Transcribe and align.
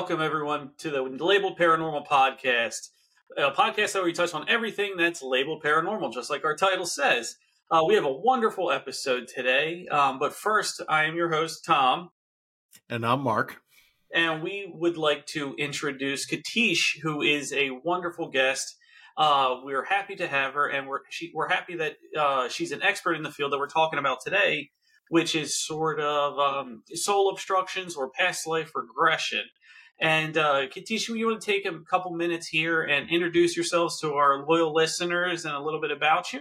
Welcome, 0.00 0.22
everyone, 0.22 0.70
to 0.78 0.88
the 0.88 1.02
Labeled 1.02 1.58
Paranormal 1.58 2.06
Podcast, 2.06 2.88
a 3.36 3.50
podcast 3.50 3.94
where 3.94 4.02
we 4.02 4.14
touch 4.14 4.32
on 4.32 4.48
everything 4.48 4.96
that's 4.96 5.22
labeled 5.22 5.62
paranormal, 5.62 6.10
just 6.10 6.30
like 6.30 6.42
our 6.42 6.56
title 6.56 6.86
says. 6.86 7.36
Uh, 7.70 7.84
we 7.86 7.96
have 7.96 8.06
a 8.06 8.10
wonderful 8.10 8.72
episode 8.72 9.28
today, 9.28 9.86
um, 9.88 10.18
but 10.18 10.32
first, 10.32 10.80
I 10.88 11.04
am 11.04 11.16
your 11.16 11.30
host, 11.30 11.66
Tom. 11.66 12.08
And 12.88 13.04
I'm 13.04 13.20
Mark. 13.20 13.60
And 14.10 14.42
we 14.42 14.72
would 14.74 14.96
like 14.96 15.26
to 15.26 15.54
introduce 15.56 16.26
Katische, 16.26 16.98
who 17.02 17.20
is 17.20 17.52
a 17.52 17.68
wonderful 17.84 18.30
guest. 18.30 18.78
Uh, 19.18 19.56
we're 19.62 19.84
happy 19.84 20.16
to 20.16 20.26
have 20.26 20.54
her, 20.54 20.66
and 20.66 20.88
we're 20.88 21.00
she, 21.10 21.30
we're 21.34 21.50
happy 21.50 21.76
that 21.76 21.96
uh, 22.18 22.48
she's 22.48 22.72
an 22.72 22.82
expert 22.82 23.16
in 23.16 23.22
the 23.22 23.30
field 23.30 23.52
that 23.52 23.58
we're 23.58 23.66
talking 23.68 23.98
about 23.98 24.20
today, 24.24 24.70
which 25.10 25.34
is 25.34 25.62
sort 25.62 26.00
of 26.00 26.38
um, 26.38 26.84
soul 26.94 27.28
obstructions 27.28 27.96
or 27.96 28.08
past 28.08 28.46
life 28.46 28.72
regression. 28.74 29.42
And 30.00 30.38
uh, 30.38 30.66
Katische, 30.68 31.16
you 31.16 31.26
want 31.26 31.42
to 31.42 31.46
take 31.46 31.66
a 31.66 31.78
couple 31.80 32.10
minutes 32.12 32.48
here 32.48 32.82
and 32.82 33.10
introduce 33.10 33.54
yourselves 33.54 34.00
to 34.00 34.14
our 34.14 34.46
loyal 34.46 34.72
listeners 34.72 35.44
and 35.44 35.54
a 35.54 35.60
little 35.60 35.80
bit 35.80 35.90
about 35.90 36.32
you? 36.32 36.40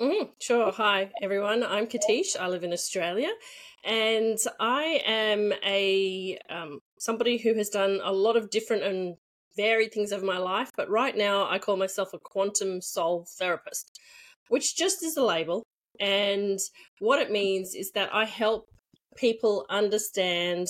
Mm, 0.00 0.30
sure. 0.40 0.72
Hi, 0.72 1.12
everyone. 1.22 1.62
I'm 1.62 1.86
Katische. 1.86 2.36
I 2.40 2.48
live 2.48 2.64
in 2.64 2.72
Australia, 2.72 3.28
and 3.84 4.38
I 4.58 5.02
am 5.06 5.52
a 5.64 6.38
um, 6.48 6.80
somebody 6.98 7.36
who 7.36 7.54
has 7.54 7.68
done 7.68 8.00
a 8.02 8.10
lot 8.10 8.36
of 8.36 8.50
different 8.50 8.82
and 8.82 9.14
varied 9.56 9.92
things 9.92 10.12
over 10.12 10.24
my 10.24 10.38
life. 10.38 10.70
But 10.76 10.88
right 10.88 11.16
now, 11.16 11.48
I 11.48 11.58
call 11.58 11.76
myself 11.76 12.12
a 12.12 12.18
quantum 12.18 12.80
soul 12.80 13.26
therapist, 13.38 14.00
which 14.48 14.74
just 14.74 15.04
is 15.04 15.16
a 15.16 15.22
label. 15.22 15.62
And 16.00 16.58
what 16.98 17.20
it 17.20 17.30
means 17.30 17.74
is 17.74 17.92
that 17.92 18.12
I 18.12 18.24
help 18.24 18.66
people 19.16 19.66
understand 19.68 20.68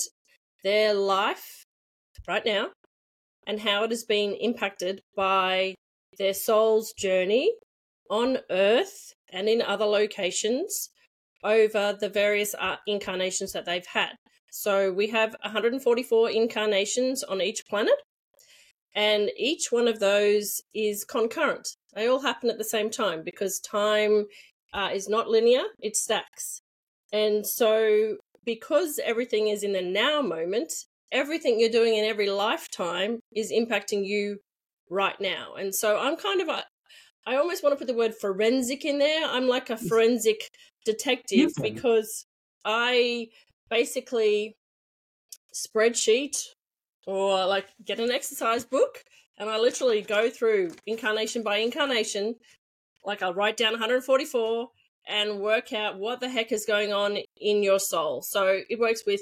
their 0.63 0.93
life 0.93 1.65
right 2.27 2.45
now 2.45 2.67
and 3.47 3.59
how 3.59 3.83
it 3.83 3.91
has 3.91 4.03
been 4.03 4.33
impacted 4.33 5.01
by 5.15 5.75
their 6.17 6.33
soul's 6.33 6.93
journey 6.93 7.53
on 8.09 8.37
Earth 8.49 9.13
and 9.31 9.47
in 9.47 9.61
other 9.61 9.85
locations 9.85 10.89
over 11.43 11.97
the 11.99 12.09
various 12.09 12.53
incarnations 12.85 13.53
that 13.53 13.65
they've 13.65 13.85
had. 13.85 14.11
So 14.51 14.91
we 14.91 15.07
have 15.07 15.35
144 15.43 16.29
incarnations 16.29 17.23
on 17.23 17.41
each 17.41 17.65
planet, 17.67 17.95
and 18.93 19.31
each 19.37 19.71
one 19.71 19.87
of 19.87 19.99
those 19.99 20.61
is 20.73 21.05
concurrent. 21.05 21.69
They 21.93 22.07
all 22.07 22.21
happen 22.21 22.49
at 22.49 22.57
the 22.57 22.65
same 22.65 22.89
time 22.89 23.23
because 23.23 23.59
time 23.59 24.25
uh, 24.73 24.89
is 24.93 25.07
not 25.07 25.29
linear, 25.29 25.63
it 25.79 25.95
stacks. 25.95 26.61
And 27.13 27.47
so, 27.47 28.17
because 28.45 28.99
everything 29.03 29.47
is 29.47 29.63
in 29.63 29.73
the 29.73 29.81
now 29.81 30.21
moment, 30.21 30.73
everything 31.11 31.59
you're 31.59 31.69
doing 31.69 31.95
in 31.95 32.05
every 32.05 32.29
lifetime 32.29 33.19
is 33.35 33.51
impacting 33.51 34.05
you 34.05 34.37
right 34.89 35.19
now. 35.19 35.55
And 35.55 35.73
so 35.73 35.99
I'm 35.99 36.15
kind 36.15 36.41
of 36.41 36.47
a, 36.47 36.63
I 37.25 37.35
almost 37.35 37.63
want 37.63 37.73
to 37.73 37.77
put 37.77 37.87
the 37.87 37.97
word 37.97 38.15
forensic 38.15 38.85
in 38.85 38.99
there. 38.99 39.25
I'm 39.25 39.47
like 39.47 39.69
a 39.69 39.77
forensic 39.77 40.41
detective 40.85 41.51
because 41.61 42.25
I 42.65 43.27
basically 43.69 44.55
spreadsheet 45.53 46.37
or 47.05 47.45
like 47.45 47.67
get 47.85 47.99
an 47.99 48.11
exercise 48.11 48.65
book 48.65 49.03
and 49.37 49.49
I 49.49 49.57
literally 49.57 50.01
go 50.01 50.29
through 50.29 50.71
incarnation 50.85 51.43
by 51.43 51.57
incarnation. 51.57 52.35
Like 53.03 53.21
I'll 53.21 53.33
write 53.33 53.57
down 53.57 53.73
144 53.73 54.67
and 55.07 55.39
work 55.39 55.73
out 55.73 55.97
what 55.97 56.19
the 56.19 56.29
heck 56.29 56.51
is 56.51 56.65
going 56.65 56.93
on 56.93 57.17
in 57.39 57.63
your 57.63 57.79
soul. 57.79 58.21
So 58.21 58.61
it 58.69 58.79
works 58.79 59.03
with, 59.05 59.21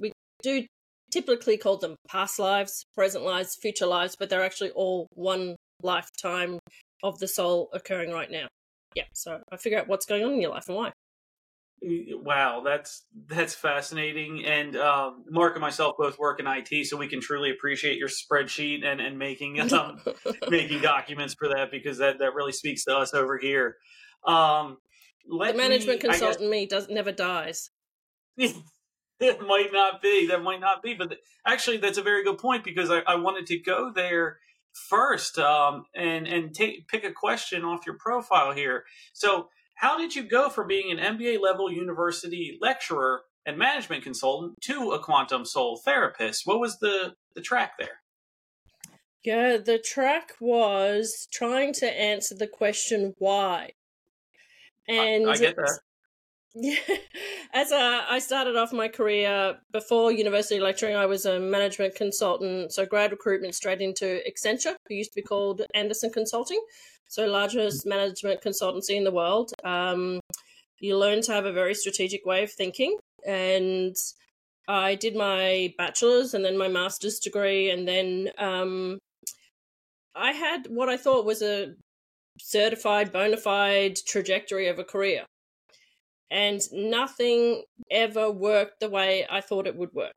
we 0.00 0.12
do 0.42 0.64
typically 1.10 1.56
called 1.56 1.80
them 1.80 1.96
past 2.08 2.38
lives, 2.38 2.84
present 2.94 3.24
lives, 3.24 3.56
future 3.60 3.86
lives, 3.86 4.16
but 4.18 4.28
they're 4.28 4.44
actually 4.44 4.70
all 4.70 5.06
one 5.14 5.56
lifetime 5.82 6.58
of 7.02 7.18
the 7.18 7.28
soul 7.28 7.68
occurring 7.72 8.12
right 8.12 8.30
now. 8.30 8.46
Yeah, 8.94 9.04
so 9.12 9.40
I 9.52 9.56
figure 9.56 9.78
out 9.78 9.88
what's 9.88 10.06
going 10.06 10.24
on 10.24 10.32
in 10.32 10.40
your 10.40 10.50
life 10.50 10.68
and 10.68 10.76
why. 10.76 10.92
Wow, 11.82 12.62
that's 12.64 13.04
that's 13.28 13.54
fascinating. 13.54 14.44
And 14.46 14.76
um, 14.76 15.24
Mark 15.28 15.54
and 15.54 15.60
myself 15.60 15.96
both 15.98 16.18
work 16.18 16.40
in 16.40 16.46
IT, 16.46 16.86
so 16.86 16.96
we 16.96 17.06
can 17.06 17.20
truly 17.20 17.50
appreciate 17.50 17.98
your 17.98 18.08
spreadsheet 18.08 18.82
and 18.84 19.00
and 19.00 19.18
making 19.18 19.60
um, 19.72 20.00
making 20.48 20.80
documents 20.80 21.34
for 21.38 21.48
that 21.48 21.70
because 21.70 21.98
that 21.98 22.18
that 22.20 22.34
really 22.34 22.52
speaks 22.52 22.84
to 22.84 22.96
us 22.96 23.12
over 23.12 23.38
here. 23.38 23.76
Um, 24.26 24.78
the 25.28 25.52
management 25.54 26.02
me, 26.02 26.08
consultant 26.08 26.40
guess, 26.40 26.50
me 26.50 26.66
does 26.66 26.88
never 26.88 27.12
dies. 27.12 27.70
it 29.20 29.40
might 29.40 29.72
not 29.72 30.02
be. 30.02 30.26
That 30.26 30.42
might 30.42 30.60
not 30.60 30.82
be. 30.82 30.94
But 30.94 31.18
actually, 31.46 31.78
that's 31.78 31.98
a 31.98 32.02
very 32.02 32.24
good 32.24 32.38
point 32.38 32.64
because 32.64 32.90
I, 32.90 33.00
I 33.06 33.16
wanted 33.16 33.46
to 33.46 33.58
go 33.58 33.90
there 33.94 34.38
first 34.72 35.38
um, 35.38 35.84
and 35.94 36.26
and 36.26 36.54
take 36.54 36.86
pick 36.88 37.04
a 37.04 37.12
question 37.12 37.64
off 37.64 37.86
your 37.86 37.96
profile 37.98 38.52
here. 38.52 38.84
So, 39.12 39.48
how 39.74 39.98
did 39.98 40.14
you 40.14 40.22
go 40.22 40.48
from 40.50 40.68
being 40.68 40.96
an 40.96 41.16
MBA 41.16 41.40
level 41.40 41.70
university 41.70 42.58
lecturer 42.60 43.22
and 43.46 43.56
management 43.56 44.02
consultant 44.02 44.54
to 44.62 44.90
a 44.92 44.98
quantum 44.98 45.44
soul 45.44 45.80
therapist? 45.84 46.42
What 46.44 46.60
was 46.60 46.78
the 46.78 47.14
the 47.34 47.40
track 47.40 47.72
there? 47.78 48.00
Yeah, 49.24 49.56
the 49.56 49.78
track 49.78 50.34
was 50.38 51.26
trying 51.32 51.72
to 51.74 51.86
answer 51.86 52.34
the 52.36 52.46
question 52.46 53.14
why. 53.18 53.72
And 54.86 55.28
I, 55.28 55.32
I 55.32 55.36
get 55.36 55.56
that. 55.56 55.80
Yeah, 56.58 56.76
as 57.52 57.70
a, 57.70 58.06
I 58.08 58.18
started 58.18 58.56
off 58.56 58.72
my 58.72 58.88
career 58.88 59.58
before 59.72 60.10
university 60.10 60.58
lecturing, 60.58 60.96
I 60.96 61.04
was 61.04 61.26
a 61.26 61.38
management 61.38 61.94
consultant, 61.94 62.72
so 62.72 62.86
grad 62.86 63.10
recruitment 63.10 63.54
straight 63.54 63.82
into 63.82 64.22
Accenture, 64.26 64.74
who 64.88 64.94
used 64.94 65.10
to 65.10 65.16
be 65.16 65.22
called 65.22 65.60
Andersen 65.74 66.08
Consulting, 66.08 66.58
so 67.08 67.26
largest 67.26 67.84
management 67.84 68.40
consultancy 68.40 68.96
in 68.96 69.04
the 69.04 69.10
world. 69.10 69.52
Um, 69.64 70.18
you 70.80 70.96
learn 70.96 71.20
to 71.22 71.32
have 71.32 71.44
a 71.44 71.52
very 71.52 71.74
strategic 71.74 72.24
way 72.24 72.42
of 72.42 72.50
thinking, 72.50 72.96
and 73.26 73.94
I 74.66 74.94
did 74.94 75.14
my 75.14 75.74
bachelor's 75.76 76.32
and 76.32 76.42
then 76.42 76.56
my 76.56 76.68
master's 76.68 77.18
degree, 77.18 77.68
and 77.68 77.86
then 77.86 78.30
um, 78.38 78.98
I 80.14 80.32
had 80.32 80.68
what 80.70 80.88
I 80.88 80.96
thought 80.96 81.26
was 81.26 81.42
a 81.42 81.74
certified, 82.38 83.12
bona 83.12 83.36
fide 83.36 83.96
trajectory 84.06 84.68
of 84.68 84.78
a 84.78 84.84
career 84.84 85.26
and 86.30 86.60
nothing 86.72 87.62
ever 87.90 88.30
worked 88.30 88.80
the 88.80 88.90
way 88.90 89.26
I 89.30 89.40
thought 89.40 89.66
it 89.66 89.76
would 89.76 89.92
work 89.92 90.16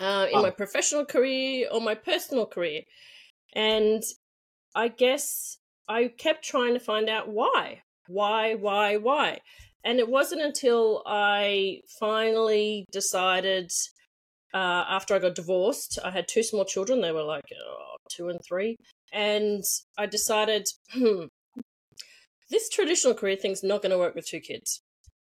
uh, 0.00 0.26
in 0.30 0.38
oh. 0.38 0.42
my 0.42 0.50
professional 0.50 1.04
career 1.04 1.68
or 1.72 1.80
my 1.80 1.94
personal 1.94 2.46
career. 2.46 2.82
And 3.54 4.02
I 4.74 4.88
guess 4.88 5.58
I 5.88 6.08
kept 6.08 6.44
trying 6.44 6.74
to 6.74 6.80
find 6.80 7.08
out 7.08 7.28
why. 7.28 7.82
Why, 8.08 8.54
why, 8.54 8.96
why? 8.96 9.38
And 9.84 9.98
it 9.98 10.08
wasn't 10.08 10.42
until 10.42 11.02
I 11.06 11.80
finally 11.98 12.86
decided, 12.92 13.70
uh, 14.52 14.84
after 14.88 15.14
I 15.14 15.18
got 15.18 15.34
divorced, 15.34 15.98
I 16.04 16.10
had 16.10 16.28
two 16.28 16.42
small 16.42 16.64
children. 16.64 17.00
They 17.00 17.12
were 17.12 17.22
like 17.22 17.44
oh, 17.52 17.96
two 18.10 18.28
and 18.28 18.40
three. 18.46 18.76
And 19.12 19.62
I 19.96 20.06
decided, 20.06 20.66
hmm, 20.92 21.24
this 22.50 22.68
traditional 22.68 23.14
career 23.14 23.36
thing's 23.36 23.62
not 23.62 23.82
going 23.82 23.90
to 23.90 23.98
work 23.98 24.14
with 24.14 24.26
two 24.26 24.40
kids. 24.40 24.80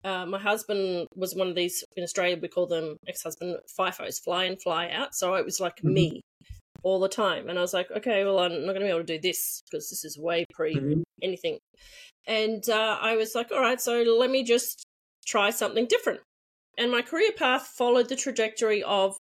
Uh, 0.05 0.27
my 0.27 0.39
husband 0.39 1.07
was 1.17 1.35
one 1.35 1.49
of 1.49 1.55
these 1.55 1.83
in 1.97 2.03
Australia. 2.03 2.39
We 2.41 2.49
call 2.49 2.67
them 2.67 2.97
ex-husband 3.09 3.57
FIFOs, 3.79 4.23
fly 4.23 4.45
in, 4.45 4.57
fly 4.57 4.91
out. 4.91 5.15
So 5.15 5.35
it 5.35 5.45
was 5.45 5.61
like 5.61 5.77
mm-hmm. 5.77 5.95
me 5.95 6.21
all 6.83 7.01
the 7.01 7.09
time, 7.09 7.49
and 7.49 7.59
I 7.59 7.63
was 7.63 7.73
like, 7.73 7.91
okay, 7.91 8.25
well, 8.25 8.39
I'm 8.41 8.67
not 8.67 8.75
going 8.75 8.81
to 8.81 8.87
be 8.87 8.89
able 8.89 9.01
to 9.01 9.17
do 9.17 9.21
this 9.21 9.63
because 9.65 9.89
this 9.89 10.05
is 10.05 10.19
way 10.19 10.45
pre 10.53 10.75
mm-hmm. 10.75 11.01
anything. 11.23 11.59
And 12.27 12.63
uh, 12.69 12.99
I 13.01 13.17
was 13.17 13.35
like, 13.35 13.51
all 13.51 13.61
right, 13.61 13.81
so 13.81 14.03
let 14.03 14.31
me 14.31 14.45
just 14.45 14.85
try 15.27 15.51
something 15.51 15.87
different. 15.87 16.21
And 16.77 16.91
my 16.91 17.03
career 17.03 17.31
path 17.37 17.73
followed 17.79 18.09
the 18.09 18.17
trajectory 18.17 18.83
of 18.83 19.17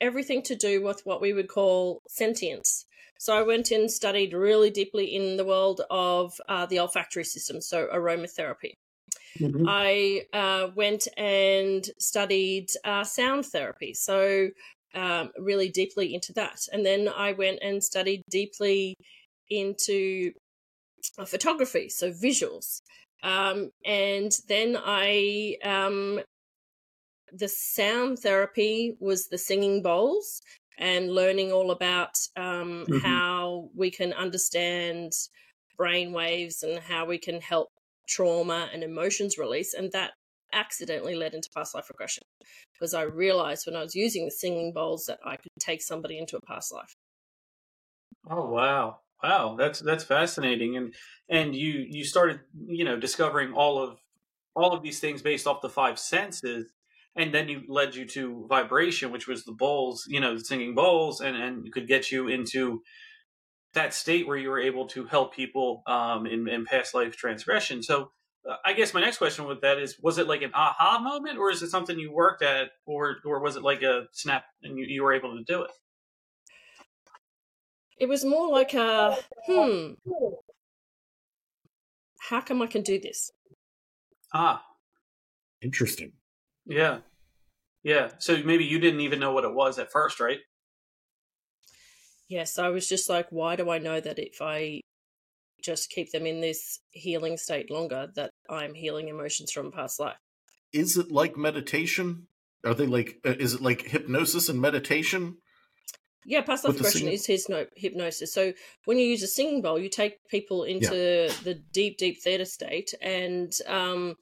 everything 0.00 0.42
to 0.42 0.56
do 0.56 0.82
with 0.82 1.00
what 1.04 1.22
we 1.22 1.32
would 1.32 1.48
call 1.48 2.00
sentience. 2.08 2.84
So 3.18 3.36
I 3.36 3.42
went 3.42 3.70
and 3.70 3.90
studied 3.90 4.32
really 4.32 4.70
deeply 4.70 5.14
in 5.14 5.36
the 5.36 5.44
world 5.44 5.80
of 5.90 6.38
uh, 6.48 6.66
the 6.66 6.80
olfactory 6.80 7.24
system, 7.24 7.60
so 7.60 7.88
aromatherapy. 7.92 8.72
Mm-hmm. 9.38 9.66
I 9.68 10.22
uh, 10.32 10.68
went 10.74 11.08
and 11.16 11.88
studied 11.98 12.68
uh, 12.84 13.04
sound 13.04 13.46
therapy, 13.46 13.94
so 13.94 14.48
um, 14.94 15.30
really 15.38 15.68
deeply 15.68 16.14
into 16.14 16.32
that. 16.34 16.60
And 16.72 16.84
then 16.84 17.08
I 17.08 17.32
went 17.32 17.58
and 17.62 17.82
studied 17.82 18.22
deeply 18.30 18.94
into 19.50 20.32
uh, 21.18 21.24
photography, 21.24 21.88
so 21.88 22.12
visuals. 22.12 22.80
Um, 23.22 23.70
and 23.84 24.32
then 24.48 24.76
I, 24.82 25.56
um, 25.64 26.20
the 27.32 27.48
sound 27.48 28.20
therapy 28.20 28.96
was 29.00 29.28
the 29.28 29.38
singing 29.38 29.82
bowls 29.82 30.40
and 30.78 31.12
learning 31.12 31.52
all 31.52 31.70
about 31.70 32.16
um, 32.36 32.84
mm-hmm. 32.88 32.98
how 32.98 33.70
we 33.74 33.90
can 33.90 34.12
understand 34.12 35.12
brain 35.76 36.12
waves 36.12 36.62
and 36.62 36.78
how 36.78 37.04
we 37.04 37.18
can 37.18 37.40
help 37.40 37.68
trauma 38.08 38.68
and 38.72 38.82
emotions 38.82 39.38
release. 39.38 39.74
And 39.74 39.90
that 39.92 40.12
accidentally 40.52 41.14
led 41.14 41.34
into 41.34 41.50
past 41.54 41.74
life 41.74 41.88
regression 41.88 42.22
because 42.72 42.94
I 42.94 43.02
realized 43.02 43.66
when 43.66 43.76
I 43.76 43.82
was 43.82 43.94
using 43.94 44.24
the 44.24 44.30
singing 44.30 44.72
bowls 44.72 45.06
that 45.06 45.18
I 45.24 45.36
could 45.36 45.50
take 45.58 45.82
somebody 45.82 46.18
into 46.18 46.36
a 46.36 46.40
past 46.40 46.72
life. 46.72 46.94
Oh 48.28 48.48
wow. 48.48 49.00
Wow, 49.22 49.56
that's 49.58 49.80
that's 49.80 50.04
fascinating. 50.04 50.76
And 50.76 50.94
and 51.28 51.56
you 51.56 51.84
you 51.88 52.04
started, 52.04 52.40
you 52.66 52.84
know, 52.84 52.98
discovering 52.98 53.54
all 53.54 53.82
of 53.82 53.98
all 54.54 54.72
of 54.72 54.82
these 54.82 55.00
things 55.00 55.22
based 55.22 55.46
off 55.46 55.62
the 55.62 55.68
five 55.68 55.98
senses 55.98 56.70
and 57.16 57.32
then 57.34 57.48
you 57.48 57.62
led 57.68 57.94
you 57.94 58.04
to 58.06 58.46
vibration 58.48 59.10
which 59.10 59.26
was 59.26 59.44
the 59.44 59.52
bowls 59.52 60.04
you 60.08 60.20
know 60.20 60.34
the 60.34 60.44
singing 60.44 60.74
bowls 60.74 61.20
and 61.20 61.36
and 61.36 61.72
could 61.72 61.88
get 61.88 62.10
you 62.10 62.28
into 62.28 62.82
that 63.76 63.94
state 63.94 64.26
where 64.26 64.36
you 64.36 64.48
were 64.48 64.58
able 64.58 64.86
to 64.88 65.04
help 65.04 65.34
people 65.34 65.82
um, 65.86 66.26
in, 66.26 66.48
in 66.48 66.64
past 66.64 66.94
life 66.94 67.14
transgression. 67.14 67.82
So 67.82 68.10
uh, 68.48 68.56
i 68.64 68.72
guess 68.72 68.94
my 68.94 69.00
next 69.00 69.18
question 69.18 69.44
with 69.44 69.60
that 69.60 69.78
is 69.78 69.96
was 70.00 70.18
it 70.18 70.28
like 70.28 70.42
an 70.42 70.52
aha 70.54 71.00
moment 71.00 71.36
or 71.36 71.50
is 71.50 71.62
it 71.62 71.70
something 71.70 71.98
you 71.98 72.12
worked 72.12 72.42
at 72.42 72.70
or 72.86 73.16
or 73.24 73.40
was 73.40 73.56
it 73.56 73.62
like 73.62 73.82
a 73.82 74.06
snap 74.12 74.44
and 74.62 74.78
you, 74.78 74.86
you 74.86 75.02
were 75.02 75.12
able 75.12 75.36
to 75.36 75.44
do 75.44 75.62
it? 75.62 75.70
It 77.98 78.08
was 78.08 78.24
more 78.24 78.48
like 78.50 78.74
a 78.74 79.16
hmm 79.46 79.90
how 82.18 82.40
come 82.40 82.62
i 82.62 82.66
can 82.66 82.82
do 82.82 82.98
this? 83.00 83.30
Ah. 84.32 84.64
Interesting 85.62 86.12
yeah. 86.66 86.98
Yeah. 87.82 88.10
So 88.18 88.42
maybe 88.44 88.64
you 88.64 88.78
didn't 88.78 89.00
even 89.00 89.20
know 89.20 89.32
what 89.32 89.44
it 89.44 89.54
was 89.54 89.78
at 89.78 89.92
first, 89.92 90.20
right? 90.20 90.38
Yes, 92.28 92.58
I 92.58 92.68
was 92.68 92.88
just 92.88 93.08
like, 93.08 93.28
why 93.30 93.54
do 93.54 93.70
I 93.70 93.78
know 93.78 94.00
that 94.00 94.18
if 94.18 94.42
I 94.42 94.80
just 95.62 95.90
keep 95.90 96.10
them 96.10 96.26
in 96.26 96.40
this 96.40 96.80
healing 96.90 97.36
state 97.36 97.70
longer, 97.70 98.08
that 98.16 98.30
I'm 98.50 98.74
healing 98.74 99.08
emotions 99.08 99.52
from 99.52 99.70
past 99.70 100.00
life? 100.00 100.16
Is 100.72 100.96
it 100.96 101.10
like 101.10 101.36
meditation? 101.36 102.26
Are 102.64 102.74
they 102.74 102.86
like? 102.86 103.20
Uh, 103.24 103.34
is 103.38 103.54
it 103.54 103.62
like 103.62 103.82
hypnosis 103.82 104.48
and 104.48 104.60
meditation? 104.60 105.36
Yeah, 106.24 106.40
past 106.40 106.64
life 106.64 106.74
regression 106.74 107.06
is 107.06 107.26
his 107.26 107.48
no, 107.48 107.66
hypnosis. 107.76 108.34
So 108.34 108.52
when 108.84 108.98
you 108.98 109.06
use 109.06 109.22
a 109.22 109.28
singing 109.28 109.62
bowl, 109.62 109.78
you 109.78 109.88
take 109.88 110.16
people 110.28 110.64
into 110.64 111.28
yeah. 111.28 111.34
the 111.44 111.54
deep, 111.72 111.98
deep 111.98 112.20
theta 112.20 112.44
state, 112.44 112.92
and 113.00 113.52
um, 113.68 114.16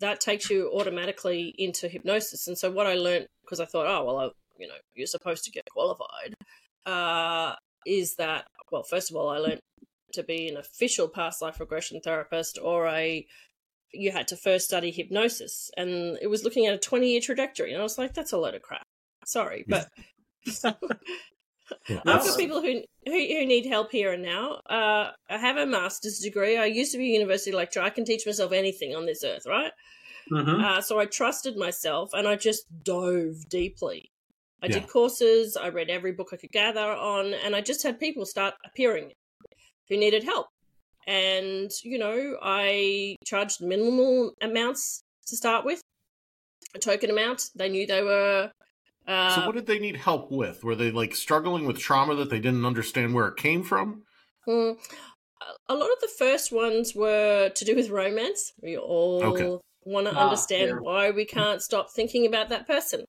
that 0.00 0.20
takes 0.20 0.50
you 0.50 0.70
automatically 0.72 1.54
into 1.58 1.88
hypnosis. 1.88 2.46
And 2.46 2.56
so 2.58 2.70
what 2.70 2.86
I 2.86 2.94
learned 2.94 3.26
because 3.42 3.60
I 3.60 3.64
thought, 3.64 3.86
oh 3.86 4.04
well, 4.04 4.18
I, 4.18 4.28
you 4.58 4.68
know, 4.68 4.74
you're 4.94 5.06
supposed 5.06 5.44
to 5.44 5.50
get 5.50 5.64
qualified, 5.70 6.34
uh, 6.84 7.54
is 7.86 8.16
that 8.16 8.46
well, 8.70 8.82
first 8.82 9.10
of 9.10 9.16
all, 9.16 9.28
I 9.28 9.38
learned 9.38 9.60
to 10.12 10.22
be 10.22 10.48
an 10.48 10.56
official 10.56 11.08
past 11.08 11.42
life 11.42 11.60
regression 11.60 12.00
therapist 12.00 12.58
or 12.62 12.86
a 12.88 13.26
you 13.92 14.10
had 14.10 14.28
to 14.28 14.36
first 14.36 14.66
study 14.66 14.90
hypnosis. 14.90 15.70
And 15.76 16.18
it 16.20 16.28
was 16.28 16.44
looking 16.44 16.66
at 16.66 16.74
a 16.74 16.78
20 16.78 17.10
year 17.10 17.20
trajectory 17.20 17.72
and 17.72 17.80
i 17.80 17.82
was 17.82 17.98
like 17.98 18.14
that's 18.14 18.32
a 18.32 18.38
load 18.38 18.54
of 18.54 18.62
crap. 18.62 18.86
Sorry 19.24 19.64
but 19.66 19.88
Yeah, 21.88 22.18
for 22.18 22.36
people 22.36 22.60
who, 22.60 22.82
who, 23.04 23.12
who 23.12 23.46
need 23.46 23.66
help 23.66 23.90
here 23.90 24.12
and 24.12 24.22
now, 24.22 24.60
uh, 24.68 25.10
I 25.28 25.38
have 25.38 25.56
a 25.56 25.66
master's 25.66 26.18
degree. 26.18 26.56
I 26.56 26.66
used 26.66 26.92
to 26.92 26.98
be 26.98 27.10
a 27.10 27.18
university 27.18 27.52
lecturer. 27.52 27.82
I 27.82 27.90
can 27.90 28.04
teach 28.04 28.26
myself 28.26 28.52
anything 28.52 28.94
on 28.94 29.06
this 29.06 29.24
earth, 29.24 29.46
right? 29.46 29.72
Mm-hmm. 30.30 30.64
Uh, 30.64 30.80
so 30.80 30.98
I 30.98 31.06
trusted 31.06 31.56
myself 31.56 32.10
and 32.12 32.26
I 32.26 32.36
just 32.36 32.66
dove 32.84 33.48
deeply. 33.48 34.10
I 34.62 34.66
yeah. 34.66 34.80
did 34.80 34.88
courses. 34.88 35.56
I 35.56 35.68
read 35.68 35.90
every 35.90 36.12
book 36.12 36.28
I 36.32 36.36
could 36.36 36.50
gather 36.50 36.80
on, 36.80 37.34
and 37.34 37.54
I 37.54 37.60
just 37.60 37.82
had 37.82 38.00
people 38.00 38.24
start 38.24 38.54
appearing 38.64 39.12
who 39.88 39.96
needed 39.96 40.24
help. 40.24 40.48
And 41.06 41.70
you 41.84 41.98
know, 41.98 42.36
I 42.42 43.16
charged 43.24 43.60
minimal 43.60 44.32
amounts 44.40 45.02
to 45.26 45.36
start 45.36 45.64
with, 45.64 45.80
a 46.74 46.78
token 46.78 47.10
amount. 47.10 47.50
They 47.54 47.68
knew 47.68 47.86
they 47.86 48.02
were 48.02 48.50
uh, 49.06 49.34
so, 49.34 49.46
what 49.46 49.54
did 49.54 49.66
they 49.66 49.78
need 49.78 49.96
help 49.96 50.30
with? 50.32 50.64
Were 50.64 50.74
they 50.74 50.90
like 50.90 51.14
struggling 51.14 51.66
with 51.66 51.78
trauma 51.78 52.14
that 52.16 52.30
they 52.30 52.40
didn't 52.40 52.66
understand 52.66 53.14
where 53.14 53.28
it 53.28 53.36
came 53.36 53.62
from? 53.62 54.02
Mm, 54.48 54.76
a 55.68 55.74
lot 55.74 55.90
of 55.92 56.00
the 56.00 56.10
first 56.18 56.50
ones 56.50 56.94
were 56.94 57.50
to 57.50 57.64
do 57.64 57.76
with 57.76 57.90
romance. 57.90 58.52
We 58.62 58.76
all 58.76 59.22
okay. 59.24 59.58
want 59.84 60.08
to 60.08 60.14
ah, 60.14 60.24
understand 60.24 60.70
yeah. 60.70 60.78
why 60.80 61.10
we 61.10 61.24
can't 61.24 61.62
stop 61.62 61.90
thinking 61.90 62.26
about 62.26 62.48
that 62.48 62.66
person, 62.66 63.04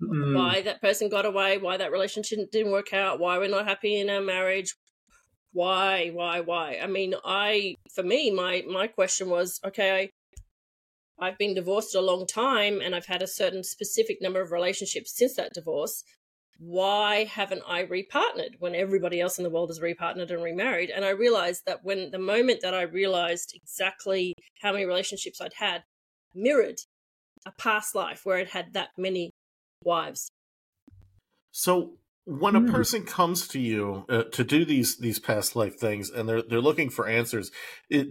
mm. 0.00 0.36
why 0.36 0.60
that 0.62 0.82
person 0.82 1.08
got 1.08 1.24
away, 1.24 1.56
why 1.56 1.78
that 1.78 1.92
relationship 1.92 2.50
didn't 2.50 2.72
work 2.72 2.92
out, 2.92 3.20
why 3.20 3.38
we're 3.38 3.48
not 3.48 3.66
happy 3.66 3.98
in 3.98 4.10
our 4.10 4.20
marriage. 4.20 4.74
Why, 5.52 6.10
why, 6.10 6.40
why? 6.40 6.78
I 6.80 6.86
mean, 6.86 7.14
I, 7.24 7.74
for 7.92 8.04
me, 8.04 8.30
my 8.30 8.62
my 8.68 8.86
question 8.86 9.30
was, 9.30 9.58
okay, 9.64 10.10
I've 11.20 11.38
been 11.38 11.54
divorced 11.54 11.94
a 11.94 12.00
long 12.00 12.26
time 12.26 12.80
and 12.80 12.94
I've 12.94 13.06
had 13.06 13.22
a 13.22 13.26
certain 13.26 13.62
specific 13.62 14.22
number 14.22 14.40
of 14.40 14.52
relationships 14.52 15.16
since 15.16 15.34
that 15.36 15.52
divorce. 15.52 16.02
Why 16.58 17.24
haven't 17.24 17.62
I 17.66 17.84
repartnered 17.84 18.56
when 18.58 18.74
everybody 18.74 19.20
else 19.20 19.38
in 19.38 19.44
the 19.44 19.50
world 19.50 19.70
has 19.70 19.80
repartnered 19.80 20.30
and 20.30 20.42
remarried? 20.42 20.90
And 20.90 21.04
I 21.04 21.10
realized 21.10 21.62
that 21.66 21.84
when 21.84 22.10
the 22.10 22.18
moment 22.18 22.60
that 22.62 22.74
I 22.74 22.82
realized 22.82 23.52
exactly 23.54 24.34
how 24.60 24.72
many 24.72 24.84
relationships 24.84 25.40
I'd 25.40 25.54
had 25.54 25.82
mirrored 26.34 26.80
a 27.46 27.52
past 27.52 27.94
life 27.94 28.22
where 28.24 28.38
it 28.38 28.48
had 28.48 28.72
that 28.74 28.90
many 28.96 29.30
wives. 29.84 30.30
So 31.52 31.98
when 32.24 32.54
a 32.54 32.60
hmm. 32.60 32.70
person 32.70 33.04
comes 33.04 33.48
to 33.48 33.58
you 33.58 34.04
uh, 34.08 34.24
to 34.24 34.44
do 34.44 34.64
these 34.64 34.98
these 34.98 35.18
past 35.18 35.56
life 35.56 35.78
things 35.78 36.10
and 36.10 36.28
they're 36.28 36.42
they're 36.42 36.60
looking 36.60 36.90
for 36.90 37.08
answers 37.08 37.50
it, 37.88 38.08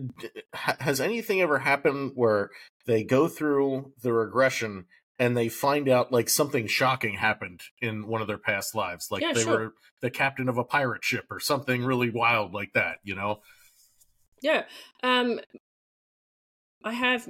has 0.53 0.99
anything 0.99 1.41
ever 1.41 1.59
happened 1.59 2.11
where 2.15 2.49
they 2.85 3.03
go 3.03 3.27
through 3.27 3.93
the 4.01 4.11
regression 4.11 4.85
and 5.19 5.35
they 5.37 5.49
find 5.49 5.87
out 5.87 6.11
like 6.11 6.29
something 6.29 6.65
shocking 6.65 7.15
happened 7.15 7.61
in 7.81 8.07
one 8.07 8.21
of 8.21 8.27
their 8.27 8.37
past 8.37 8.73
lives 8.73 9.09
like 9.11 9.21
yeah, 9.21 9.33
they 9.33 9.43
sure. 9.43 9.59
were 9.59 9.73
the 10.01 10.09
captain 10.09 10.49
of 10.49 10.57
a 10.57 10.63
pirate 10.63 11.03
ship 11.03 11.25
or 11.29 11.39
something 11.39 11.83
really 11.83 12.09
wild 12.09 12.53
like 12.53 12.73
that 12.73 12.97
you 13.03 13.15
know 13.15 13.39
yeah 14.41 14.63
um 15.03 15.39
i 16.83 16.93
have 16.93 17.27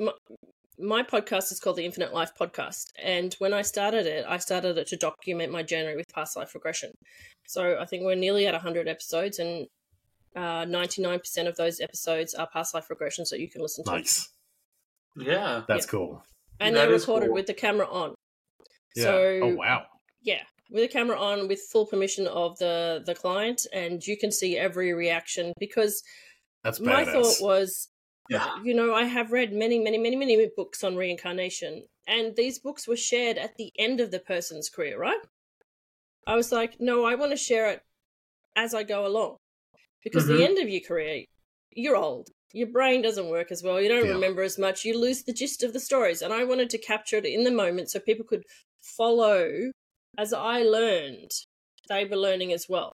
my 0.79 1.03
podcast 1.03 1.51
is 1.51 1.59
called 1.59 1.75
the 1.75 1.86
Infinite 1.86 2.13
Life 2.13 2.31
Podcast. 2.39 2.86
And 3.03 3.33
when 3.39 3.53
I 3.53 3.62
started 3.62 4.05
it, 4.05 4.25
I 4.27 4.38
started 4.38 4.77
it 4.77 4.88
to 4.88 4.98
document 4.98 5.51
my 5.51 5.63
journey 5.63 5.95
with 5.95 6.05
past 6.13 6.38
life 6.38 6.55
regression. 6.55 6.91
So 7.48 7.77
I 7.79 7.86
think 7.86 8.03
we're 8.03 8.15
nearly 8.15 8.48
at 8.48 8.53
100 8.53 8.88
episodes, 8.88 9.39
and 9.39 9.67
uh, 10.36 10.65
99% 10.65 11.48
of 11.48 11.55
those 11.57 11.79
episodes 11.81 12.33
are 12.33 12.48
past 12.51 12.74
life 12.74 12.88
regressions 12.89 13.29
that 13.29 13.39
you 13.39 13.50
can 13.50 13.62
listen 13.62 13.83
to. 13.86 13.91
Nice. 13.91 14.29
Yeah. 15.17 15.63
That's 15.67 15.86
yeah. 15.86 15.91
cool. 15.91 16.24
And 16.59 16.75
that 16.75 16.88
they're 16.88 16.98
recorded 16.98 17.27
cool. 17.27 17.36
with 17.36 17.48
the 17.48 17.53
camera 17.53 17.88
on. 17.88 18.15
Yeah. 18.95 19.03
So, 19.03 19.39
oh, 19.43 19.55
wow. 19.55 19.86
Yeah. 20.21 20.43
With 20.71 20.83
the 20.83 20.88
camera 20.88 21.19
on, 21.19 21.48
with 21.48 21.62
full 21.71 21.88
permission 21.88 22.27
of 22.27 22.57
the 22.59 23.01
the 23.03 23.15
client, 23.15 23.65
and 23.74 24.05
you 24.05 24.17
can 24.17 24.31
see 24.31 24.55
every 24.55 24.93
reaction 24.93 25.53
because 25.59 26.03
That's 26.63 26.79
my 26.79 27.05
thought 27.05 27.38
was 27.41 27.89
yeah. 28.29 28.62
You 28.63 28.74
know, 28.74 28.93
I 28.93 29.03
have 29.03 29.31
read 29.31 29.53
many, 29.53 29.79
many, 29.79 29.98
many, 29.98 30.15
many 30.15 30.50
books 30.55 30.83
on 30.83 30.95
reincarnation, 30.95 31.83
and 32.07 32.36
these 32.36 32.59
books 32.59 32.88
were 32.88 32.95
shared 32.95 33.38
at 33.38 33.55
the 33.57 33.71
end 33.77 34.00
of 34.00 34.12
the 34.12 34.19
person's 34.19 34.69
career, 34.69 34.98
right? 35.00 35.19
I 36.27 36.36
was 36.36 36.51
like, 36.51 36.79
no, 36.79 37.05
I 37.05 37.15
want 37.15 37.31
to 37.31 37.38
share 37.38 37.69
it 37.71 37.81
as 38.55 38.74
I 38.74 38.83
go 38.83 39.05
along. 39.05 39.38
Because 40.03 40.25
mm-hmm. 40.25 40.38
the 40.38 40.45
end 40.45 40.59
of 40.59 40.69
your 40.69 40.81
career, 40.81 41.24
you're 41.71 41.95
old. 41.95 42.29
Your 42.53 42.67
brain 42.67 43.01
doesn't 43.01 43.29
work 43.29 43.51
as 43.51 43.63
well. 43.63 43.81
You 43.81 43.89
don't 43.89 44.05
yeah. 44.05 44.13
remember 44.13 44.43
as 44.43 44.57
much. 44.57 44.86
You 44.86 45.00
lose 45.00 45.24
the 45.24 45.33
gist 45.33 45.63
of 45.63 45.74
the 45.74 45.79
stories. 45.79 46.21
And 46.21 46.33
I 46.33 46.43
wanted 46.43 46.69
to 46.71 46.77
capture 46.77 47.17
it 47.17 47.25
in 47.25 47.43
the 47.43 47.51
moment 47.51 47.89
so 47.89 48.00
people 48.00 48.25
could 48.25 48.43
follow 48.81 49.71
as 50.17 50.33
I 50.33 50.62
learned, 50.63 51.31
they 51.88 52.05
were 52.05 52.17
learning 52.17 52.53
as 52.53 52.67
well. 52.67 52.93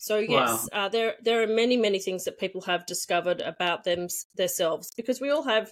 So 0.00 0.16
yes, 0.16 0.66
wow. 0.72 0.86
uh, 0.86 0.88
there 0.88 1.16
there 1.22 1.42
are 1.42 1.46
many 1.46 1.76
many 1.76 1.98
things 1.98 2.24
that 2.24 2.38
people 2.38 2.62
have 2.62 2.86
discovered 2.86 3.42
about 3.42 3.84
them 3.84 4.08
themselves 4.34 4.90
because 4.96 5.20
we 5.20 5.28
all 5.28 5.42
have 5.42 5.70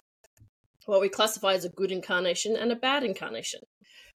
what 0.85 1.01
we 1.01 1.09
classify 1.09 1.53
as 1.55 1.65
a 1.65 1.69
good 1.69 1.91
incarnation 1.91 2.55
and 2.55 2.71
a 2.71 2.75
bad 2.75 3.03
incarnation. 3.03 3.61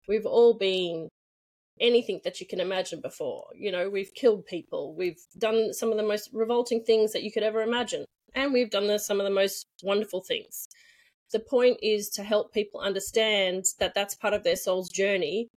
We've 0.08 0.26
all 0.26 0.54
been 0.54 1.08
anything 1.80 2.20
that 2.24 2.40
you 2.40 2.46
can 2.48 2.58
imagine 2.58 3.00
before. 3.00 3.44
You 3.54 3.70
know, 3.70 3.88
we've 3.88 4.12
killed 4.12 4.46
people, 4.46 4.96
we've 4.96 5.22
done 5.38 5.72
some 5.72 5.92
of 5.92 5.96
the 5.96 6.02
most 6.02 6.28
revolting 6.32 6.82
things 6.82 7.12
that 7.12 7.22
you 7.22 7.30
could 7.30 7.44
ever 7.44 7.62
imagine, 7.62 8.04
and 8.34 8.52
we've 8.52 8.70
done 8.70 8.88
the, 8.88 8.98
some 8.98 9.20
of 9.20 9.24
the 9.24 9.30
most 9.42 9.68
wonderful 9.84 10.24
things. 10.24 10.66
The 11.30 11.38
point 11.38 11.78
is 11.84 12.08
to 12.10 12.24
help 12.24 12.52
people 12.52 12.80
understand 12.80 13.64
that 13.78 13.94
that's 13.94 14.16
part 14.16 14.34
of 14.34 14.42
their 14.42 14.56
soul's 14.56 14.88
journey 14.88 15.50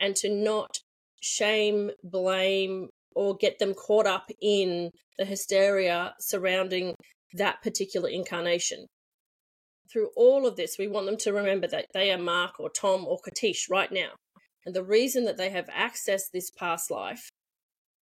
and 0.00 0.16
to 0.16 0.28
not 0.28 0.78
shame, 1.20 1.92
blame, 2.02 2.88
or 3.14 3.36
get 3.36 3.58
them 3.58 3.74
caught 3.74 4.06
up 4.06 4.28
in 4.40 4.90
the 5.18 5.24
hysteria 5.24 6.14
surrounding 6.18 6.94
that 7.34 7.62
particular 7.62 8.08
incarnation. 8.08 8.86
Through 9.92 10.10
all 10.16 10.46
of 10.46 10.56
this, 10.56 10.76
we 10.78 10.86
want 10.86 11.06
them 11.06 11.16
to 11.18 11.32
remember 11.32 11.66
that 11.66 11.86
they 11.92 12.12
are 12.12 12.18
Mark 12.18 12.60
or 12.60 12.70
Tom 12.70 13.06
or 13.06 13.18
Katische 13.18 13.70
right 13.70 13.90
now. 13.90 14.10
And 14.64 14.74
the 14.74 14.84
reason 14.84 15.24
that 15.24 15.36
they 15.36 15.50
have 15.50 15.66
accessed 15.66 16.30
this 16.32 16.50
past 16.50 16.90
life 16.90 17.28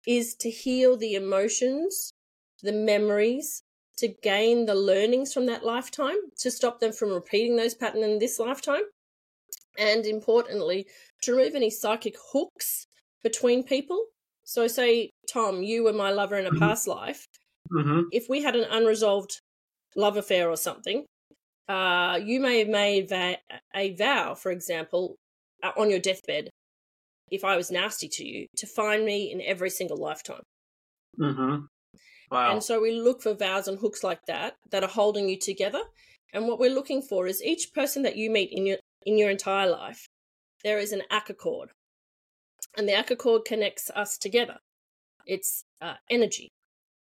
is 0.06 0.34
to 0.40 0.50
heal 0.50 0.96
the 0.96 1.14
emotions, 1.14 2.12
the 2.62 2.72
memories, 2.72 3.62
to 3.98 4.08
gain 4.22 4.66
the 4.66 4.74
learnings 4.74 5.32
from 5.32 5.46
that 5.46 5.64
lifetime, 5.64 6.16
to 6.38 6.50
stop 6.50 6.80
them 6.80 6.92
from 6.92 7.10
repeating 7.10 7.56
those 7.56 7.74
patterns 7.74 8.04
in 8.04 8.18
this 8.18 8.38
lifetime, 8.38 8.82
and 9.78 10.06
importantly, 10.06 10.86
to 11.22 11.32
remove 11.32 11.54
any 11.54 11.70
psychic 11.70 12.14
hooks 12.32 12.86
between 13.22 13.62
people. 13.62 14.06
So, 14.48 14.66
say, 14.66 15.10
Tom, 15.30 15.62
you 15.62 15.84
were 15.84 15.92
my 15.92 16.10
lover 16.10 16.38
in 16.38 16.46
a 16.46 16.48
mm-hmm. 16.48 16.58
past 16.58 16.88
life. 16.88 17.26
Mm-hmm. 17.70 18.04
If 18.12 18.30
we 18.30 18.42
had 18.42 18.56
an 18.56 18.64
unresolved 18.70 19.42
love 19.94 20.16
affair 20.16 20.48
or 20.48 20.56
something, 20.56 21.04
uh, 21.68 22.18
you 22.24 22.40
may 22.40 22.60
have 22.60 22.68
made 22.68 23.10
va- 23.10 23.36
a 23.76 23.94
vow, 23.94 24.34
for 24.34 24.50
example, 24.50 25.16
uh, 25.62 25.72
on 25.76 25.90
your 25.90 25.98
deathbed, 25.98 26.48
if 27.30 27.44
I 27.44 27.58
was 27.58 27.70
nasty 27.70 28.08
to 28.08 28.26
you, 28.26 28.46
to 28.56 28.66
find 28.66 29.04
me 29.04 29.30
in 29.30 29.42
every 29.42 29.68
single 29.68 29.98
lifetime. 29.98 30.44
Mm-hmm. 31.20 31.66
Wow. 32.30 32.52
And 32.52 32.62
so 32.62 32.80
we 32.80 32.92
look 32.92 33.20
for 33.20 33.34
vows 33.34 33.68
and 33.68 33.78
hooks 33.78 34.02
like 34.02 34.20
that 34.28 34.54
that 34.70 34.82
are 34.82 34.88
holding 34.88 35.28
you 35.28 35.38
together. 35.38 35.82
And 36.32 36.48
what 36.48 36.58
we're 36.58 36.74
looking 36.74 37.02
for 37.02 37.26
is 37.26 37.42
each 37.42 37.74
person 37.74 38.02
that 38.04 38.16
you 38.16 38.30
meet 38.30 38.48
in 38.50 38.64
your 38.64 38.78
in 39.04 39.18
your 39.18 39.28
entire 39.28 39.68
life, 39.68 40.06
there 40.64 40.78
is 40.78 40.92
an 40.92 41.02
Akasha 41.10 41.34
cord, 41.34 41.68
and 42.76 42.88
the 42.88 42.98
Akasha 42.98 43.16
cord 43.16 43.44
connects 43.44 43.90
us 43.90 44.18
together. 44.18 44.58
It's 45.26 45.64
uh, 45.80 45.94
energy, 46.10 46.48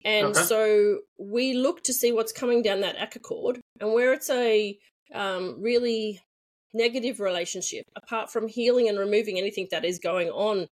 and 0.03 0.27
okay. 0.27 0.41
so 0.41 0.99
we 1.17 1.53
look 1.53 1.83
to 1.83 1.93
see 1.93 2.11
what's 2.11 2.31
coming 2.31 2.61
down 2.61 2.81
that 2.81 3.01
Akasha 3.01 3.19
cord, 3.19 3.59
and 3.79 3.93
where 3.93 4.13
it's 4.13 4.29
a 4.29 4.77
um, 5.13 5.57
really 5.59 6.21
negative 6.73 7.19
relationship, 7.19 7.85
apart 7.95 8.31
from 8.31 8.47
healing 8.47 8.89
and 8.89 8.99
removing 8.99 9.37
anything 9.37 9.67
that 9.71 9.85
is 9.85 9.97
going 9.99 10.29
on 10.29 10.67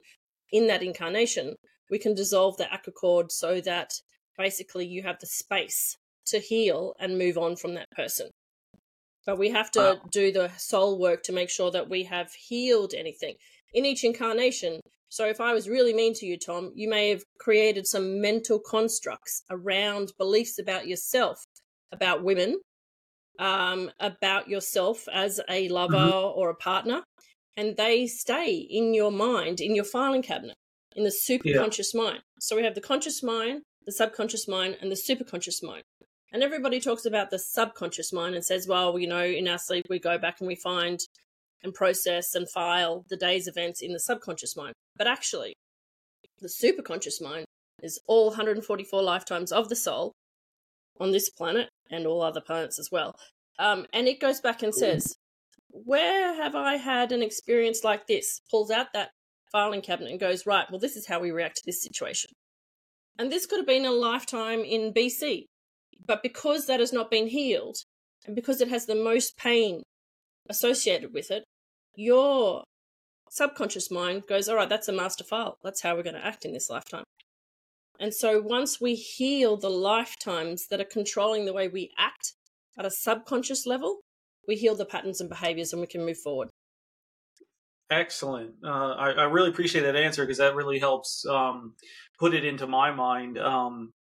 in 0.52 0.68
that 0.68 0.84
incarnation, 0.84 1.56
we 1.90 1.98
can 1.98 2.14
dissolve 2.14 2.58
the 2.58 2.72
Akasha 2.74 2.92
cord 2.92 3.32
so 3.32 3.62
that 3.62 3.94
basically 4.38 4.86
you 4.86 5.02
have 5.04 5.20
the 5.20 5.28
space 5.28 5.98
to 6.28 6.40
heal 6.40 6.94
and 7.00 7.18
move 7.18 7.38
on 7.38 7.56
from 7.56 7.74
that 7.76 7.90
person. 7.92 8.30
But 9.26 9.38
we 9.38 9.50
have 9.50 9.72
to 9.72 10.02
do 10.12 10.32
the 10.32 10.52
soul 10.58 11.00
work 11.00 11.24
to 11.24 11.34
make 11.34 11.50
sure 11.50 11.72
that 11.72 11.90
we 11.90 12.04
have 12.04 12.34
healed 12.34 12.94
anything 12.94 13.36
in 13.74 13.86
each 13.86 14.04
incarnation. 14.04 14.82
So 15.10 15.28
if 15.28 15.40
I 15.40 15.54
was 15.54 15.70
really 15.70 15.94
mean 15.94 16.14
to 16.16 16.26
you, 16.26 16.38
Tom, 16.38 16.72
you 16.76 16.90
may 16.90 17.10
have 17.10 17.24
created 17.40 17.88
some 17.88 18.20
mental 18.20 18.60
constructs 18.60 19.44
around 19.50 20.12
beliefs 20.18 20.60
about 20.60 20.88
yourself, 20.88 21.46
about 21.92 22.24
women, 22.24 22.60
um, 23.40 23.92
about 24.00 24.50
yourself 24.50 25.08
as 25.12 25.40
a 25.50 25.70
lover 25.70 25.96
mm-hmm. 25.96 26.40
or 26.40 26.50
a 26.50 26.56
partner, 26.56 27.04
and 27.56 27.78
they 27.78 28.08
stay 28.08 28.56
in 28.56 28.94
your 28.94 29.12
mind, 29.12 29.62
in 29.62 29.76
your 29.76 29.86
filing 29.86 30.22
cabinet, 30.22 30.56
in 30.96 31.04
the 31.04 31.10
superconscious 31.12 31.94
yeah. 31.94 32.02
mind. 32.02 32.20
So 32.40 32.56
we 32.56 32.64
have 32.64 32.76
the 32.76 32.82
conscious 32.82 33.24
mind, 33.24 33.62
the 33.86 33.92
subconscious 33.92 34.48
mind, 34.48 34.78
and 34.82 34.92
the 34.92 34.96
superconscious 34.96 35.64
mind. 35.64 35.84
And 36.34 36.42
everybody 36.42 36.80
talks 36.80 37.06
about 37.06 37.30
the 37.30 37.38
subconscious 37.38 38.12
mind 38.12 38.34
and 38.34 38.44
says, 38.44 38.68
well, 38.68 38.98
you 38.98 39.08
know, 39.08 39.24
in 39.24 39.48
our 39.48 39.60
sleep, 39.60 39.86
we 39.88 40.00
go 40.00 40.18
back 40.18 40.40
and 40.40 40.48
we 40.48 40.56
find 40.56 41.00
and 41.64 41.74
process 41.74 42.36
and 42.36 42.50
file 42.50 43.06
the 43.10 43.16
day's 43.16 43.48
events 43.48 43.82
in 43.82 43.94
the 43.94 44.00
subconscious 44.00 44.58
mind. 44.58 44.74
But 44.98 45.08
actually, 45.08 45.54
the 46.42 46.48
superconscious 46.48 47.22
mind 47.22 47.46
is 47.82 48.00
all 48.08 48.28
144 48.28 49.02
lifetimes 49.02 49.52
of 49.52 49.70
the 49.70 49.76
soul 49.76 50.12
on 51.00 51.12
this 51.12 51.30
planet 51.30 51.70
and 51.90 52.06
all 52.06 52.22
other 52.22 52.42
planets 52.42 52.80
as 52.80 52.90
well. 52.92 53.16
Um, 53.60 53.86
and 53.94 54.08
it 54.08 54.20
goes 54.20 54.42
back 54.42 54.64
and 54.64 54.74
says, 54.74 55.16
Where 55.70 56.34
have 56.36 56.56
I 56.56 56.78
had 56.78 57.12
an 57.12 57.22
experience 57.22 57.84
like 57.84 58.08
this? 58.08 58.42
Pulls 58.50 58.72
out 58.72 58.88
that 58.94 59.12
filing 59.52 59.82
cabinet 59.82 60.12
and 60.12 60.20
goes, 60.20 60.46
Right, 60.46 60.66
well, 60.70 60.80
this 60.80 60.96
is 60.96 61.08
how 61.08 61.20
we 61.20 61.32
react 61.32 61.58
to 61.58 61.64
this 61.66 61.82
situation. 61.82 62.32
And 63.20 63.32
this 63.32 63.46
could 63.46 63.60
have 63.60 63.68
been 63.68 63.86
a 63.86 63.92
lifetime 63.92 64.62
in 64.62 64.92
BC. 64.92 65.46
But 66.06 66.24
because 66.24 66.68
that 66.68 66.80
has 66.80 66.94
not 66.94 67.12
been 67.12 67.28
healed, 67.28 67.78
and 68.26 68.36
because 68.36 68.62
it 68.62 68.70
has 68.70 68.86
the 68.86 68.96
most 68.96 69.38
pain 69.38 69.84
associated 70.50 71.14
with 71.14 71.32
it, 71.32 71.44
your 71.96 72.64
subconscious 73.30 73.92
mind 73.92 74.24
goes, 74.28 74.48
All 74.48 74.56
right, 74.56 74.70
that's 74.70 74.88
a 74.88 74.94
master 74.94 75.24
file. 75.24 75.58
That's 75.64 75.82
how 75.82 75.96
we're 75.96 76.04
going 76.04 76.16
to 76.16 76.26
act 76.26 76.46
in 76.46 76.54
this 76.54 76.70
lifetime. 76.70 77.04
And 78.00 78.14
so 78.14 78.42
once 78.42 78.82
we 78.82 78.96
heal 78.96 79.58
the 79.58 79.70
lifetimes 79.70 80.68
that 80.68 80.82
are 80.82 80.86
controlling 80.86 81.46
the 81.46 81.54
way 81.54 81.68
we 81.68 81.92
act 81.98 82.34
at 82.78 82.86
a 82.86 82.92
subconscious 82.92 83.66
level, 83.66 84.00
we 84.48 84.56
heal 84.56 84.76
the 84.76 84.86
patterns 84.86 85.22
and 85.22 85.30
behaviors 85.30 85.72
and 85.74 85.82
we 85.82 85.88
can 85.88 86.06
move 86.06 86.18
forward. 86.18 86.50
Excellent. 87.90 88.56
Uh, 88.64 88.94
I, 88.94 89.12
I, 89.12 89.24
really 89.24 89.50
appreciate 89.50 89.82
that 89.82 89.96
answer 89.96 90.24
because 90.24 90.40
that 90.40 90.56
really 90.56 90.80
helps 90.80 91.26
um, 91.30 91.76
put 92.18 92.34
it 92.34 92.44
into 92.44 92.66
my 92.66 92.92
mind 92.92 93.38
um, 93.38 93.92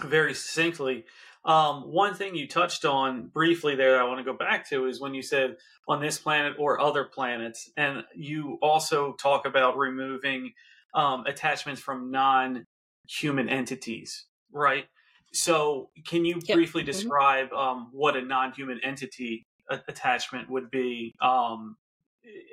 very 0.00 0.32
succinctly. 0.32 1.04
Um, 1.44 1.92
one 1.92 2.14
thing 2.14 2.36
you 2.36 2.46
touched 2.46 2.84
on 2.84 3.26
briefly 3.26 3.74
there, 3.74 4.00
I 4.00 4.04
want 4.04 4.18
to 4.18 4.24
go 4.24 4.36
back 4.36 4.68
to 4.70 4.86
is 4.86 5.00
when 5.00 5.12
you 5.12 5.22
said 5.22 5.56
on 5.88 6.00
this 6.00 6.18
planet 6.18 6.54
or 6.58 6.80
other 6.80 7.04
planets, 7.04 7.70
and 7.76 8.04
you 8.14 8.58
also 8.62 9.14
talk 9.14 9.44
about 9.44 9.76
removing 9.76 10.52
um, 10.94 11.24
attachments 11.26 11.80
from 11.80 12.10
non 12.12 12.66
human 13.08 13.48
entities, 13.48 14.26
right? 14.52 14.86
So, 15.32 15.90
can 16.06 16.24
you 16.24 16.40
yep. 16.44 16.56
briefly 16.56 16.82
mm-hmm. 16.82 16.92
describe 16.92 17.46
mm-hmm. 17.48 17.56
um, 17.56 17.88
what 17.92 18.16
a 18.16 18.22
non 18.22 18.52
human 18.52 18.78
entity 18.84 19.46
attachment 19.88 20.48
would 20.48 20.70
be 20.70 21.14
um, 21.20 21.76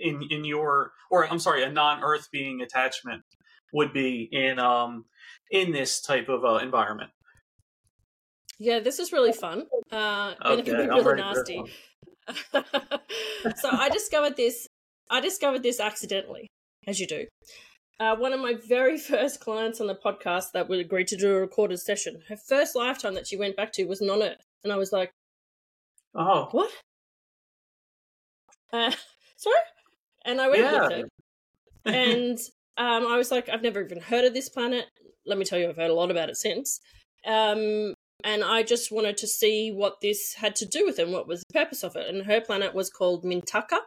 in 0.01 0.24
in 0.31 0.46
your, 0.46 0.93
or 1.12 1.29
I'm 1.29 1.39
sorry, 1.39 1.63
a 1.63 1.72
non 1.72 2.01
Earth 2.03 2.29
being 2.31 2.62
attachment 2.62 3.24
would 3.72 3.93
be 3.93 4.27
in 4.31 4.58
um, 4.58 5.05
in 5.51 5.72
this 5.72 6.01
type 6.01 6.27
of 6.27 6.43
uh, 6.43 6.55
environment? 6.55 7.12
Yeah, 8.60 8.80
this 8.82 9.00
is 9.00 9.13
really 9.13 9.32
fun. 9.32 9.63
Uh, 9.92 10.36
okay, 10.46 10.51
and 10.51 10.60
it 10.60 10.66
can 10.66 10.75
be 10.75 10.88
really 10.88 11.16
nasty. 11.16 11.63
so 13.56 13.70
I 13.72 13.89
discovered 13.89 14.36
this. 14.36 14.68
I 15.10 15.22
discovered 15.22 15.63
this 15.63 15.80
accidentally, 15.80 16.48
as 16.86 17.00
you 17.00 17.08
do. 17.08 17.25
Uh, 18.00 18.16
one 18.16 18.34
of 18.34 18.39
my 18.39 18.56
very 18.68 18.98
first 19.12 19.39
clients 19.39 19.82
on 19.82 19.88
the 19.88 19.96
podcast 19.96 20.51
that 20.54 20.70
would 20.70 20.80
agree 20.80 21.06
to 21.06 21.16
do 21.16 21.32
a 21.32 21.39
recorded 21.39 21.80
session. 21.80 22.22
Her 22.28 22.38
first 22.38 22.75
lifetime 22.75 23.16
that 23.16 23.28
she 23.28 23.38
went 23.38 23.56
back 23.56 23.72
to 23.74 23.86
was 23.86 24.01
non-Earth, 24.01 24.46
and 24.63 24.74
I 24.74 24.75
was 24.75 24.92
like, 24.92 25.12
"Oh, 26.13 26.50
what?" 26.51 26.72
Uh, 28.72 28.92
sorry, 29.38 29.56
and 30.25 30.39
I 30.42 30.50
went 30.50 30.62
yeah. 30.62 30.82
with 30.82 30.92
her, 30.92 31.04
and 31.86 32.38
um, 32.78 33.08
I 33.08 33.18
was 33.18 33.32
like, 33.32 33.48
"I've 33.50 33.63
never 33.63 33.82
even 33.82 34.01
heard 34.01 34.25
of 34.25 34.34
this 34.34 34.50
planet." 34.50 34.86
Let 35.25 35.38
me 35.38 35.46
tell 35.46 35.60
you, 35.60 35.70
I've 35.70 35.78
heard 35.78 35.92
a 35.92 35.94
lot 35.94 36.12
about 36.12 36.30
it 36.30 36.38
since. 36.38 36.80
Um, 37.25 37.94
and 38.23 38.43
I 38.43 38.63
just 38.63 38.91
wanted 38.91 39.17
to 39.17 39.27
see 39.27 39.71
what 39.71 40.01
this 40.01 40.33
had 40.33 40.55
to 40.57 40.65
do 40.65 40.85
with 40.85 40.99
it 40.99 41.03
and 41.03 41.13
what 41.13 41.27
was 41.27 41.43
the 41.47 41.59
purpose 41.59 41.83
of 41.83 41.95
it. 41.95 42.07
And 42.13 42.25
her 42.25 42.41
planet 42.41 42.73
was 42.73 42.89
called 42.89 43.23
Mintaka, 43.23 43.79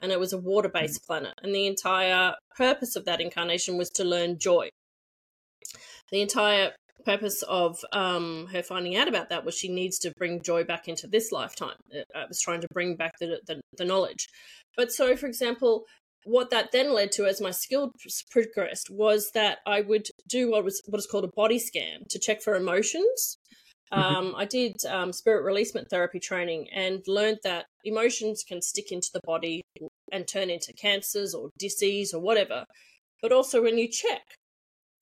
and 0.00 0.12
it 0.12 0.20
was 0.20 0.32
a 0.32 0.38
water 0.38 0.68
based 0.68 1.02
mm. 1.02 1.06
planet. 1.06 1.34
And 1.42 1.54
the 1.54 1.66
entire 1.66 2.34
purpose 2.56 2.96
of 2.96 3.04
that 3.06 3.20
incarnation 3.20 3.76
was 3.76 3.90
to 3.90 4.04
learn 4.04 4.38
joy. 4.38 4.68
The 6.12 6.20
entire 6.20 6.72
purpose 7.04 7.42
of 7.42 7.78
um, 7.92 8.48
her 8.52 8.62
finding 8.62 8.96
out 8.96 9.08
about 9.08 9.30
that 9.30 9.44
was 9.44 9.56
she 9.56 9.68
needs 9.68 9.98
to 10.00 10.12
bring 10.18 10.42
joy 10.42 10.64
back 10.64 10.86
into 10.86 11.06
this 11.06 11.32
lifetime. 11.32 11.76
I 12.14 12.26
was 12.28 12.40
trying 12.40 12.60
to 12.60 12.68
bring 12.72 12.96
back 12.96 13.12
the, 13.18 13.40
the, 13.46 13.60
the 13.76 13.84
knowledge. 13.84 14.28
But 14.76 14.92
so, 14.92 15.16
for 15.16 15.26
example, 15.26 15.84
what 16.24 16.50
that 16.50 16.70
then 16.72 16.94
led 16.94 17.10
to 17.12 17.24
as 17.26 17.40
my 17.40 17.50
skill 17.50 17.92
progressed 18.30 18.90
was 18.90 19.30
that 19.34 19.58
I 19.66 19.80
would 19.80 20.08
do 20.28 20.50
what 20.50 20.64
was 20.64 20.82
what 20.86 20.98
is 20.98 21.06
called 21.06 21.24
a 21.24 21.30
body 21.34 21.58
scan 21.58 22.02
to 22.10 22.18
check 22.18 22.42
for 22.42 22.54
emotions 22.54 23.38
Mm-hmm. 23.92 24.16
Um, 24.16 24.34
I 24.36 24.44
did 24.44 24.74
um, 24.88 25.12
spirit 25.12 25.42
releasement 25.42 25.88
therapy 25.90 26.20
training 26.20 26.68
and 26.74 27.02
learned 27.06 27.38
that 27.42 27.66
emotions 27.84 28.44
can 28.46 28.62
stick 28.62 28.92
into 28.92 29.08
the 29.12 29.20
body 29.24 29.62
and 30.12 30.26
turn 30.28 30.50
into 30.50 30.72
cancers 30.72 31.34
or 31.34 31.50
disease 31.58 32.14
or 32.14 32.20
whatever. 32.20 32.64
But 33.22 33.32
also, 33.32 33.62
when 33.62 33.78
you 33.78 33.88
check, 33.88 34.22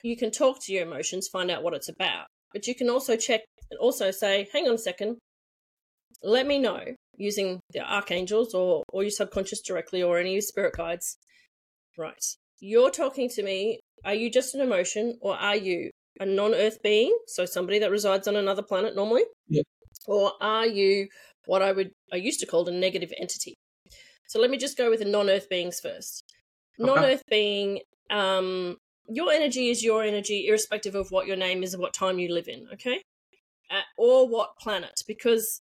you 0.03 0.17
can 0.17 0.31
talk 0.31 0.63
to 0.63 0.73
your 0.73 0.83
emotions, 0.83 1.27
find 1.27 1.51
out 1.51 1.63
what 1.63 1.73
it's 1.73 1.89
about. 1.89 2.27
But 2.53 2.67
you 2.67 2.75
can 2.75 2.89
also 2.89 3.15
check 3.15 3.41
and 3.69 3.79
also 3.79 4.11
say, 4.11 4.47
hang 4.51 4.67
on 4.67 4.75
a 4.75 4.77
second, 4.77 5.17
let 6.23 6.47
me 6.47 6.57
know 6.57 6.81
using 7.17 7.59
the 7.71 7.81
archangels 7.81 8.53
or, 8.53 8.83
or 8.91 9.03
your 9.03 9.11
subconscious 9.11 9.61
directly 9.61 10.01
or 10.01 10.17
any 10.17 10.29
of 10.29 10.33
your 10.33 10.41
spirit 10.41 10.73
guides. 10.75 11.17
Right. 11.97 12.23
You're 12.59 12.91
talking 12.91 13.29
to 13.29 13.43
me. 13.43 13.79
Are 14.05 14.13
you 14.13 14.31
just 14.31 14.55
an 14.55 14.61
emotion 14.61 15.17
or 15.21 15.35
are 15.35 15.55
you 15.55 15.91
a 16.19 16.25
non-Earth 16.25 16.81
being, 16.83 17.17
so 17.27 17.45
somebody 17.45 17.79
that 17.79 17.91
resides 17.91 18.27
on 18.27 18.35
another 18.35 18.61
planet 18.61 18.95
normally, 18.95 19.23
yep. 19.47 19.65
or 20.05 20.33
are 20.41 20.67
you 20.67 21.07
what 21.45 21.61
I 21.61 21.71
would 21.71 21.91
I 22.13 22.17
used 22.17 22.39
to 22.41 22.45
call 22.45 22.67
a 22.67 22.71
negative 22.71 23.11
entity? 23.19 23.55
So 24.27 24.39
let 24.39 24.51
me 24.51 24.57
just 24.57 24.77
go 24.77 24.89
with 24.89 24.99
the 24.99 25.05
non-Earth 25.05 25.49
beings 25.49 25.79
first. 25.79 26.23
Okay. 26.79 26.85
Non-Earth 26.85 27.23
being, 27.29 27.79
um, 28.11 28.77
your 29.07 29.31
energy 29.31 29.69
is 29.69 29.83
your 29.83 30.03
energy, 30.03 30.45
irrespective 30.47 30.93
of 30.93 31.09
what 31.09 31.25
your 31.25 31.35
name 31.35 31.63
is 31.63 31.73
and 31.73 31.81
what 31.81 31.93
time 31.93 32.19
you 32.19 32.31
live 32.31 32.47
in. 32.47 32.67
Okay, 32.73 33.01
uh, 33.71 33.81
or 33.97 34.27
what 34.27 34.57
planet, 34.59 35.01
because 35.07 35.61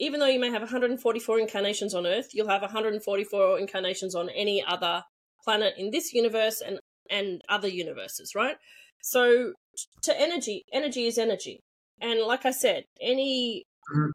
even 0.00 0.20
though 0.20 0.26
you 0.26 0.40
may 0.40 0.50
have 0.50 0.62
144 0.62 1.38
incarnations 1.40 1.94
on 1.94 2.06
Earth, 2.06 2.30
you'll 2.32 2.48
have 2.48 2.62
144 2.62 3.58
incarnations 3.58 4.14
on 4.14 4.28
any 4.30 4.64
other 4.64 5.02
planet 5.42 5.74
in 5.76 5.90
this 5.90 6.12
universe 6.12 6.60
and 6.60 6.80
and 7.10 7.42
other 7.48 7.68
universes, 7.68 8.34
right? 8.34 8.56
So 9.02 9.54
to 10.02 10.20
energy, 10.20 10.64
energy 10.72 11.06
is 11.06 11.18
energy. 11.18 11.60
And 12.00 12.20
like 12.20 12.44
I 12.44 12.50
said, 12.50 12.84
any 13.00 13.64
Mhm. 13.92 14.12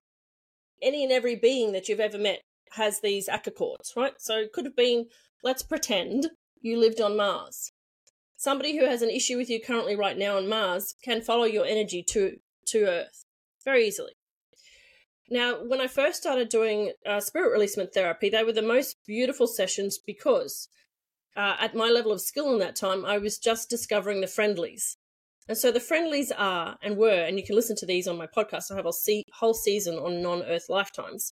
any 0.82 1.04
and 1.04 1.12
every 1.12 1.36
being 1.36 1.72
that 1.72 1.88
you've 1.88 2.00
ever 2.00 2.18
met 2.18 2.42
has 2.72 3.00
these 3.00 3.30
cords, 3.56 3.94
right? 3.96 4.13
So 4.20 4.38
it 4.40 4.52
could 4.52 4.66
have 4.66 4.75
been, 4.75 5.10
let's 5.44 5.63
pretend 5.63 6.32
you 6.62 6.78
lived 6.78 7.00
on 7.00 7.16
Mars. 7.16 7.72
Somebody 8.36 8.78
who 8.78 8.86
has 8.86 9.02
an 9.02 9.10
issue 9.10 9.38
with 9.38 9.50
you 9.50 9.62
currently 9.62 9.96
right 9.96 10.18
now 10.18 10.38
on 10.38 10.50
Mars 10.50 10.96
can 11.04 11.22
follow 11.22 11.46
your 11.46 11.66
energy 11.66 12.04
to 12.04 12.40
to 12.68 12.86
Earth 12.86 13.25
very 13.63 13.88
easily. 13.88 14.13
Now, 15.30 15.63
when 15.63 15.80
I 15.80 15.88
first 15.88 16.22
started 16.22 16.50
doing 16.50 16.94
uh, 17.06 17.20
spirit 17.20 17.52
releasement 17.52 17.94
therapy, 17.94 18.30
they 18.30 18.44
were 18.44 18.54
the 18.54 18.62
most 18.62 18.98
beautiful 19.06 19.48
sessions 19.48 19.98
because 19.98 20.68
uh, 21.36 21.56
at 21.60 21.75
my 21.75 21.90
level 21.90 22.12
of 22.12 22.22
skill 22.22 22.54
in 22.54 22.60
that 22.60 22.75
time, 22.75 23.06
I 23.06 23.18
was 23.18 23.38
just 23.38 23.70
discovering 23.70 24.22
the 24.22 24.28
friendlies. 24.28 24.98
And 25.48 25.58
so 25.58 25.72
the 25.72 25.80
friendlies 25.80 26.32
are 26.32 26.78
and 26.82 26.98
were, 26.98 27.10
and 27.10 27.38
you 27.38 27.46
can 27.46 27.56
listen 27.56 27.75
to 27.78 27.86
these 27.86 28.08
on 28.08 28.18
my 28.18 28.28
podcast. 28.28 28.72
I 28.72 28.75
have 28.75 28.86
a 28.86 28.94
se- 28.94 29.25
whole 29.34 29.54
season 29.54 29.96
on 29.96 30.22
non 30.22 30.44
Earth 30.44 30.66
lifetimes, 30.70 31.34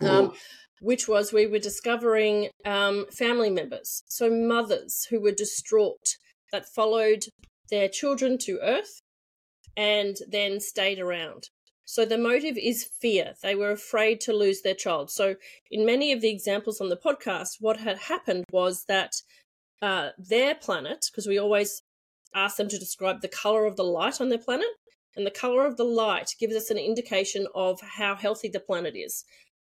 um, 0.00 0.32
which 0.80 1.08
was 1.08 1.32
we 1.32 1.46
were 1.46 1.58
discovering 1.58 2.50
um, 2.64 3.06
family 3.10 3.50
members, 3.50 4.02
so 4.06 4.30
mothers 4.30 5.06
who 5.10 5.20
were 5.20 5.32
distraught 5.32 6.16
that 6.52 6.66
followed 6.74 7.24
their 7.70 7.88
children 7.88 8.38
to 8.38 8.60
Earth 8.62 9.00
and 9.76 10.16
then 10.28 10.60
stayed 10.60 11.00
around. 11.00 11.48
So 11.86 12.04
the 12.04 12.18
motive 12.18 12.58
is 12.58 12.84
fear. 12.84 13.34
They 13.42 13.54
were 13.54 13.70
afraid 13.70 14.20
to 14.22 14.32
lose 14.32 14.62
their 14.62 14.74
child. 14.74 15.10
So 15.10 15.36
in 15.70 15.86
many 15.86 16.12
of 16.12 16.20
the 16.20 16.28
examples 16.28 16.80
on 16.80 16.88
the 16.88 16.96
podcast, 16.96 17.56
what 17.60 17.78
had 17.78 17.96
happened 17.96 18.44
was 18.50 18.84
that 18.86 19.22
uh, 19.80 20.10
their 20.18 20.56
planet, 20.56 21.06
because 21.10 21.28
we 21.28 21.38
always 21.38 21.82
ask 22.34 22.56
them 22.56 22.68
to 22.68 22.78
describe 22.78 23.20
the 23.20 23.28
color 23.28 23.66
of 23.66 23.76
the 23.76 23.84
light 23.84 24.20
on 24.20 24.28
their 24.28 24.38
planet, 24.38 24.66
and 25.14 25.24
the 25.24 25.30
color 25.30 25.64
of 25.64 25.76
the 25.76 25.84
light 25.84 26.34
gives 26.40 26.56
us 26.56 26.70
an 26.70 26.76
indication 26.76 27.46
of 27.54 27.80
how 27.80 28.16
healthy 28.16 28.48
the 28.48 28.60
planet 28.60 28.96
is. 28.96 29.24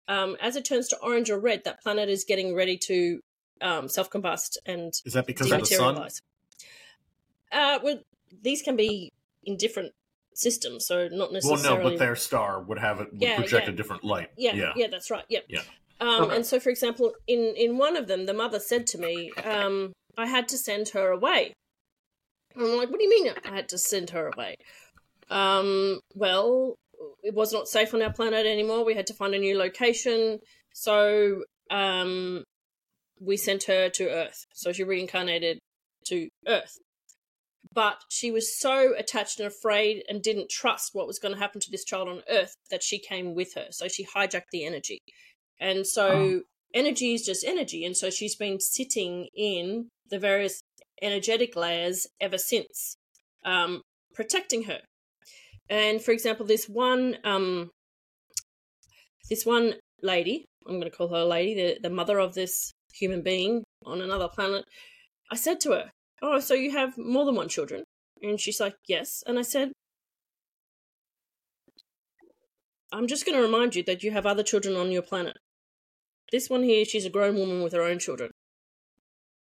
Um, 0.09 0.35
as 0.41 0.57
it 0.57 0.65
turns 0.65 0.89
to 0.89 0.97
orange 0.97 1.29
or 1.29 1.39
red, 1.39 1.63
that 1.63 1.81
planet 1.81 2.09
is 2.09 2.25
getting 2.25 2.53
ready 2.53 2.77
to 2.89 3.21
um, 3.61 3.87
self-combust 3.87 4.57
and 4.65 4.93
Is 5.05 5.13
that 5.13 5.25
because 5.25 5.49
of 5.49 5.61
the 5.61 5.65
sun? 5.65 6.09
Uh, 7.51 7.79
well, 7.81 7.99
these 8.41 8.61
can 8.61 8.75
be 8.75 9.13
in 9.43 9.55
different 9.55 9.93
systems, 10.41 10.85
so 10.85 11.07
not 11.11 11.31
necessarily. 11.31 11.63
Well, 11.63 11.77
no, 11.77 11.89
but 11.89 11.99
their 11.99 12.15
star 12.15 12.61
would 12.63 12.79
have 12.79 13.01
it 13.01 13.11
would 13.11 13.21
Yeah, 13.21 13.35
project 13.37 13.67
yeah. 13.67 13.73
a 13.73 13.75
different 13.75 14.03
light. 14.03 14.29
Yeah, 14.37 14.53
yeah. 14.55 14.73
yeah, 14.75 14.87
that's 14.89 15.09
right. 15.11 15.25
Yep. 15.29 15.45
Yeah. 15.49 15.61
Um, 15.99 16.23
Okay. 16.23 16.35
And 16.37 16.45
so, 16.45 16.59
for 16.59 16.69
example, 16.69 17.13
in 17.27 17.53
in 17.55 17.77
one 17.77 17.95
of 17.95 18.07
them, 18.07 18.25
the 18.25 18.33
mother 18.33 18.59
said 18.59 18.87
to 18.87 18.97
me, 18.97 19.31
um, 19.43 19.93
"I 20.17 20.25
had 20.27 20.47
to 20.49 20.57
send 20.57 20.89
her 20.89 21.11
away." 21.11 21.53
And 22.55 22.65
I'm 22.65 22.77
like, 22.77 22.89
"What 22.89 22.99
do 22.99 23.05
you 23.05 23.09
mean 23.09 23.33
I 23.45 23.55
had 23.55 23.69
to 23.69 23.77
send 23.77 24.09
her 24.09 24.27
away?" 24.33 24.55
Um, 25.29 25.99
well, 26.15 26.75
it 27.23 27.33
was 27.33 27.53
not 27.53 27.67
safe 27.67 27.93
on 27.93 28.01
our 28.01 28.11
planet 28.13 28.45
anymore. 28.45 28.83
We 28.83 28.95
had 28.95 29.07
to 29.07 29.13
find 29.13 29.33
a 29.33 29.39
new 29.39 29.57
location, 29.57 30.39
so 30.73 31.43
um, 31.69 32.43
we 33.19 33.37
sent 33.37 33.63
her 33.65 33.89
to 33.89 34.09
Earth. 34.09 34.45
So 34.53 34.71
she 34.73 34.83
reincarnated 34.83 35.59
to 36.07 36.27
Earth. 36.47 36.77
But 37.73 38.03
she 38.09 38.31
was 38.31 38.59
so 38.59 38.93
attached 38.97 39.39
and 39.39 39.47
afraid 39.47 40.03
and 40.09 40.21
didn't 40.21 40.49
trust 40.49 40.89
what 40.93 41.07
was 41.07 41.19
going 41.19 41.33
to 41.33 41.39
happen 41.39 41.61
to 41.61 41.71
this 41.71 41.85
child 41.85 42.09
on 42.09 42.21
Earth 42.29 42.53
that 42.69 42.83
she 42.83 42.99
came 42.99 43.33
with 43.33 43.53
her. 43.55 43.67
So 43.71 43.87
she 43.87 44.05
hijacked 44.05 44.51
the 44.51 44.65
energy. 44.65 44.99
And 45.59 45.85
so 45.85 46.41
energy 46.73 47.13
is 47.13 47.25
just 47.25 47.45
energy. 47.45 47.85
And 47.85 47.95
so 47.95 48.09
she's 48.09 48.35
been 48.35 48.59
sitting 48.59 49.27
in 49.35 49.89
the 50.09 50.19
various 50.19 50.61
energetic 51.01 51.55
layers 51.55 52.07
ever 52.19 52.37
since, 52.37 52.95
um, 53.45 53.81
protecting 54.13 54.63
her. 54.63 54.79
And 55.69 56.01
for 56.01 56.11
example, 56.11 56.45
this 56.45 56.65
one, 56.65 57.17
um, 57.23 57.69
this 59.29 59.45
one 59.45 59.75
lady, 60.01 60.45
I'm 60.67 60.79
going 60.79 60.91
to 60.91 60.95
call 60.95 61.07
her 61.09 61.21
a 61.21 61.25
lady, 61.25 61.53
the, 61.55 61.79
the 61.81 61.89
mother 61.93 62.19
of 62.19 62.33
this 62.33 62.71
human 62.93 63.21
being 63.21 63.63
on 63.85 64.01
another 64.01 64.27
planet, 64.27 64.65
I 65.31 65.35
said 65.35 65.61
to 65.61 65.71
her, 65.71 65.91
Oh, 66.21 66.39
so 66.39 66.53
you 66.53 66.71
have 66.71 66.97
more 66.97 67.25
than 67.25 67.35
one 67.35 67.49
children? 67.49 67.83
And 68.21 68.39
she's 68.39 68.59
like, 68.59 68.75
Yes. 68.87 69.23
And 69.25 69.39
I 69.39 69.41
said, 69.41 69.71
I'm 72.91 73.07
just 73.07 73.25
going 73.25 73.37
to 73.37 73.43
remind 73.43 73.75
you 73.75 73.83
that 73.83 74.03
you 74.03 74.11
have 74.11 74.25
other 74.25 74.43
children 74.43 74.75
on 74.75 74.91
your 74.91 75.01
planet. 75.01 75.37
This 76.31 76.49
one 76.49 76.63
here, 76.63 76.85
she's 76.85 77.05
a 77.05 77.09
grown 77.09 77.35
woman 77.35 77.63
with 77.63 77.73
her 77.73 77.81
own 77.81 77.99
children. 77.99 78.31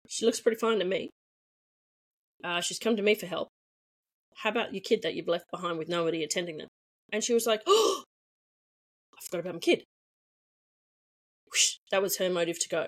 She 0.08 0.24
looks 0.24 0.40
pretty 0.40 0.58
fine 0.58 0.78
to 0.78 0.84
me. 0.84 1.10
Uh, 2.42 2.60
she's 2.60 2.78
come 2.78 2.96
to 2.96 3.02
me 3.02 3.14
for 3.14 3.26
help. 3.26 3.48
How 4.36 4.50
about 4.50 4.72
your 4.72 4.80
kid 4.80 5.02
that 5.02 5.14
you've 5.14 5.28
left 5.28 5.50
behind 5.50 5.78
with 5.78 5.88
nobody 5.88 6.22
attending 6.22 6.58
them? 6.58 6.68
And 7.12 7.22
she 7.22 7.34
was 7.34 7.46
like, 7.46 7.62
Oh, 7.66 8.04
I 9.14 9.18
forgot 9.24 9.40
about 9.40 9.54
my 9.54 9.60
kid. 9.60 9.84
Whoosh, 11.46 11.76
that 11.90 12.02
was 12.02 12.18
her 12.18 12.30
motive 12.30 12.58
to 12.60 12.68
go. 12.68 12.86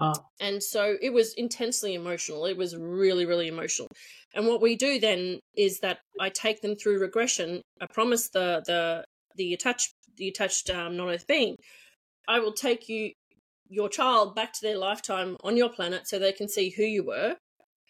Ah. 0.00 0.14
And 0.40 0.62
so 0.62 0.96
it 1.02 1.12
was 1.12 1.34
intensely 1.34 1.94
emotional. 1.94 2.46
It 2.46 2.56
was 2.56 2.76
really, 2.76 3.26
really 3.26 3.48
emotional. 3.48 3.88
And 4.34 4.46
what 4.46 4.62
we 4.62 4.76
do 4.76 5.00
then 5.00 5.40
is 5.56 5.80
that 5.80 5.98
I 6.20 6.28
take 6.28 6.60
them 6.60 6.76
through 6.76 7.00
regression. 7.00 7.62
I 7.80 7.86
promise 7.86 8.28
the 8.28 8.62
the 8.66 9.04
the 9.36 9.54
attached 9.54 9.94
the 10.16 10.28
attached 10.28 10.70
um, 10.70 10.96
non-earth 10.96 11.26
being, 11.26 11.56
I 12.26 12.40
will 12.40 12.52
take 12.52 12.88
you 12.88 13.12
your 13.68 13.88
child 13.88 14.34
back 14.34 14.52
to 14.52 14.60
their 14.62 14.78
lifetime 14.78 15.36
on 15.42 15.56
your 15.56 15.68
planet 15.68 16.08
so 16.08 16.18
they 16.18 16.32
can 16.32 16.48
see 16.48 16.70
who 16.70 16.82
you 16.82 17.04
were 17.04 17.36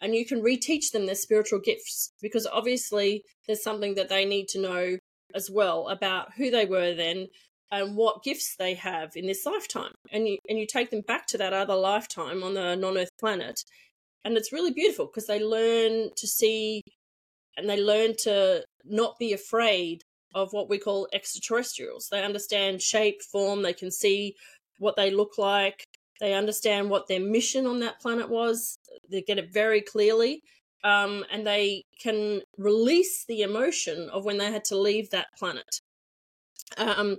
and 0.01 0.15
you 0.15 0.27
can 0.27 0.43
reteach 0.43 0.91
them 0.93 1.07
their 1.07 1.15
spiritual 1.15 1.61
gifts 1.61 2.13
because 2.21 2.47
obviously 2.47 3.23
there's 3.47 3.63
something 3.63 3.95
that 3.95 4.09
they 4.09 4.25
need 4.25 4.49
to 4.49 4.61
know 4.61 4.99
as 5.35 5.51
well 5.51 5.89
about 5.89 6.33
who 6.35 6.51
they 6.51 6.65
were 6.65 6.95
then 6.95 7.27
and 7.71 7.97
what 7.97 8.23
gifts 8.23 8.57
they 8.57 8.75
have 8.75 9.13
in 9.17 9.27
this 9.27 9.45
lifetime. 9.47 9.93
And 10.13 10.27
you 10.29 10.39
and 10.49 10.59
you 10.59 10.67
take 10.67 10.91
them 10.91 11.03
back 11.03 11.27
to 11.29 11.39
that 11.39 11.53
other 11.53 11.75
lifetime 11.75 12.43
on 12.43 12.55
the 12.55 12.75
non-earth 12.77 13.17
planet 13.19 13.63
and 14.25 14.37
it's 14.37 14.53
really 14.53 14.73
beautiful 14.73 15.07
because 15.07 15.27
they 15.27 15.43
learn 15.43 16.11
to 16.17 16.27
see 16.27 16.83
and 17.57 17.69
they 17.69 17.81
learn 17.81 18.15
to 18.25 18.65
not 18.85 19.19
be 19.19 19.33
afraid 19.33 20.03
of 20.35 20.53
what 20.53 20.69
we 20.69 20.79
call 20.79 21.09
extraterrestrials. 21.13 22.09
They 22.11 22.23
understand 22.23 22.83
shape 22.83 23.23
form 23.23 23.63
they 23.63 23.73
can 23.73 23.91
see 23.91 24.35
what 24.79 24.97
they 24.97 25.11
look 25.11 25.39
like 25.39 25.85
they 26.21 26.35
understand 26.35 26.91
what 26.91 27.07
their 27.07 27.21
mission 27.21 27.67
on 27.67 27.81
that 27.81 28.01
planet 28.01 28.29
was 28.29 28.79
they 29.11 29.23
get 29.23 29.39
it 29.39 29.53
very 29.53 29.81
clearly 29.81 30.43
um, 30.85 31.25
and 31.33 31.47
they 31.47 31.85
can 32.01 32.43
release 32.57 33.25
the 33.27 33.43
emotion 33.43 34.09
of 34.11 34.25
when 34.25 34.39
they 34.39 34.51
had 34.51 34.65
to 34.67 34.79
leave 34.79 35.11
that 35.11 35.27
planet. 35.37 35.81
Um, 36.77 37.17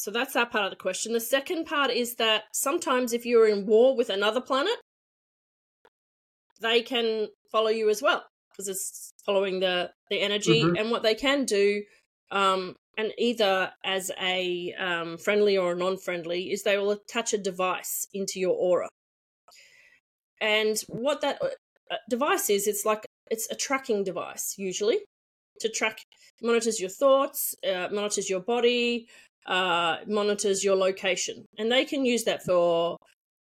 so 0.00 0.10
that's 0.10 0.32
that 0.32 0.50
part 0.50 0.64
of 0.64 0.70
the 0.70 0.76
question. 0.76 1.12
The 1.12 1.20
second 1.20 1.66
part 1.66 1.90
is 1.90 2.14
that 2.14 2.44
sometimes 2.54 3.12
if 3.12 3.26
you're 3.26 3.46
in 3.46 3.66
war 3.66 3.94
with 3.94 4.08
another 4.08 4.40
planet, 4.40 4.76
they 6.58 6.80
can 6.80 7.28
follow 7.52 7.68
you 7.68 7.90
as 7.90 8.00
well 8.00 8.24
because 8.50 8.66
it's 8.66 9.12
following 9.26 9.60
the 9.60 9.92
the 10.08 10.22
energy 10.22 10.62
Mhm. 10.62 10.78
and 10.78 10.90
what 10.90 11.02
they 11.02 11.14
can 11.14 11.44
do 11.44 11.84
um 12.30 12.76
and 12.96 13.12
either 13.18 13.72
as 13.84 14.10
a 14.20 14.72
um, 14.74 15.16
friendly 15.16 15.56
or 15.56 15.72
a 15.72 15.76
non-friendly 15.76 16.50
is 16.50 16.62
they 16.62 16.76
will 16.78 16.90
attach 16.90 17.32
a 17.32 17.38
device 17.38 18.06
into 18.12 18.40
your 18.40 18.54
aura 18.54 18.88
and 20.40 20.78
what 20.88 21.20
that 21.20 21.40
uh, 21.42 21.96
device 22.08 22.50
is 22.50 22.66
it's 22.66 22.84
like 22.84 23.06
it's 23.30 23.50
a 23.50 23.54
tracking 23.54 24.04
device 24.04 24.54
usually 24.58 24.98
to 25.60 25.68
track 25.68 26.00
monitors 26.42 26.80
your 26.80 26.90
thoughts 26.90 27.54
uh, 27.66 27.88
monitors 27.90 28.28
your 28.28 28.40
body 28.40 29.08
uh, 29.46 29.98
monitors 30.06 30.64
your 30.64 30.76
location. 30.76 31.44
And 31.58 31.70
they 31.70 31.84
can 31.84 32.04
use 32.04 32.24
that 32.24 32.42
for 32.42 32.96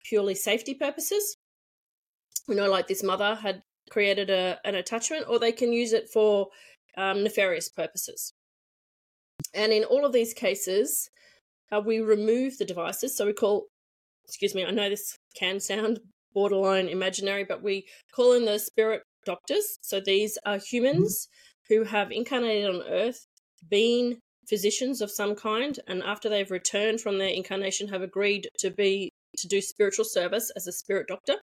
purely 0.05 0.35
safety 0.35 0.75
purposes. 0.75 1.37
You 2.49 2.57
know 2.57 2.71
like 2.71 2.89
this 2.89 3.03
mother 3.03 3.35
had 3.37 3.63
created 3.91 4.31
a, 4.31 4.59
an 4.65 4.75
attachment 4.75 5.27
or 5.29 5.39
they 5.39 5.53
can 5.53 5.73
use 5.73 5.93
it 5.93 6.09
for 6.13 6.49
um, 6.97 7.23
nefarious 7.23 7.69
purposes. 7.69 8.33
And 9.55 9.73
in 9.73 9.85
all 9.85 10.05
of 10.05 10.13
these 10.13 10.35
cases 10.35 11.09
uh, 11.73 11.81
we 11.85 12.01
remove 12.01 12.59
the 12.59 12.65
devices. 12.65 13.17
So 13.17 13.27
we 13.27 13.33
call 13.33 13.67
excuse 14.25 14.55
me 14.55 14.65
i 14.65 14.71
know 14.71 14.89
this 14.89 15.17
can 15.35 15.59
sound 15.59 15.99
borderline 16.33 16.89
imaginary 16.89 17.43
but 17.43 17.65
we 17.65 17.85
call 18.15 18.33
in 18.33 18.45
the 18.45 18.59
spirit 18.59 19.03
doctors. 19.25 19.79
So 19.83 20.01
these 20.01 20.39
are 20.45 20.59
humans 20.59 21.29
who 21.69 21.85
have 21.85 22.11
incarnated 22.11 22.69
on 22.69 22.83
earth 22.89 23.27
been 23.69 24.19
physicians 24.51 25.01
of 25.01 25.11
some 25.11 25.35
kind 25.35 25.79
and 25.87 26.03
after 26.03 26.29
they've 26.29 26.51
returned 26.51 27.01
from 27.01 27.17
their 27.17 27.29
incarnation 27.29 27.89
have 27.89 28.03
agreed 28.03 28.49
to 28.59 28.71
be 28.71 29.11
to 29.39 29.49
do 29.49 29.61
spiritual 29.61 30.05
service 30.05 30.51
as 30.57 30.67
a 30.67 30.73
spirit 30.73 31.07
doctor. 31.09 31.37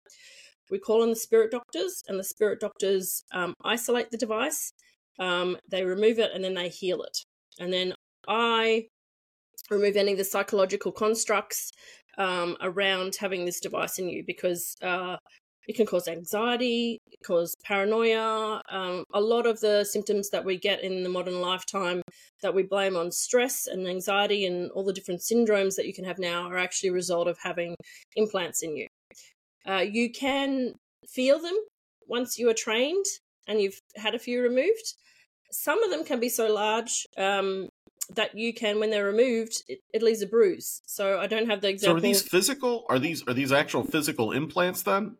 We 0.70 0.80
call 0.80 1.04
in 1.04 1.10
the 1.10 1.16
spirit 1.16 1.52
doctors 1.52 2.02
and 2.08 2.18
the 2.18 2.24
spirit 2.24 2.60
doctors 2.60 3.22
um, 3.32 3.54
isolate 3.64 4.10
the 4.10 4.18
device 4.18 4.72
um, 5.18 5.56
they 5.70 5.84
remove 5.84 6.18
it 6.18 6.30
and 6.34 6.44
then 6.44 6.54
they 6.54 6.68
heal 6.68 7.02
it. 7.02 7.18
And 7.58 7.72
then 7.72 7.94
i 8.28 8.86
remove 9.70 9.96
any 9.96 10.12
of 10.12 10.18
the 10.18 10.24
psychological 10.24 10.92
constructs 10.92 11.72
um, 12.18 12.56
around 12.60 13.16
having 13.18 13.44
this 13.44 13.60
device 13.60 13.98
in 13.98 14.08
you 14.08 14.22
because 14.26 14.76
uh, 14.82 15.16
it 15.66 15.74
can 15.74 15.86
cause 15.86 16.06
anxiety, 16.06 17.00
cause 17.24 17.56
paranoia. 17.64 18.62
Um, 18.68 19.04
a 19.12 19.20
lot 19.20 19.46
of 19.46 19.60
the 19.60 19.84
symptoms 19.84 20.30
that 20.30 20.44
we 20.44 20.56
get 20.56 20.82
in 20.82 21.02
the 21.02 21.08
modern 21.08 21.40
lifetime 21.40 22.02
that 22.42 22.54
we 22.54 22.62
blame 22.62 22.96
on 22.96 23.10
stress 23.10 23.66
and 23.66 23.86
anxiety 23.88 24.46
and 24.46 24.70
all 24.72 24.84
the 24.84 24.92
different 24.92 25.20
syndromes 25.20 25.76
that 25.76 25.86
you 25.86 25.94
can 25.94 26.04
have 26.04 26.18
now 26.18 26.48
are 26.48 26.58
actually 26.58 26.90
a 26.90 26.92
result 26.92 27.26
of 27.26 27.38
having 27.38 27.74
implants 28.14 28.62
in 28.62 28.76
you. 28.76 28.86
Uh, 29.68 29.84
you 29.88 30.10
can 30.12 30.74
feel 31.08 31.40
them 31.40 31.56
once 32.06 32.38
you 32.38 32.48
are 32.48 32.54
trained 32.54 33.04
and 33.48 33.60
you've 33.60 33.80
had 33.96 34.14
a 34.14 34.18
few 34.18 34.42
removed. 34.42 34.94
Some 35.50 35.82
of 35.82 35.90
them 35.90 36.04
can 36.04 36.20
be 36.20 36.28
so 36.28 36.52
large 36.52 37.06
um, 37.16 37.68
that 38.14 38.36
you 38.36 38.54
can, 38.54 38.78
when 38.78 38.90
they're 38.90 39.04
removed, 39.04 39.64
it, 39.68 39.80
it, 39.92 40.02
leaves 40.02 40.22
a 40.22 40.26
bruise. 40.26 40.82
So 40.86 41.18
I 41.18 41.26
don't 41.26 41.48
have 41.48 41.60
the 41.60 41.68
example. 41.68 41.94
So 41.94 41.98
are 41.98 42.08
these 42.08 42.22
physical? 42.22 42.84
Are 42.88 42.98
these 42.98 43.26
are 43.26 43.34
these 43.34 43.52
actual 43.52 43.84
physical 43.84 44.32
implants 44.32 44.82
then? 44.82 45.16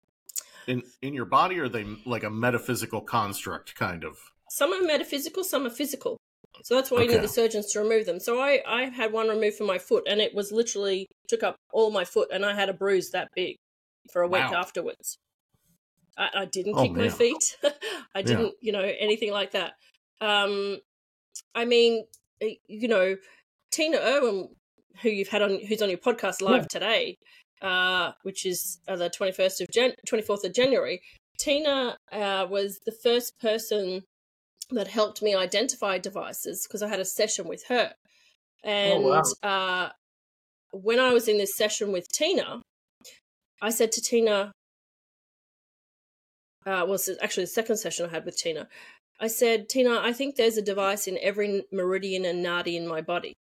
In 0.67 0.83
in 1.03 1.15
your 1.15 1.25
body, 1.25 1.59
or 1.59 1.65
are 1.65 1.69
they 1.69 1.87
like 2.05 2.25
a 2.25 2.31
metaphysical 2.31 3.01
construct, 3.01 3.75
kind 3.75 4.05
of? 4.05 4.17
Some 4.51 4.73
are 4.73 4.83
metaphysical, 4.83 5.45
some 5.45 5.67
are 5.67 5.71
physical. 5.71 6.17
So 6.65 6.75
that's 6.75 6.91
why 6.91 6.99
okay. 6.99 7.07
you 7.07 7.13
need 7.13 7.25
the 7.25 7.29
surgeons 7.29 7.71
to 7.73 7.81
remove 7.81 8.07
them. 8.07 8.19
So 8.19 8.41
I 8.41 8.63
I 8.67 8.85
had 8.85 9.13
one 9.13 9.29
removed 9.29 9.57
from 9.57 9.67
my 9.67 9.79
foot, 9.79 10.05
and 10.09 10.21
it 10.21 10.35
was 10.35 10.51
literally 10.51 11.07
took 11.29 11.43
up 11.43 11.57
all 11.73 11.91
my 11.91 12.05
foot, 12.05 12.29
and 12.33 12.45
I 12.45 12.55
had 12.55 12.69
a 12.69 12.75
bruise 12.75 13.11
that 13.11 13.29
big 13.35 13.57
for 14.13 14.23
a 14.23 14.29
week 14.29 14.51
wow. 14.51 14.61
afterwards. 14.61 15.19
I, 16.17 16.29
I 16.35 16.45
didn't 16.47 16.75
oh, 16.77 16.83
kick 16.83 16.93
man. 16.93 17.05
my 17.05 17.11
feet. 17.11 17.57
I 18.15 18.23
didn't, 18.23 18.47
yeah. 18.47 18.51
you 18.61 18.73
know, 18.73 18.93
anything 18.99 19.33
like 19.33 19.53
that. 19.53 19.73
Um, 20.21 20.79
I 21.55 21.65
mean, 21.65 22.05
eh, 22.41 22.55
you 22.67 22.89
know, 22.89 23.17
Tina 23.71 23.99
Erwin, 23.99 24.49
who 25.03 25.11
you've 25.11 25.29
had 25.29 25.43
on, 25.43 25.61
who's 25.67 25.83
on 25.83 25.91
your 25.91 25.99
podcast 25.99 26.41
live 26.41 26.63
yeah. 26.63 26.69
today, 26.71 27.19
uh, 27.63 28.13
which 28.23 28.45
is 28.47 28.79
uh, 28.89 28.97
the 28.97 29.11
21st 29.11 29.63
of 29.63 29.69
Jan- 29.73 29.95
24th 30.09 30.45
of 30.45 30.55
January, 30.55 31.01
Tina 31.39 31.97
uh, 32.13 32.47
was 32.49 32.81
the 32.85 32.93
first 32.93 33.39
person 33.41 34.03
that 34.71 34.89
helped 34.89 35.23
me 35.23 35.35
identify 35.35 35.99
devices 35.99 36.67
because 36.67 36.83
I 36.83 36.89
had 36.89 37.01
a 37.01 37.05
session 37.05 37.47
with 37.47 37.65
her. 37.69 37.93
And 38.65 39.05
oh, 39.05 39.23
wow. 39.43 39.49
uh, 39.49 39.89
when 40.73 40.99
I 40.99 41.13
was 41.13 41.29
in 41.29 41.39
this 41.39 41.57
session 41.57 41.93
with 41.93 42.09
Tina, 42.13 42.63
I 43.63 43.71
said 43.71 43.93
to 43.93 44.01
Tina, 44.01 44.53
uh, 46.67 46.85
well, 46.87 46.99
actually 47.23 47.45
the 47.45 47.49
second 47.49 47.77
session 47.77 48.07
I 48.07 48.11
had 48.11 48.25
with 48.25 48.37
Tina, 48.37 48.69
I 49.21 49.29
said, 49.29 49.69
Tina, 49.69 50.01
I 50.01 50.13
think 50.13 50.37
there's 50.37 50.59
a 50.59 50.63
device 50.63 51.07
in 51.07 51.19
every 51.23 51.65
meridian 51.73 52.25
and 52.25 52.45
nadi 52.45 52.77
in 52.77 52.87
my 52.87 53.01
body. 53.01 53.33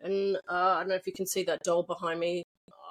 And 0.00 0.36
uh, 0.48 0.76
I 0.76 0.80
don't 0.80 0.88
know 0.88 0.94
if 0.94 1.06
you 1.06 1.12
can 1.12 1.26
see 1.26 1.44
that 1.44 1.60
doll 1.64 1.82
behind 1.82 2.18
me. 2.18 2.42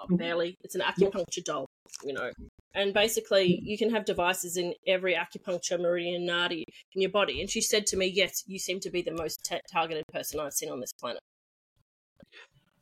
Barely. 0.09 0.55
It's 0.63 0.75
an 0.75 0.81
acupuncture 0.81 1.43
doll, 1.43 1.65
you 2.03 2.13
know. 2.13 2.31
And 2.73 2.93
basically, 2.93 3.59
you 3.63 3.77
can 3.77 3.89
have 3.89 4.05
devices 4.05 4.57
in 4.57 4.73
every 4.87 5.15
acupuncture 5.15 5.79
meridian 5.79 6.27
nadi 6.27 6.63
in 6.93 7.01
your 7.01 7.11
body. 7.11 7.41
And 7.41 7.49
she 7.49 7.61
said 7.61 7.87
to 7.87 7.97
me, 7.97 8.07
Yes, 8.07 8.43
you 8.47 8.59
seem 8.59 8.79
to 8.81 8.91
be 8.91 9.01
the 9.01 9.11
most 9.11 9.43
t- 9.43 9.59
targeted 9.71 10.05
person 10.11 10.39
I've 10.39 10.53
seen 10.53 10.69
on 10.69 10.79
this 10.79 10.93
planet. 10.93 11.21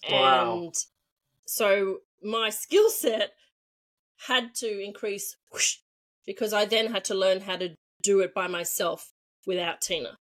Wow. 0.09 0.53
And 0.53 0.73
so 1.45 1.99
my 2.21 2.49
skill 2.63 2.89
set 2.89 3.31
had 4.27 4.53
to 4.55 4.83
increase 4.83 5.35
whoosh, 5.51 5.77
because 6.25 6.53
I 6.53 6.65
then 6.65 6.91
had 6.91 7.05
to 7.05 7.15
learn 7.15 7.41
how 7.41 7.57
to 7.57 7.75
do 8.01 8.19
it 8.19 8.33
by 8.33 8.47
myself 8.47 9.11
without 9.45 9.81
Tina. 9.81 10.17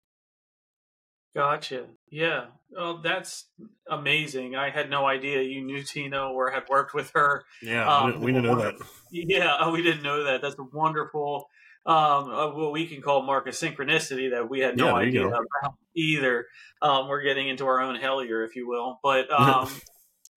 Gotcha. 1.36 1.86
Yeah. 2.12 2.46
Oh, 2.78 3.00
that's 3.02 3.46
amazing. 3.90 4.56
I 4.56 4.70
had 4.70 4.90
no 4.90 5.06
idea 5.06 5.42
you 5.42 5.64
knew 5.64 5.84
Tina 5.84 6.30
or 6.30 6.52
had 6.52 6.64
worked 6.70 6.94
with 6.94 7.12
her. 7.16 7.44
Yeah, 7.62 7.92
um, 7.92 8.20
we 8.20 8.32
didn't 8.32 8.46
know 8.46 8.56
that. 8.62 8.76
Yeah, 9.12 9.70
we 9.70 9.84
didn't 9.84 10.02
know 10.02 10.24
that. 10.24 10.42
That's 10.42 10.56
wonderful. 10.58 11.48
Um, 11.86 12.30
what 12.56 12.72
we 12.72 12.88
can 12.88 13.02
call 13.02 13.22
mark 13.22 13.46
of 13.46 13.54
synchronicity 13.54 14.32
that 14.32 14.50
we 14.50 14.60
had 14.60 14.76
no 14.76 14.88
yeah, 14.88 14.94
idea 14.94 15.28
about 15.28 15.76
either. 15.96 16.48
Um, 16.82 17.08
we're 17.08 17.22
getting 17.22 17.48
into 17.48 17.68
our 17.68 17.80
own 17.80 17.96
hell 17.96 18.22
here, 18.22 18.44
if 18.44 18.56
you 18.56 18.68
will. 18.68 19.00
But 19.04 19.32
um, 19.40 19.70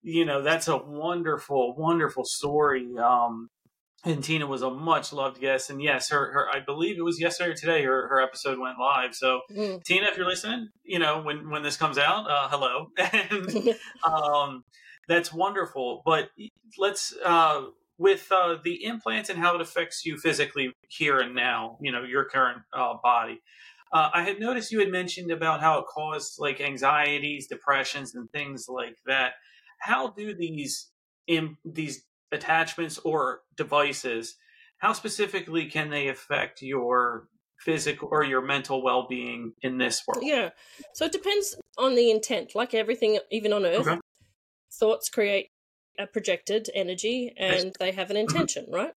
you 0.03 0.25
know, 0.25 0.43
that's 0.43 0.69
a 0.69 0.77
wonderful, 0.77 1.75
wonderful 1.75 2.25
story. 2.25 2.99
Um, 2.99 3.49
and 4.07 4.23
Tina 4.23 4.47
was 4.47 4.63
a 4.63 4.71
much 4.71 5.13
loved 5.13 5.41
guest. 5.41 5.69
And 5.69 5.83
yes, 5.83 6.11
her, 6.11 6.33
her 6.33 6.49
I 6.49 6.61
believe 6.61 6.97
it 6.97 7.03
was 7.03 7.21
yesterday 7.21 7.51
or 7.51 7.55
today 7.55 7.83
her, 7.83 8.09
her 8.09 8.21
episode 8.21 8.59
went 8.59 8.79
live. 8.79 9.15
So 9.15 9.41
mm. 9.51 9.83
Tina, 9.83 10.07
if 10.07 10.17
you're 10.17 10.29
listening, 10.29 10.69
you 10.85 11.01
know, 11.01 11.21
when, 11.23 11.51
when 11.51 11.63
this 11.63 11.77
comes 11.77 11.99
out, 11.99 12.31
uh, 12.31 12.49
hello. 12.49 12.91
and 12.99 13.75
um, 14.11 14.65
that's 15.09 15.33
wonderful. 15.33 16.03
But 16.07 16.31
let's, 16.79 17.15
uh, 17.25 17.67
with 17.99 18.31
uh, 18.31 18.57
the 18.63 18.85
implants 18.85 19.29
and 19.29 19.39
how 19.39 19.57
it 19.57 19.61
affects 19.61 20.05
you 20.07 20.19
physically 20.19 20.73
here 20.89 21.19
and 21.19 21.35
now, 21.35 21.77
you 21.81 21.91
know, 21.91 22.05
your 22.05 22.27
current 22.27 22.63
uh, 22.73 22.95
body. 23.03 23.41
Uh, 23.93 24.11
I 24.13 24.23
had 24.23 24.39
noticed 24.39 24.71
you 24.71 24.81
had 24.81 24.91
mentioned 24.91 25.31
about 25.31 25.61
how 25.61 25.79
it 25.79 25.87
caused 25.87 26.39
like 26.39 26.61
anxieties, 26.61 27.47
depressions, 27.47 28.15
and 28.15 28.31
things 28.31 28.67
like 28.69 28.99
that. 29.07 29.33
How 29.79 30.11
do 30.11 30.35
these 30.35 30.91
in 31.27 31.57
these 31.65 32.05
attachments 32.37 32.99
or 32.99 33.41
devices, 33.57 34.37
how 34.79 34.93
specifically 34.93 35.67
can 35.67 35.91
they 35.91 36.09
affect 36.09 36.63
your 36.63 37.29
physical 37.59 38.09
or 38.13 38.23
your 38.23 38.43
mental 38.43 38.83
well-being 38.83 39.53
in 39.63 39.79
this 39.79 40.03
world? 40.07 40.23
Yeah. 40.25 40.51
So 40.95 41.07
it 41.07 41.13
depends 41.13 41.57
on 41.79 41.95
the 41.95 42.11
intent. 42.11 42.55
Like 42.55 42.75
everything 42.75 43.19
even 43.31 43.53
on 43.53 43.65
earth, 43.65 43.87
okay. 43.87 44.01
thoughts 44.73 45.09
create 45.09 45.49
a 45.99 46.07
projected 46.07 46.69
energy 46.75 47.33
and 47.37 47.75
they 47.79 47.93
have 47.93 48.11
an 48.11 48.17
mm-hmm. 48.17 48.29
intention, 48.37 48.67
right? 48.71 48.93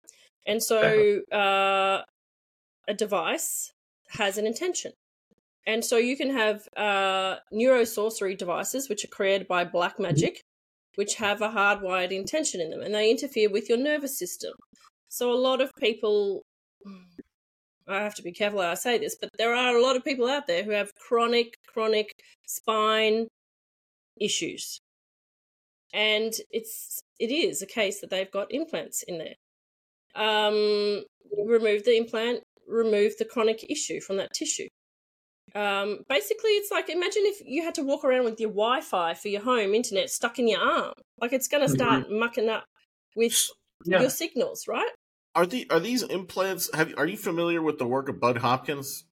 And 0.45 0.61
so 0.61 1.21
uh, 1.31 2.01
a 2.87 2.93
device 2.93 3.71
has 4.09 4.37
an 4.37 4.45
intention. 4.45 4.91
And 5.65 5.85
so 5.85 5.97
you 5.97 6.17
can 6.17 6.31
have 6.31 6.67
uh, 6.75 7.35
neurosorcery 7.53 8.37
devices, 8.37 8.89
which 8.89 9.05
are 9.05 9.09
created 9.09 9.47
by 9.47 9.65
black 9.65 9.93
mm-hmm. 9.93 10.03
magic, 10.03 10.41
which 10.99 11.15
have 11.15 11.41
a 11.41 11.47
hardwired 11.47 12.11
intention 12.11 12.59
in 12.59 12.69
them 12.71 12.81
and 12.81 12.93
they 12.93 13.09
interfere 13.09 13.49
with 13.49 13.69
your 13.69 13.77
nervous 13.77 14.19
system. 14.19 14.51
So 15.07 15.31
a 15.31 15.45
lot 15.47 15.61
of 15.61 15.71
people 15.79 16.41
I 17.87 18.01
have 18.03 18.15
to 18.15 18.21
be 18.21 18.33
careful 18.33 18.61
how 18.61 18.71
I 18.71 18.73
say 18.73 18.97
this, 18.97 19.15
but 19.15 19.29
there 19.37 19.55
are 19.55 19.77
a 19.77 19.81
lot 19.81 19.95
of 19.95 20.03
people 20.03 20.27
out 20.27 20.45
there 20.45 20.61
who 20.61 20.71
have 20.71 20.93
chronic, 20.95 21.53
chronic 21.71 22.11
spine 22.45 23.27
issues. 24.19 24.81
And 25.93 26.33
it's 26.51 26.99
it 27.17 27.31
is 27.31 27.61
a 27.61 27.65
case 27.79 28.01
that 28.01 28.09
they've 28.09 28.29
got 28.29 28.53
implants 28.53 29.01
in 29.07 29.19
there. 29.19 29.35
Um, 30.15 31.05
remove 31.47 31.85
the 31.85 31.95
implant, 31.95 32.41
remove 32.67 33.13
the 33.17 33.31
chronic 33.33 33.65
issue 33.69 34.01
from 34.01 34.17
that 34.17 34.33
tissue. 34.33 34.67
Um, 35.55 35.99
basically, 36.07 36.51
it's 36.51 36.71
like 36.71 36.89
imagine 36.89 37.23
if 37.25 37.41
you 37.45 37.63
had 37.63 37.75
to 37.75 37.83
walk 37.83 38.03
around 38.03 38.25
with 38.25 38.39
your 38.39 38.49
Wi 38.49 38.81
Fi 38.81 39.13
for 39.13 39.27
your 39.27 39.41
home 39.41 39.73
internet 39.73 40.09
stuck 40.09 40.39
in 40.39 40.47
your 40.47 40.61
arm. 40.61 40.93
Like 41.19 41.33
it's 41.33 41.47
going 41.47 41.67
to 41.67 41.73
start 41.73 42.05
mm-hmm. 42.05 42.19
mucking 42.19 42.49
up 42.49 42.65
with 43.15 43.49
yeah. 43.85 44.01
your 44.01 44.09
signals, 44.09 44.67
right? 44.67 44.91
Are 45.35 45.45
the 45.45 45.67
are 45.69 45.79
these 45.79 46.03
implants? 46.03 46.73
Have 46.73 46.93
are 46.97 47.07
you 47.07 47.17
familiar 47.17 47.61
with 47.61 47.77
the 47.77 47.87
work 47.87 48.09
of 48.09 48.19
Bud 48.19 48.37
Hopkins? 48.37 49.05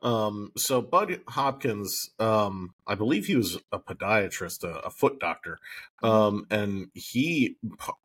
Um, 0.00 0.52
so 0.56 0.80
Bud 0.80 1.20
Hopkins, 1.28 2.10
um, 2.20 2.74
I 2.86 2.94
believe 2.94 3.26
he 3.26 3.34
was 3.34 3.58
a 3.72 3.80
podiatrist, 3.80 4.62
a, 4.62 4.78
a 4.78 4.90
foot 4.90 5.18
doctor, 5.18 5.58
um, 6.02 6.46
and 6.50 6.88
he 6.94 7.56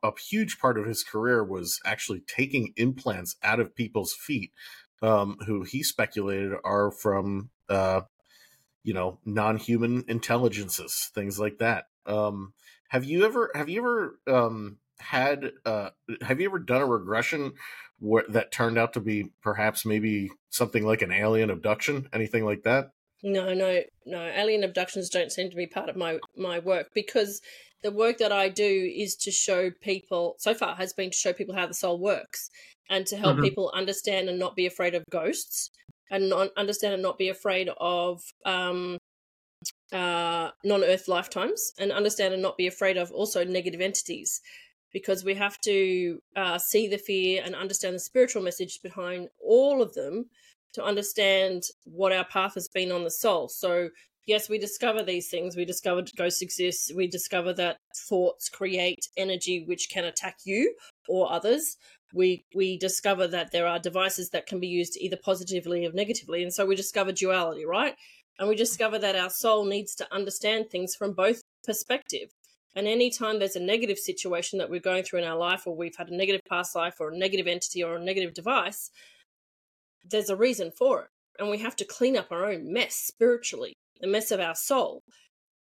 a 0.02 0.12
huge 0.18 0.58
part 0.58 0.76
of 0.76 0.86
his 0.86 1.04
career 1.04 1.44
was 1.44 1.80
actually 1.84 2.20
taking 2.26 2.72
implants 2.76 3.36
out 3.44 3.60
of 3.60 3.76
people's 3.76 4.12
feet 4.12 4.50
um, 5.02 5.36
who 5.46 5.62
he 5.62 5.82
speculated 5.82 6.52
are 6.64 6.90
from, 6.90 7.50
uh, 7.68 8.02
you 8.82 8.94
know, 8.94 9.18
non-human 9.24 10.04
intelligences, 10.08 11.10
things 11.14 11.38
like 11.38 11.58
that. 11.58 11.86
Um, 12.06 12.52
have 12.88 13.04
you 13.04 13.24
ever 13.24 13.50
have 13.54 13.68
you 13.68 13.80
ever 13.80 14.18
um, 14.26 14.78
had 14.98 15.52
uh, 15.64 15.90
have 16.22 16.40
you 16.40 16.46
ever 16.46 16.58
done 16.58 16.82
a 16.82 16.86
regression 16.86 17.52
where 17.98 18.24
that 18.28 18.52
turned 18.52 18.78
out 18.78 18.92
to 18.92 19.00
be 19.00 19.30
perhaps 19.42 19.86
maybe 19.86 20.30
something 20.50 20.84
like 20.84 21.02
an 21.02 21.12
alien 21.12 21.50
abduction, 21.50 22.08
anything 22.12 22.44
like 22.44 22.62
that? 22.62 22.90
No, 23.22 23.54
no, 23.54 23.82
no. 24.04 24.22
Alien 24.22 24.64
abductions 24.64 25.08
don't 25.08 25.32
seem 25.32 25.48
to 25.50 25.56
be 25.56 25.66
part 25.66 25.88
of 25.88 25.96
my 25.96 26.18
my 26.36 26.58
work 26.58 26.90
because 26.94 27.40
the 27.84 27.92
work 27.92 28.16
that 28.18 28.32
I 28.32 28.48
do 28.48 28.92
is 28.96 29.14
to 29.16 29.30
show 29.30 29.70
people. 29.70 30.36
So 30.38 30.54
far, 30.54 30.74
has 30.74 30.94
been 30.94 31.10
to 31.10 31.16
show 31.16 31.34
people 31.34 31.54
how 31.54 31.66
the 31.66 31.74
soul 31.74 32.00
works 32.00 32.50
and 32.90 33.06
to 33.06 33.16
help 33.16 33.34
mm-hmm. 33.34 33.44
people 33.44 33.70
understand 33.74 34.28
and 34.28 34.38
not 34.38 34.56
be 34.56 34.66
afraid 34.66 34.94
of 34.94 35.04
ghosts 35.10 35.70
and 36.10 36.30
not 36.30 36.48
understand 36.56 36.94
and 36.94 37.02
not 37.02 37.18
be 37.18 37.28
afraid 37.28 37.68
of 37.78 38.22
um, 38.46 38.96
uh, 39.92 40.50
non-earth 40.64 41.08
lifetimes 41.08 41.72
and 41.78 41.92
understand 41.92 42.32
and 42.32 42.42
not 42.42 42.56
be 42.56 42.66
afraid 42.66 42.96
of 42.96 43.12
also 43.12 43.44
negative 43.44 43.82
entities 43.82 44.40
because 44.92 45.22
we 45.22 45.34
have 45.34 45.60
to 45.60 46.20
uh, 46.36 46.56
see 46.58 46.88
the 46.88 46.98
fear 46.98 47.42
and 47.44 47.54
understand 47.54 47.94
the 47.94 48.00
spiritual 48.00 48.42
message 48.42 48.80
behind 48.82 49.28
all 49.42 49.82
of 49.82 49.92
them 49.94 50.26
to 50.72 50.82
understand 50.82 51.64
what 51.84 52.12
our 52.12 52.24
path 52.24 52.54
has 52.54 52.68
been 52.68 52.92
on 52.92 53.04
the 53.04 53.10
soul 53.10 53.48
so 53.48 53.88
yes, 54.26 54.48
we 54.48 54.58
discover 54.58 55.02
these 55.02 55.28
things. 55.28 55.56
We 55.56 55.64
discover 55.64 56.02
ghosts 56.16 56.42
exist. 56.42 56.92
We 56.94 57.06
discover 57.06 57.52
that 57.54 57.78
thoughts 58.08 58.48
create 58.48 59.08
energy 59.16 59.64
which 59.66 59.88
can 59.90 60.04
attack 60.04 60.38
you 60.44 60.74
or 61.08 61.32
others. 61.32 61.76
We 62.12 62.44
we 62.54 62.78
discover 62.78 63.26
that 63.28 63.52
there 63.52 63.66
are 63.66 63.78
devices 63.78 64.30
that 64.30 64.46
can 64.46 64.60
be 64.60 64.68
used 64.68 64.96
either 65.00 65.18
positively 65.22 65.86
or 65.86 65.92
negatively, 65.92 66.42
and 66.42 66.52
so 66.52 66.64
we 66.66 66.76
discover 66.76 67.12
duality, 67.12 67.64
right? 67.64 67.94
And 68.38 68.48
we 68.48 68.56
discover 68.56 68.98
that 68.98 69.16
our 69.16 69.30
soul 69.30 69.64
needs 69.64 69.94
to 69.96 70.12
understand 70.12 70.70
things 70.70 70.94
from 70.94 71.12
both 71.12 71.40
perspectives. 71.64 72.32
And 72.76 72.88
anytime 72.88 73.38
there's 73.38 73.54
a 73.54 73.60
negative 73.60 73.98
situation 73.98 74.58
that 74.58 74.68
we're 74.68 74.80
going 74.80 75.04
through 75.04 75.20
in 75.20 75.28
our 75.28 75.36
life, 75.36 75.66
or 75.66 75.76
we've 75.76 75.96
had 75.96 76.08
a 76.08 76.16
negative 76.16 76.40
past 76.48 76.74
life, 76.74 76.96
or 76.98 77.10
a 77.10 77.16
negative 77.16 77.46
entity, 77.46 77.84
or 77.84 77.96
a 77.96 78.04
negative 78.04 78.34
device, 78.34 78.90
there's 80.04 80.30
a 80.30 80.36
reason 80.36 80.72
for 80.76 81.02
it. 81.02 81.08
And 81.38 81.50
we 81.50 81.58
have 81.58 81.76
to 81.76 81.84
clean 81.84 82.16
up 82.16 82.32
our 82.32 82.46
own 82.46 82.72
mess 82.72 82.94
spiritually, 82.94 83.74
the 84.04 84.10
mess 84.10 84.30
of 84.30 84.40
our 84.40 84.54
soul. 84.54 85.02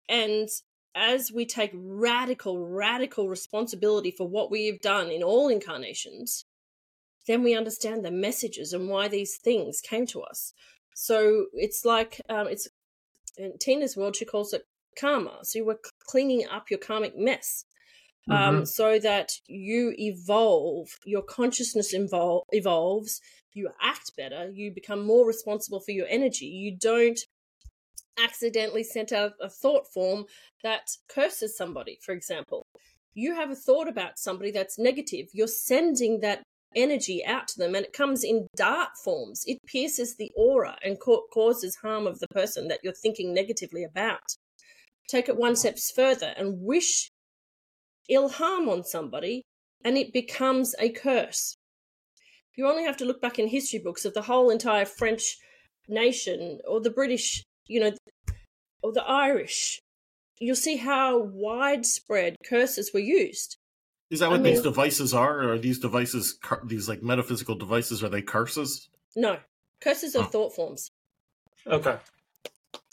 And 0.09 0.49
as 0.95 1.31
we 1.31 1.45
take 1.45 1.71
radical, 1.73 2.67
radical 2.67 3.29
responsibility 3.29 4.11
for 4.11 4.27
what 4.27 4.51
we 4.51 4.67
have 4.67 4.81
done 4.81 5.09
in 5.09 5.23
all 5.23 5.47
incarnations, 5.47 6.45
then 7.25 7.41
we 7.41 7.55
understand 7.55 8.03
the 8.03 8.11
messages 8.11 8.73
and 8.73 8.89
why 8.89 9.07
these 9.07 9.37
things 9.41 9.79
came 9.79 10.05
to 10.07 10.21
us. 10.21 10.53
So 10.93 11.45
it's 11.53 11.85
like 11.85 12.21
um, 12.29 12.47
it's 12.47 12.67
in 13.37 13.53
Tina's 13.59 13.95
world, 13.95 14.15
she 14.15 14.25
calls 14.25 14.53
it 14.53 14.63
karma. 14.99 15.39
So 15.43 15.59
you 15.59 15.65
were 15.65 15.79
cleaning 16.07 16.45
up 16.51 16.69
your 16.69 16.79
karmic 16.79 17.17
mess. 17.17 17.65
Um, 18.29 18.37
mm-hmm. 18.37 18.57
Um, 18.57 18.65
so 18.65 18.99
that 18.99 19.31
you 19.47 19.93
evolve, 19.97 20.87
your 21.05 21.23
consciousness 21.23 21.93
evol- 21.93 22.43
evolves, 22.51 23.19
you 23.53 23.69
act 23.81 24.11
better, 24.15 24.49
you 24.53 24.71
become 24.73 25.05
more 25.05 25.27
responsible 25.27 25.81
for 25.81 25.91
your 25.91 26.07
energy. 26.09 26.45
You 26.45 26.77
don't 26.77 27.19
accidentally 28.17 28.83
sent 28.83 29.11
out 29.11 29.33
a 29.41 29.49
thought 29.49 29.91
form 29.93 30.25
that 30.63 30.89
curses 31.07 31.57
somebody, 31.57 31.99
for 32.01 32.13
example. 32.13 32.65
You 33.13 33.35
have 33.35 33.51
a 33.51 33.55
thought 33.55 33.87
about 33.87 34.17
somebody 34.17 34.51
that's 34.51 34.79
negative, 34.79 35.27
you're 35.33 35.47
sending 35.47 36.21
that 36.21 36.43
energy 36.75 37.23
out 37.25 37.47
to 37.47 37.59
them 37.59 37.75
and 37.75 37.85
it 37.85 37.93
comes 37.93 38.23
in 38.23 38.47
dart 38.55 38.89
forms. 39.03 39.43
It 39.45 39.59
pierces 39.67 40.15
the 40.15 40.31
aura 40.35 40.77
and 40.83 40.99
ca- 40.99 41.27
causes 41.31 41.77
harm 41.77 42.07
of 42.07 42.19
the 42.19 42.27
person 42.27 42.67
that 42.67 42.79
you're 42.83 42.93
thinking 42.93 43.33
negatively 43.33 43.83
about. 43.83 44.23
Take 45.07 45.29
it 45.29 45.37
one 45.37 45.55
step 45.55 45.77
further 45.95 46.33
and 46.37 46.61
wish 46.61 47.09
ill 48.09 48.29
harm 48.29 48.67
on 48.69 48.83
somebody 48.83 49.43
and 49.83 49.97
it 49.97 50.13
becomes 50.13 50.75
a 50.79 50.89
curse. 50.89 51.55
You 52.55 52.67
only 52.67 52.83
have 52.83 52.97
to 52.97 53.05
look 53.05 53.21
back 53.21 53.39
in 53.39 53.47
history 53.47 53.79
books 53.79 54.05
of 54.05 54.13
the 54.13 54.21
whole 54.23 54.49
entire 54.49 54.85
French 54.85 55.37
nation 55.87 56.59
or 56.67 56.79
the 56.79 56.89
British, 56.89 57.43
you 57.67 57.79
know, 57.79 57.91
or 58.81 58.91
the 58.91 59.03
Irish. 59.03 59.79
You'll 60.39 60.55
see 60.55 60.77
how 60.77 61.19
widespread 61.19 62.35
curses 62.47 62.91
were 62.93 62.99
used. 62.99 63.57
Is 64.09 64.19
that 64.19 64.29
what 64.29 64.39
I 64.39 64.43
mean, 64.43 64.53
these 64.53 64.63
devices 64.63 65.13
are? 65.13 65.43
Or 65.43 65.53
are 65.53 65.59
these 65.59 65.79
devices, 65.79 66.37
these 66.65 66.89
like 66.89 67.01
metaphysical 67.01 67.55
devices, 67.55 68.03
are 68.03 68.09
they 68.09 68.21
curses? 68.21 68.89
No, 69.15 69.37
curses 69.81 70.15
are 70.15 70.23
oh. 70.23 70.27
thought 70.27 70.55
forms. 70.55 70.89
Okay. 71.65 71.97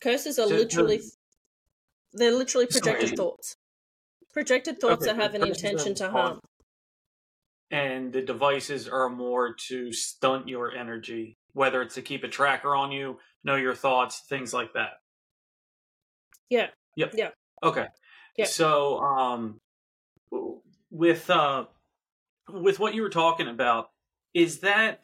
Curses 0.02 0.38
are 0.38 0.48
so, 0.48 0.54
literally, 0.54 1.00
they're 2.12 2.32
literally 2.32 2.66
projected 2.66 3.08
sorry. 3.08 3.16
thoughts. 3.16 3.56
Projected 4.32 4.80
thoughts 4.80 5.04
okay. 5.04 5.12
that 5.12 5.22
have 5.22 5.34
an 5.34 5.46
intention 5.46 5.94
to 5.96 6.10
harm 6.10 6.40
and 7.70 8.12
the 8.12 8.22
devices 8.22 8.88
are 8.88 9.08
more 9.08 9.54
to 9.68 9.92
stunt 9.92 10.48
your 10.48 10.74
energy, 10.74 11.36
whether 11.52 11.82
it's 11.82 11.94
to 11.94 12.02
keep 12.02 12.24
a 12.24 12.28
tracker 12.28 12.74
on 12.74 12.90
you, 12.90 13.18
know 13.44 13.56
your 13.56 13.74
thoughts, 13.74 14.22
things 14.28 14.52
like 14.52 14.72
that. 14.74 14.92
Yeah. 16.48 16.68
Yep. 16.96 17.14
Yeah. 17.16 17.28
Okay. 17.62 17.86
Yeah. 18.36 18.46
So, 18.46 18.98
um, 19.00 19.60
with 20.90 21.28
uh, 21.30 21.64
with 22.48 22.78
what 22.78 22.94
you 22.94 23.02
were 23.02 23.10
talking 23.10 23.48
about, 23.48 23.90
is 24.34 24.60
that, 24.60 25.02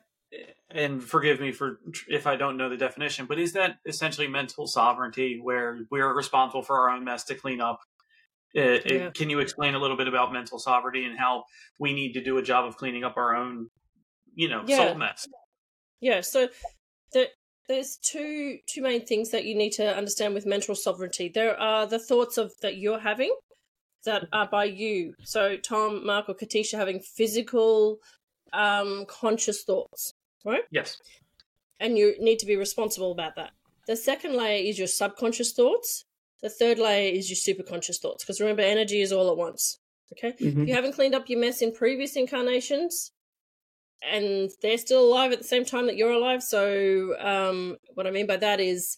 and 0.70 1.02
forgive 1.02 1.40
me 1.40 1.52
for 1.52 1.80
if 2.08 2.26
I 2.26 2.36
don't 2.36 2.56
know 2.56 2.68
the 2.68 2.76
definition, 2.76 3.26
but 3.26 3.38
is 3.38 3.52
that 3.52 3.78
essentially 3.86 4.28
mental 4.28 4.66
sovereignty, 4.66 5.38
where 5.40 5.80
we're 5.90 6.12
responsible 6.14 6.62
for 6.62 6.80
our 6.80 6.90
own 6.90 7.04
mess 7.04 7.24
to 7.24 7.34
clean 7.34 7.60
up 7.60 7.80
it, 8.56 8.90
yeah. 8.90 8.96
it, 8.98 9.14
can 9.14 9.28
you 9.28 9.40
explain 9.40 9.74
a 9.74 9.78
little 9.78 9.98
bit 9.98 10.08
about 10.08 10.32
mental 10.32 10.58
sovereignty 10.58 11.04
and 11.04 11.18
how 11.18 11.44
we 11.78 11.92
need 11.92 12.14
to 12.14 12.24
do 12.24 12.38
a 12.38 12.42
job 12.42 12.64
of 12.64 12.78
cleaning 12.78 13.04
up 13.04 13.18
our 13.18 13.36
own, 13.36 13.68
you 14.34 14.48
know, 14.48 14.62
yeah. 14.66 14.76
soul 14.78 14.94
mess? 14.94 15.28
Yeah. 16.00 16.22
So 16.22 16.48
there, 17.12 17.26
there's 17.68 17.96
two 17.96 18.58
two 18.66 18.82
main 18.82 19.04
things 19.04 19.30
that 19.30 19.44
you 19.44 19.54
need 19.54 19.72
to 19.72 19.96
understand 19.96 20.34
with 20.34 20.46
mental 20.46 20.74
sovereignty. 20.74 21.28
There 21.28 21.58
are 21.58 21.86
the 21.86 21.98
thoughts 21.98 22.38
of 22.38 22.52
that 22.62 22.76
you're 22.76 22.98
having 22.98 23.34
that 24.04 24.26
are 24.32 24.48
by 24.48 24.64
you. 24.64 25.14
So 25.24 25.56
Tom, 25.56 26.06
Mark, 26.06 26.28
or 26.28 26.34
Katische 26.34 26.76
having 26.76 27.00
physical, 27.00 27.98
um, 28.52 29.04
conscious 29.08 29.64
thoughts, 29.64 30.12
right? 30.44 30.62
Yes. 30.70 30.96
And 31.80 31.98
you 31.98 32.14
need 32.20 32.38
to 32.38 32.46
be 32.46 32.56
responsible 32.56 33.12
about 33.12 33.36
that. 33.36 33.50
The 33.86 33.96
second 33.96 34.34
layer 34.34 34.62
is 34.64 34.78
your 34.78 34.88
subconscious 34.88 35.52
thoughts, 35.52 36.04
the 36.42 36.48
third 36.48 36.78
layer 36.78 37.12
is 37.12 37.28
your 37.28 37.36
superconscious 37.56 38.00
thoughts, 38.00 38.24
because 38.24 38.40
remember, 38.40 38.62
energy 38.62 39.00
is 39.00 39.12
all 39.12 39.30
at 39.30 39.36
once. 39.36 39.78
Okay? 40.12 40.32
Mm-hmm. 40.32 40.62
If 40.62 40.68
you 40.68 40.74
haven't 40.74 40.94
cleaned 40.94 41.14
up 41.14 41.28
your 41.28 41.40
mess 41.40 41.62
in 41.62 41.72
previous 41.72 42.16
incarnations, 42.16 43.12
and 44.02 44.50
they're 44.62 44.78
still 44.78 45.04
alive 45.04 45.32
at 45.32 45.38
the 45.38 45.44
same 45.44 45.64
time 45.64 45.86
that 45.86 45.96
you're 45.96 46.12
alive. 46.12 46.42
So, 46.42 47.14
um, 47.18 47.76
what 47.94 48.06
I 48.06 48.10
mean 48.10 48.26
by 48.26 48.36
that 48.36 48.60
is, 48.60 48.96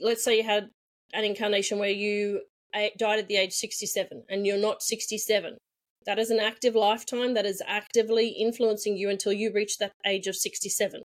let's 0.00 0.24
say 0.24 0.38
you 0.38 0.44
had 0.44 0.68
an 1.12 1.24
incarnation 1.24 1.78
where 1.78 1.90
you 1.90 2.42
died 2.98 3.18
at 3.18 3.28
the 3.28 3.36
age 3.36 3.52
67 3.52 4.24
and 4.28 4.46
you're 4.46 4.58
not 4.58 4.82
67. 4.82 5.56
That 6.04 6.18
is 6.18 6.30
an 6.30 6.38
active 6.38 6.74
lifetime 6.74 7.34
that 7.34 7.46
is 7.46 7.62
actively 7.66 8.28
influencing 8.28 8.96
you 8.96 9.10
until 9.10 9.32
you 9.32 9.52
reach 9.52 9.78
that 9.78 9.92
age 10.04 10.26
of 10.26 10.36
67. 10.36 11.02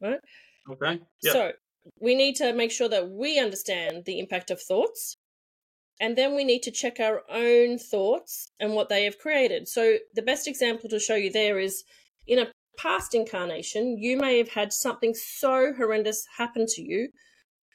Right? 0.00 0.20
Okay. 0.70 1.00
Yep. 1.22 1.32
So, 1.32 1.52
we 1.98 2.14
need 2.14 2.36
to 2.36 2.52
make 2.52 2.70
sure 2.70 2.88
that 2.88 3.10
we 3.10 3.38
understand 3.38 4.04
the 4.04 4.18
impact 4.18 4.50
of 4.50 4.60
thoughts 4.60 5.16
and 6.00 6.16
then 6.16 6.34
we 6.34 6.44
need 6.44 6.62
to 6.62 6.70
check 6.70 6.98
our 6.98 7.22
own 7.30 7.78
thoughts 7.78 8.50
and 8.58 8.72
what 8.72 8.88
they 8.88 9.04
have 9.04 9.18
created. 9.18 9.68
So, 9.68 9.98
the 10.14 10.22
best 10.22 10.48
example 10.48 10.88
to 10.88 10.98
show 10.98 11.14
you 11.14 11.30
there 11.30 11.58
is 11.58 11.84
in 12.26 12.38
a 12.38 12.46
past 12.78 13.14
incarnation, 13.14 13.98
you 13.98 14.16
may 14.16 14.38
have 14.38 14.48
had 14.48 14.72
something 14.72 15.14
so 15.14 15.72
horrendous 15.76 16.26
happen 16.38 16.64
to 16.66 16.82
you 16.82 17.08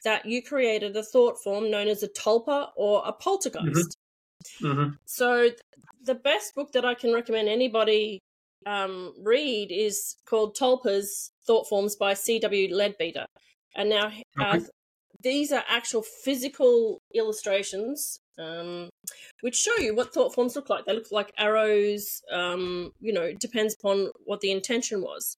that 0.04 0.26
you 0.26 0.42
created 0.42 0.96
a 0.96 1.02
thought 1.02 1.36
form 1.42 1.70
known 1.70 1.88
as 1.88 2.02
a 2.02 2.08
tulpa 2.08 2.68
or 2.76 3.02
a 3.06 3.12
poltergeist. 3.12 3.96
Mm-hmm. 4.60 4.66
Mm-hmm. 4.66 4.90
So, 5.06 5.50
the 6.02 6.14
best 6.14 6.54
book 6.54 6.72
that 6.72 6.84
I 6.84 6.94
can 6.94 7.12
recommend 7.12 7.48
anybody 7.48 8.20
um, 8.66 9.14
read 9.22 9.70
is 9.70 10.16
called 10.28 10.56
Tulpas 10.56 11.30
Thought 11.46 11.68
Forms 11.68 11.96
by 11.96 12.14
C.W. 12.14 12.74
Leadbeater. 12.74 13.26
And 13.76 13.90
now 13.90 14.10
uh, 14.40 14.60
these 15.22 15.52
are 15.52 15.64
actual 15.68 16.02
physical 16.02 17.00
illustrations 17.14 18.20
um, 18.38 18.90
which 19.40 19.56
show 19.56 19.76
you 19.78 19.94
what 19.94 20.12
thought 20.12 20.34
forms 20.34 20.56
look 20.56 20.68
like. 20.68 20.84
They 20.84 20.94
look 20.94 21.10
like 21.10 21.32
arrows, 21.38 22.22
um, 22.30 22.92
you 23.00 23.12
know, 23.12 23.32
depends 23.38 23.74
upon 23.74 24.10
what 24.24 24.40
the 24.40 24.50
intention 24.50 25.00
was. 25.00 25.36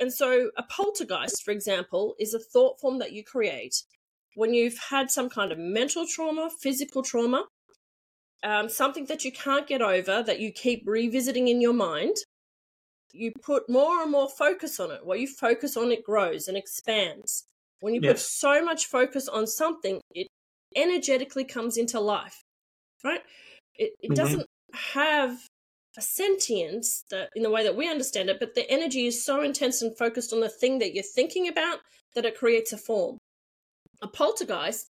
And 0.00 0.12
so 0.12 0.50
a 0.56 0.62
poltergeist, 0.62 1.42
for 1.44 1.50
example, 1.50 2.14
is 2.18 2.34
a 2.34 2.38
thought 2.38 2.80
form 2.80 2.98
that 3.00 3.12
you 3.12 3.24
create 3.24 3.82
when 4.34 4.54
you've 4.54 4.78
had 4.90 5.10
some 5.10 5.28
kind 5.28 5.50
of 5.50 5.58
mental 5.58 6.06
trauma, 6.06 6.48
physical 6.60 7.02
trauma, 7.02 7.44
um, 8.44 8.68
something 8.68 9.06
that 9.06 9.24
you 9.24 9.32
can't 9.32 9.66
get 9.66 9.82
over 9.82 10.22
that 10.22 10.38
you 10.38 10.52
keep 10.52 10.84
revisiting 10.86 11.48
in 11.48 11.60
your 11.60 11.72
mind. 11.72 12.14
You 13.12 13.32
put 13.42 13.68
more 13.68 14.02
and 14.02 14.12
more 14.12 14.28
focus 14.28 14.78
on 14.78 14.92
it. 14.92 15.04
What 15.04 15.18
you 15.18 15.26
focus 15.26 15.76
on, 15.76 15.90
it 15.90 16.04
grows 16.04 16.46
and 16.46 16.56
expands. 16.56 17.46
When 17.80 17.94
you 17.94 18.00
yes. 18.02 18.12
put 18.12 18.20
so 18.20 18.64
much 18.64 18.86
focus 18.86 19.28
on 19.28 19.46
something, 19.46 20.00
it 20.14 20.26
energetically 20.74 21.44
comes 21.44 21.76
into 21.76 22.00
life, 22.00 22.42
right? 23.04 23.22
It, 23.74 23.92
it 24.00 24.08
mm-hmm. 24.08 24.14
doesn't 24.14 24.46
have 24.74 25.38
a 25.96 26.02
sentience 26.02 27.04
that, 27.10 27.30
in 27.34 27.42
the 27.42 27.50
way 27.50 27.62
that 27.62 27.76
we 27.76 27.88
understand 27.88 28.28
it, 28.28 28.38
but 28.40 28.54
the 28.54 28.70
energy 28.70 29.06
is 29.06 29.24
so 29.24 29.42
intense 29.42 29.82
and 29.82 29.96
focused 29.96 30.32
on 30.32 30.40
the 30.40 30.48
thing 30.48 30.78
that 30.78 30.94
you're 30.94 31.02
thinking 31.02 31.48
about 31.48 31.78
that 32.14 32.24
it 32.24 32.38
creates 32.38 32.72
a 32.72 32.78
form. 32.78 33.18
A 34.02 34.08
poltergeist 34.08 34.86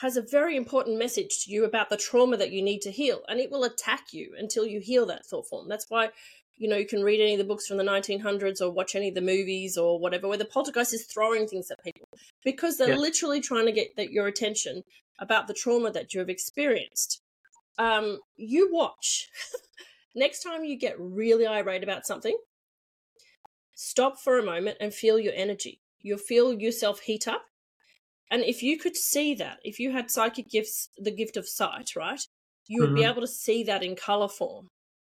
has 0.00 0.16
a 0.16 0.22
very 0.22 0.56
important 0.56 0.98
message 0.98 1.44
to 1.44 1.50
you 1.50 1.64
about 1.64 1.90
the 1.90 1.96
trauma 1.96 2.36
that 2.36 2.52
you 2.52 2.62
need 2.62 2.80
to 2.80 2.90
heal, 2.90 3.22
and 3.28 3.40
it 3.40 3.50
will 3.50 3.64
attack 3.64 4.12
you 4.12 4.32
until 4.38 4.64
you 4.66 4.80
heal 4.80 5.06
that 5.06 5.26
thought 5.26 5.48
form. 5.48 5.68
That's 5.68 5.86
why 5.88 6.10
you 6.58 6.68
know, 6.68 6.76
you 6.76 6.86
can 6.86 7.02
read 7.02 7.20
any 7.20 7.34
of 7.34 7.38
the 7.38 7.44
books 7.44 7.66
from 7.66 7.76
the 7.76 7.84
1900s 7.84 8.60
or 8.60 8.70
watch 8.70 8.94
any 8.94 9.08
of 9.08 9.14
the 9.14 9.20
movies 9.20 9.78
or 9.78 9.98
whatever, 9.98 10.28
where 10.28 10.36
the 10.36 10.44
poltergeist 10.44 10.92
is 10.92 11.06
throwing 11.06 11.46
things 11.46 11.70
at 11.70 11.82
people 11.82 12.08
because 12.44 12.76
they're 12.76 12.88
yeah. 12.88 12.96
literally 12.96 13.40
trying 13.40 13.66
to 13.66 13.72
get 13.72 13.94
that 13.96 14.10
your 14.10 14.26
attention 14.26 14.82
about 15.20 15.46
the 15.46 15.54
trauma 15.54 15.90
that 15.92 16.12
you 16.12 16.20
have 16.20 16.28
experienced. 16.28 17.20
Um, 17.78 18.18
you 18.36 18.72
watch. 18.72 19.28
Next 20.14 20.42
time 20.42 20.64
you 20.64 20.76
get 20.76 20.98
really 20.98 21.46
irate 21.46 21.84
about 21.84 22.06
something, 22.06 22.36
stop 23.74 24.18
for 24.18 24.38
a 24.38 24.44
moment 24.44 24.78
and 24.80 24.92
feel 24.92 25.18
your 25.18 25.34
energy. 25.36 25.78
You'll 26.00 26.18
feel 26.18 26.60
yourself 26.60 27.00
heat 27.00 27.28
up. 27.28 27.42
And 28.30 28.42
if 28.42 28.62
you 28.62 28.78
could 28.78 28.96
see 28.96 29.34
that, 29.36 29.58
if 29.62 29.78
you 29.78 29.92
had 29.92 30.10
psychic 30.10 30.48
gifts, 30.50 30.88
the 30.98 31.10
gift 31.10 31.36
of 31.36 31.48
sight, 31.48 31.94
right, 31.96 32.20
you 32.66 32.80
would 32.82 32.94
be 32.94 33.02
Mhm. 33.02 33.10
able 33.10 33.20
to 33.22 33.26
see 33.28 33.62
that 33.64 33.82
in 33.82 33.96
color 33.96 34.28
form 34.28 34.68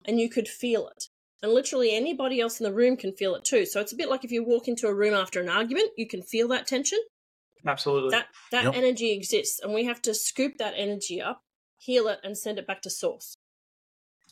and 0.05 0.19
you 0.19 0.29
could 0.29 0.47
feel 0.47 0.87
it. 0.87 1.09
And 1.45 1.53
literally 1.53 1.93
anybody 1.93 2.41
else 2.41 2.59
in 2.59 2.63
the 2.63 2.73
room 2.73 2.97
can 2.97 3.11
feel 3.11 3.35
it 3.35 3.43
too. 3.43 3.67
So 3.67 3.79
it's 3.79 3.93
a 3.93 3.95
bit 3.95 4.09
like 4.09 4.25
if 4.25 4.31
you 4.31 4.43
walk 4.43 4.67
into 4.67 4.87
a 4.87 4.93
room 4.95 5.13
after 5.13 5.39
an 5.39 5.47
argument, 5.47 5.91
you 5.95 6.07
can 6.07 6.23
feel 6.23 6.47
that 6.47 6.65
tension. 6.65 6.97
Absolutely. 7.63 8.09
That 8.09 8.29
that 8.49 8.63
Yep. 8.63 8.73
energy 8.73 9.11
exists 9.11 9.59
and 9.59 9.71
we 9.71 9.83
have 9.85 10.01
to 10.01 10.15
scoop 10.15 10.57
that 10.57 10.73
energy 10.75 11.21
up, 11.21 11.41
heal 11.77 12.07
it 12.07 12.17
and 12.23 12.35
send 12.35 12.57
it 12.57 12.65
back 12.65 12.81
to 12.81 12.89
source. 12.89 13.35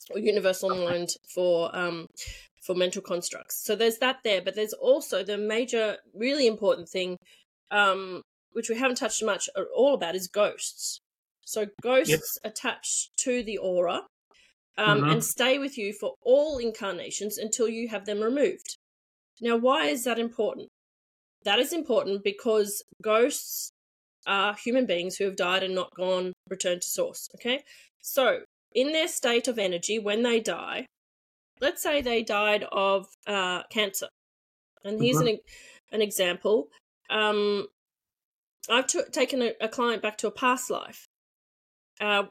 Or 0.09 0.17
universal 0.17 0.69
mind 0.69 1.09
for 1.35 1.69
um 1.75 2.07
for 2.63 2.73
mental 2.73 3.03
constructs. 3.03 3.63
So 3.63 3.75
there's 3.75 3.99
that 3.99 4.21
there, 4.23 4.41
but 4.41 4.55
there's 4.55 4.73
also 4.73 5.23
the 5.23 5.37
major 5.37 5.99
really 6.15 6.47
important 6.47 6.89
thing 6.89 7.17
um 7.69 8.23
which 8.53 8.69
we 8.69 8.75
haven't 8.79 8.97
touched 8.97 9.23
much 9.23 9.47
at 9.55 9.65
all 9.75 9.93
about 9.93 10.15
is 10.15 10.27
ghosts. 10.27 10.99
So 11.45 11.67
ghosts 11.83 12.39
attach 12.43 13.11
to 13.17 13.43
the 13.43 13.59
aura 13.59 14.01
um, 14.77 15.01
Mhm. 15.01 15.11
and 15.11 15.23
stay 15.23 15.57
with 15.57 15.77
you 15.77 15.93
for 15.93 16.15
all 16.21 16.57
incarnations 16.57 17.37
until 17.37 17.67
you 17.67 17.87
have 17.89 18.05
them 18.05 18.21
removed. 18.21 18.75
Now, 19.41 19.57
why 19.57 19.87
is 19.87 20.03
that 20.03 20.19
important? 20.19 20.69
That 21.43 21.59
is 21.59 21.73
important 21.73 22.23
because 22.23 22.81
ghosts 23.01 23.69
are 24.25 24.55
human 24.55 24.85
beings 24.85 25.17
who 25.17 25.25
have 25.25 25.35
died 25.35 25.63
and 25.63 25.75
not 25.75 25.93
gone 25.95 26.33
returned 26.49 26.81
to 26.81 26.87
source. 26.87 27.27
Okay, 27.35 27.63
so 28.01 28.45
in 28.71 28.91
their 28.93 29.07
state 29.07 29.47
of 29.47 29.59
energy 29.59 29.99
when 29.99 30.23
they 30.23 30.39
die, 30.39 30.85
let's 31.59 31.81
say 31.81 32.01
they 32.01 32.23
died 32.23 32.63
of 32.71 33.07
uh, 33.27 33.63
cancer, 33.69 34.07
and 34.83 35.01
here's 35.01 35.17
an 35.19 35.39
an 35.91 36.01
example. 36.01 36.69
Um, 37.09 37.67
I've 38.69 38.87
t- 38.87 39.03
taken 39.11 39.41
a, 39.41 39.53
a 39.59 39.67
client 39.67 40.01
back 40.01 40.17
to 40.19 40.27
a 40.27 40.31
past 40.31 40.69
life, 40.69 41.05
uh, 41.99 42.23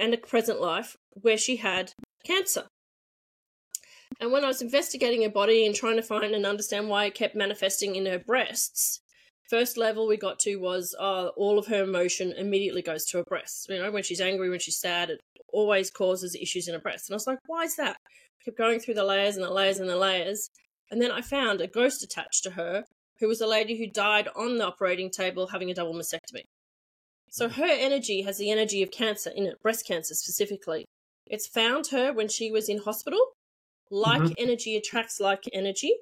and 0.00 0.14
a 0.14 0.18
present 0.18 0.60
life 0.60 0.96
where 1.12 1.38
she 1.38 1.56
had 1.56 1.92
cancer. 2.24 2.64
And 4.18 4.32
when 4.32 4.44
I 4.44 4.48
was 4.48 4.62
investigating 4.62 5.22
her 5.22 5.30
body 5.30 5.64
and 5.64 5.74
trying 5.74 5.96
to 5.96 6.02
find 6.02 6.34
and 6.34 6.44
understand 6.44 6.88
why 6.88 7.04
it 7.04 7.14
kept 7.14 7.36
manifesting 7.36 7.94
in 7.94 8.06
her 8.06 8.18
breasts, 8.18 9.00
first 9.48 9.76
level 9.76 10.06
we 10.06 10.16
got 10.16 10.38
to 10.40 10.56
was 10.56 10.94
uh, 10.98 11.28
all 11.36 11.58
of 11.58 11.66
her 11.66 11.84
emotion 11.84 12.32
immediately 12.32 12.82
goes 12.82 13.04
to 13.06 13.18
her 13.18 13.24
breasts. 13.24 13.66
You 13.68 13.78
know, 13.78 13.90
when 13.90 14.02
she's 14.02 14.20
angry, 14.20 14.50
when 14.50 14.58
she's 14.58 14.80
sad, 14.80 15.10
it 15.10 15.20
always 15.52 15.90
causes 15.90 16.34
issues 16.34 16.66
in 16.66 16.74
her 16.74 16.80
breasts. 16.80 17.08
And 17.08 17.14
I 17.14 17.16
was 17.16 17.26
like, 17.26 17.38
why 17.46 17.62
is 17.62 17.76
that? 17.76 17.96
I 17.96 18.44
kept 18.44 18.58
going 18.58 18.80
through 18.80 18.94
the 18.94 19.04
layers 19.04 19.36
and 19.36 19.44
the 19.44 19.50
layers 19.50 19.78
and 19.78 19.88
the 19.88 19.96
layers. 19.96 20.50
And 20.90 21.00
then 21.00 21.12
I 21.12 21.20
found 21.20 21.60
a 21.60 21.66
ghost 21.66 22.02
attached 22.02 22.42
to 22.44 22.50
her 22.52 22.84
who 23.20 23.28
was 23.28 23.40
a 23.40 23.46
lady 23.46 23.78
who 23.78 23.86
died 23.86 24.28
on 24.34 24.58
the 24.58 24.66
operating 24.66 25.10
table 25.10 25.46
having 25.46 25.70
a 25.70 25.74
double 25.74 25.94
mastectomy. 25.94 26.44
So 27.30 27.48
her 27.48 27.64
energy 27.64 28.22
has 28.22 28.38
the 28.38 28.50
energy 28.50 28.82
of 28.82 28.90
cancer 28.90 29.30
in 29.30 29.46
it, 29.46 29.62
breast 29.62 29.86
cancer 29.86 30.14
specifically. 30.14 30.84
It's 31.26 31.46
found 31.46 31.86
her 31.88 32.12
when 32.12 32.28
she 32.28 32.50
was 32.50 32.68
in 32.68 32.78
hospital. 32.78 33.20
Like 33.90 34.22
Mhm. 34.22 34.34
energy 34.38 34.76
attracts 34.76 35.20
like 35.20 35.44
energy. 35.52 35.94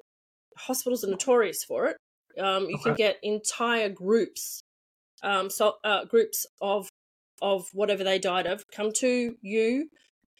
Hospitals 0.57 1.03
are 1.03 1.09
notorious 1.09 1.63
for 1.63 1.87
it. 1.87 1.97
Um, 2.37 2.69
you 2.69 2.77
can 2.79 2.95
get 2.95 3.17
entire 3.23 3.89
groups, 3.89 4.61
um, 5.23 5.49
so 5.49 5.77
uh, 5.83 6.05
groups 6.05 6.45
of 6.61 6.89
of 7.41 7.69
whatever 7.73 8.03
they 8.03 8.19
died 8.19 8.45
of 8.45 8.63
come 8.71 8.91
to 8.91 9.35
you, 9.41 9.89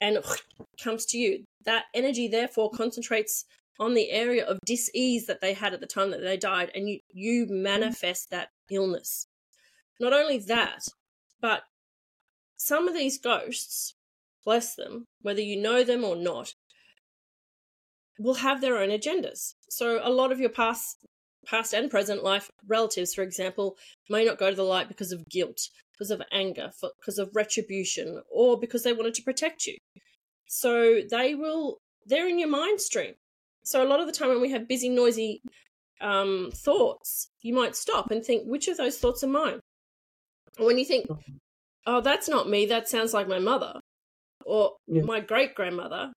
and 0.02 0.20
comes 0.84 1.06
to 1.08 1.18
you. 1.18 1.44
That 1.66 1.86
energy 1.94 2.28
therefore 2.28 2.70
concentrates 2.72 3.46
on 3.80 3.94
the 3.94 4.12
area 4.12 4.46
of 4.46 4.60
dis-ease 4.66 5.26
that 5.28 5.40
they 5.42 5.54
had 5.54 5.74
at 5.74 5.80
the 5.80 5.88
time 5.88 6.12
that 6.12 6.22
they 6.22 6.38
died, 6.38 6.72
and 6.76 6.90
you 6.90 7.00
you 7.14 7.46
manifest 7.48 8.30
that 8.32 8.50
illness. 8.70 9.26
Not 10.00 10.14
only 10.14 10.38
that, 10.40 10.88
but 11.42 11.64
some 12.56 12.88
of 12.88 12.94
these 12.94 13.18
ghosts, 13.18 13.96
bless 14.46 14.76
them, 14.76 15.08
whether 15.22 15.42
you 15.42 15.60
know 15.62 15.84
them 15.84 16.04
or 16.04 16.16
not, 16.16 16.54
will 18.18 18.36
have 18.36 18.62
their 18.62 18.78
own 18.78 18.90
agendas. 18.90 19.54
So 19.70 20.00
a 20.04 20.10
lot 20.12 20.32
of 20.32 20.40
your 20.40 20.50
past 20.50 20.98
past 21.46 21.74
and 21.74 21.90
present 21.90 22.24
life 22.24 22.52
relatives, 22.68 23.14
for 23.14 23.24
example, 23.24 23.78
may 24.10 24.26
not 24.26 24.38
go 24.38 24.50
to 24.50 24.56
the 24.56 24.64
light 24.64 24.88
because 24.88 25.12
of 25.12 25.28
guilt, 25.30 25.70
because 25.94 26.12
of 26.12 26.22
anger, 26.32 26.70
for, 26.78 26.92
because 27.00 27.18
of 27.18 27.30
retribution, 27.34 28.22
or 28.30 28.60
because 28.60 28.84
they 28.84 28.94
wanted 28.94 29.14
to 29.16 29.24
protect 29.24 29.66
you. 29.66 29.78
So 30.48 31.02
they 31.10 31.36
will 31.36 31.78
they're 32.06 32.28
in 32.28 32.40
your 32.40 32.50
mind 32.50 32.82
stream. 32.82 33.14
So 33.64 33.84
a 33.84 33.88
lot 33.88 34.00
of 34.00 34.08
the 34.08 34.14
time 34.14 34.30
when 34.30 34.42
we 34.42 34.52
have 34.52 34.68
busy, 34.68 34.90
noisy 34.90 35.42
um, 36.02 36.50
thoughts, 36.54 37.30
you 37.42 37.54
might 37.54 37.76
stop 37.76 38.12
and 38.12 38.24
think, 38.24 38.44
which 38.46 38.68
of 38.68 38.78
those 38.78 38.98
thoughts 38.98 39.24
are 39.24 39.28
mine? 39.28 39.60
When 40.60 40.78
you 40.78 40.86
think, 40.86 41.08
mm. 41.08 41.18
oh, 41.86 42.02
that's 42.02 42.30
not 42.30 42.50
me, 42.50 42.66
that 42.68 42.90
sounds 42.90 43.14
like 43.14 43.28
my 43.28 43.40
mother 43.40 43.80
or 44.46 44.76
Yeah. 44.88 45.04
my 45.04 45.20
great 45.20 45.56
grandmother, 45.56 46.12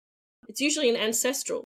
it's 0.49 0.61
usually 0.61 0.91
an 0.91 0.97
ancestral 0.97 1.65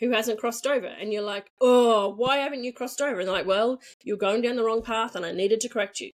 who 0.00 0.10
hasn't 0.10 0.38
crossed 0.38 0.66
over. 0.66 0.86
And 0.86 1.12
you're 1.12 1.22
like, 1.22 1.46
oh, 1.60 2.14
why 2.14 2.38
haven't 2.38 2.64
you 2.64 2.72
crossed 2.72 3.00
over? 3.00 3.18
And 3.18 3.28
they're 3.28 3.34
like, 3.34 3.46
well, 3.46 3.80
you're 4.04 4.16
going 4.16 4.42
down 4.42 4.56
the 4.56 4.64
wrong 4.64 4.82
path 4.82 5.16
and 5.16 5.26
I 5.26 5.32
needed 5.32 5.60
to 5.62 5.68
correct 5.68 6.00
you. 6.00 6.10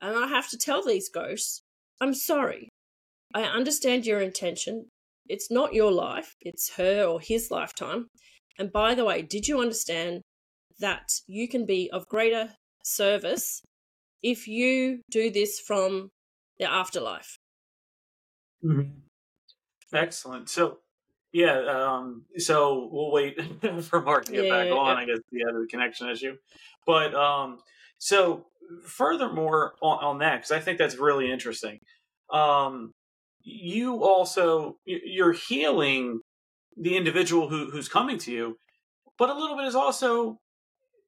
And 0.00 0.16
I 0.16 0.26
have 0.26 0.48
to 0.50 0.58
tell 0.58 0.84
these 0.84 1.08
ghosts, 1.08 1.60
I'm 2.00 2.14
sorry. 2.14 2.68
I 3.34 3.42
understand 3.44 4.04
your 4.04 4.20
intention. 4.20 4.86
It's 5.28 5.50
not 5.50 5.72
your 5.72 5.92
life, 5.92 6.34
it's 6.40 6.74
her 6.74 7.04
or 7.04 7.20
his 7.20 7.50
lifetime. 7.50 8.08
And 8.58 8.72
by 8.72 8.94
the 8.94 9.04
way, 9.04 9.22
did 9.22 9.46
you 9.46 9.60
understand 9.60 10.22
that 10.80 11.08
you 11.28 11.48
can 11.48 11.64
be 11.64 11.88
of 11.92 12.08
greater 12.08 12.54
service 12.84 13.62
if 14.22 14.46
you 14.48 15.00
do 15.10 15.30
this 15.30 15.60
from 15.60 16.10
the 16.58 16.70
afterlife? 16.70 17.36
Mhm. 18.64 18.92
Excellent. 19.92 20.48
So, 20.48 20.78
yeah. 21.32 21.58
Um, 21.60 22.24
so 22.36 22.88
we'll 22.92 23.10
wait 23.10 23.38
for 23.84 24.00
Mark 24.02 24.24
to 24.26 24.32
get 24.32 24.44
Yeah, 24.44 24.50
back 24.50 24.66
yeah, 24.68 24.72
on. 24.74 24.96
yeah. 24.96 25.02
I 25.02 25.04
guess 25.06 25.18
he 25.30 25.40
had 25.40 25.54
a 25.54 25.66
connection 25.66 26.08
issue. 26.08 26.36
But 26.86 27.14
um, 27.14 27.58
so 27.98 28.46
furthermore 28.84 29.74
on, 29.82 29.98
on 30.04 30.18
that, 30.18 30.36
because 30.36 30.52
I 30.52 30.60
think 30.60 30.78
that's 30.78 30.96
really 30.96 31.30
interesting. 31.30 31.78
Um, 32.32 32.92
you 33.44 34.02
also 34.04 34.76
you're 34.84 35.32
healing 35.32 36.20
the 36.76 36.96
individual 36.96 37.48
who 37.48 37.70
who's 37.70 37.88
coming 37.88 38.16
to 38.18 38.32
you, 38.32 38.56
but 39.18 39.28
a 39.30 39.34
little 39.34 39.56
bit 39.56 39.66
is 39.66 39.74
also 39.74 40.38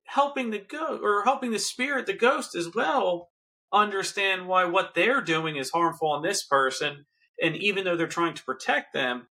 helping 0.07 0.51
the 0.51 0.59
go 0.59 0.99
or 1.03 1.25
helping 1.25 1.51
the 1.51 1.59
spirit, 1.59 2.07
the 2.07 2.13
ghost 2.13 2.55
as 2.55 2.75
well, 2.75 3.31
understand 3.73 4.47
why 4.47 4.65
what 4.65 4.95
they're 4.95 5.21
doing 5.21 5.57
is 5.57 5.71
harmful 5.71 6.09
on 6.09 6.23
this 6.23 6.45
person, 6.45 7.07
and 7.43 7.57
even 7.57 7.85
though 7.85 7.97
they're 7.97 8.07
trying 8.07 8.35
to 8.35 8.45
protect 8.45 8.93
them, 8.93 9.27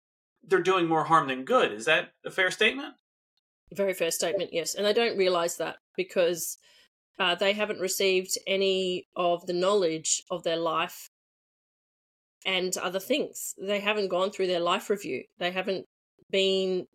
they're 0.47 0.63
doing 0.63 0.87
more 0.87 1.05
harm 1.05 1.29
than 1.29 1.45
good. 1.45 1.73
Is 1.73 1.87
that 1.87 2.11
a 2.25 2.31
fair 2.31 2.51
statement? 2.51 2.95
Very 3.73 3.93
fair 3.93 4.11
statement, 4.11 4.51
yes. 4.53 4.75
And 4.75 4.87
they 4.87 4.93
don't 4.93 5.19
realize 5.19 5.57
that 5.57 5.77
because 5.97 6.59
uh, 7.19 7.35
they 7.35 7.53
haven't 7.53 7.81
received 7.81 8.39
any 8.47 9.09
of 9.17 9.47
the 9.47 9.53
knowledge 9.53 10.23
of 10.31 10.45
their 10.45 10.57
life 10.57 11.11
and 12.47 12.77
other 12.79 13.01
things. 13.01 13.55
They 13.61 13.81
haven't 13.81 14.09
gone 14.09 14.31
through 14.31 14.47
their 14.47 14.61
life 14.61 14.89
review. 14.89 15.25
They 15.39 15.51
haven't 15.51 15.87
been, 16.31 16.87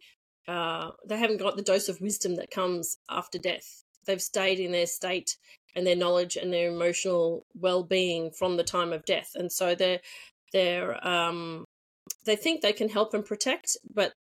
uh, 0.48 0.92
they 1.06 1.18
haven't 1.18 1.40
got 1.40 1.56
the 1.56 1.64
dose 1.64 1.90
of 1.90 2.02
wisdom 2.02 2.36
that 2.36 2.52
comes 2.52 2.98
after 3.10 3.38
death. 3.38 3.84
They've 4.06 4.22
stayed 4.22 4.60
in 4.60 4.72
their 4.72 4.88
state 4.88 5.38
and 5.76 5.88
their 5.88 5.96
knowledge 5.96 6.36
and 6.36 6.52
their 6.52 6.70
emotional 6.70 7.46
well-being 7.56 8.32
from 8.32 8.58
the 8.58 8.64
time 8.64 8.94
of 8.94 9.06
death, 9.06 9.32
and 9.36 9.52
so 9.52 9.76
they're 9.76 10.00
they're 10.52 11.06
um, 11.08 11.66
they 12.26 12.36
think 12.36 12.62
they 12.62 12.74
can 12.74 12.90
help 12.90 13.14
and 13.14 13.26
protect, 13.26 13.78
but 13.94 14.14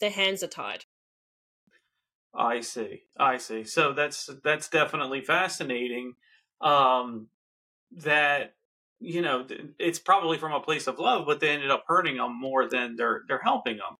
their 0.00 0.10
hands 0.10 0.42
are 0.42 0.48
tied. 0.48 0.84
I 2.34 2.60
see. 2.60 3.02
I 3.18 3.38
see. 3.38 3.64
So 3.64 3.92
that's 3.92 4.28
that's 4.44 4.68
definitely 4.68 5.22
fascinating. 5.22 6.14
Um, 6.60 7.28
that 7.92 8.54
you 9.00 9.22
know 9.22 9.46
it's 9.78 9.98
probably 9.98 10.38
from 10.38 10.52
a 10.52 10.60
place 10.60 10.86
of 10.86 10.98
love, 10.98 11.24
but 11.26 11.40
they 11.40 11.50
ended 11.50 11.70
up 11.70 11.84
hurting 11.86 12.16
them 12.16 12.38
more 12.38 12.68
than 12.68 12.96
they're 12.96 13.22
they're 13.28 13.40
helping 13.42 13.76
them. 13.76 13.96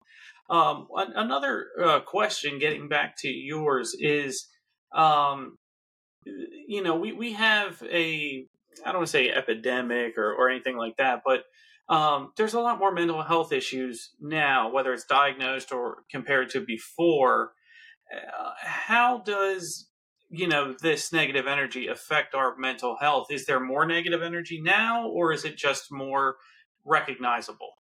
Um, 0.48 0.86
another 0.94 1.66
uh, 1.82 2.00
question, 2.00 2.58
getting 2.58 2.88
back 2.88 3.16
to 3.18 3.28
yours, 3.28 3.96
is 3.98 4.46
um, 4.94 5.58
you 6.24 6.82
know 6.82 6.96
we 6.96 7.12
we 7.12 7.32
have 7.32 7.82
a 7.82 8.46
I 8.84 8.92
don't 8.92 8.96
want 8.96 9.06
to 9.06 9.10
say 9.10 9.30
epidemic 9.30 10.16
or 10.16 10.32
or 10.32 10.48
anything 10.48 10.76
like 10.76 10.96
that, 10.98 11.22
but 11.24 11.44
um, 11.88 12.32
there's 12.36 12.54
a 12.54 12.60
lot 12.60 12.78
more 12.78 12.92
mental 12.92 13.22
health 13.22 13.52
issues 13.52 14.10
now, 14.20 14.70
whether 14.72 14.92
it's 14.92 15.04
diagnosed 15.04 15.72
or 15.72 15.98
compared 16.10 16.50
to 16.50 16.60
before. 16.60 17.52
Uh, 18.12 18.50
how 18.60 19.18
does 19.18 19.88
you 20.30 20.46
know 20.46 20.76
this 20.80 21.12
negative 21.12 21.48
energy 21.48 21.88
affect 21.88 22.36
our 22.36 22.56
mental 22.56 22.96
health? 23.00 23.26
Is 23.30 23.46
there 23.46 23.58
more 23.58 23.84
negative 23.84 24.22
energy 24.22 24.60
now 24.60 25.08
or 25.08 25.32
is 25.32 25.44
it 25.44 25.56
just 25.56 25.90
more 25.90 26.36
recognizable 26.84 27.72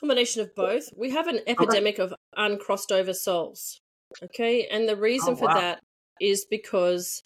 combination 0.00 0.42
of 0.42 0.54
both. 0.54 0.88
We 0.96 1.10
have 1.10 1.28
an 1.28 1.40
epidemic 1.46 1.98
of 1.98 2.14
uncrossed 2.36 2.90
over 2.90 3.12
souls. 3.12 3.80
Okay, 4.22 4.66
and 4.66 4.88
the 4.88 4.96
reason 4.96 5.34
Oh, 5.34 5.36
for 5.36 5.46
wow. 5.46 5.60
that 5.60 5.80
is 6.20 6.44
because 6.44 7.22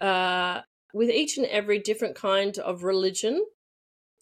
uh, 0.00 0.62
with 0.92 1.10
each 1.10 1.36
and 1.36 1.46
every 1.46 1.78
different 1.78 2.16
kind 2.16 2.58
of 2.58 2.82
religion 2.82 3.44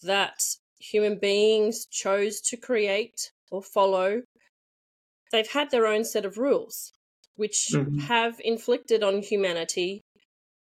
that 0.03 0.43
human 0.79 1.17
beings 1.17 1.85
chose 1.89 2.41
to 2.41 2.57
create 2.57 3.31
or 3.49 3.63
follow, 3.63 4.21
they've 5.31 5.51
had 5.51 5.71
their 5.71 5.87
own 5.87 6.03
set 6.03 6.25
of 6.25 6.37
rules, 6.37 6.91
which 7.35 7.69
mm-hmm. 7.73 7.99
have 7.99 8.39
inflicted 8.43 9.03
on 9.03 9.21
humanity 9.21 10.03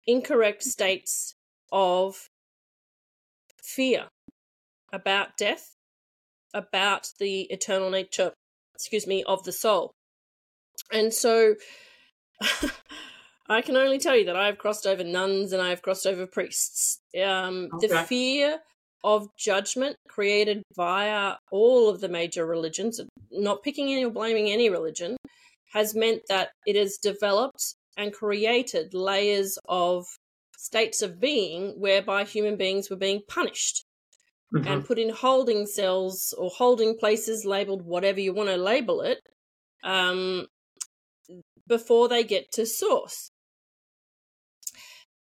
incorrect 0.07 0.63
states 0.63 1.35
of 1.71 2.29
fear 3.63 4.09
about 4.93 5.37
death, 5.37 5.77
about 6.55 7.11
the 7.19 7.43
eternal 7.43 7.91
nature, 7.91 8.33
excuse 8.75 9.07
me, 9.07 9.25
of 9.25 9.45
the 9.45 9.53
soul. 9.53 9.93
And 10.93 11.13
so 11.13 11.55
I 13.49 13.63
can 13.63 13.77
only 13.77 13.99
tell 13.99 14.17
you 14.17 14.27
that 14.27 14.37
I've 14.37 14.59
crossed 14.59 14.87
over 14.87 15.05
nuns 15.05 15.53
and 15.53 15.63
I've 15.63 15.83
crossed 15.83 16.07
over 16.07 16.27
priests. 16.27 17.01
Um, 17.23 17.69
okay. 17.75 17.87
The 17.87 17.99
fear 18.03 18.59
of 19.05 19.29
judgment 19.37 19.97
created 20.09 20.63
via 20.77 21.37
all 21.51 21.89
of 21.89 22.01
the 22.01 22.09
major 22.09 22.45
religions, 22.47 23.01
not 23.31 23.63
picking 23.63 23.93
any 23.93 24.05
or 24.05 24.11
blaming 24.11 24.51
any 24.51 24.71
religion, 24.71 25.17
has 25.73 25.95
meant 25.95 26.23
that 26.29 26.51
it 26.67 26.77
has 26.77 26.99
developed 26.99 27.75
and 27.97 28.13
created 28.13 28.95
layers 28.95 29.59
of 29.69 30.07
states 30.57 31.03
of 31.03 31.21
being 31.21 31.75
whereby 31.79 32.25
human 32.25 32.57
beings 32.57 32.91
were 32.91 32.97
being 32.97 33.23
punished 33.29 33.85
mm-hmm. 34.55 34.67
and 34.67 34.85
put 34.85 34.99
in 34.99 35.11
holding 35.11 35.67
cells 35.67 36.35
or 36.37 36.51
holding 36.51 36.97
places 36.97 37.45
labeled 37.45 37.83
whatever 37.83 38.21
you 38.21 38.33
want 38.33 38.49
to 38.49 38.57
label 38.57 39.01
it 39.01 39.19
um, 39.85 40.47
before 41.67 42.09
they 42.09 42.25
get 42.25 42.51
to 42.53 42.67
source. 42.67 43.31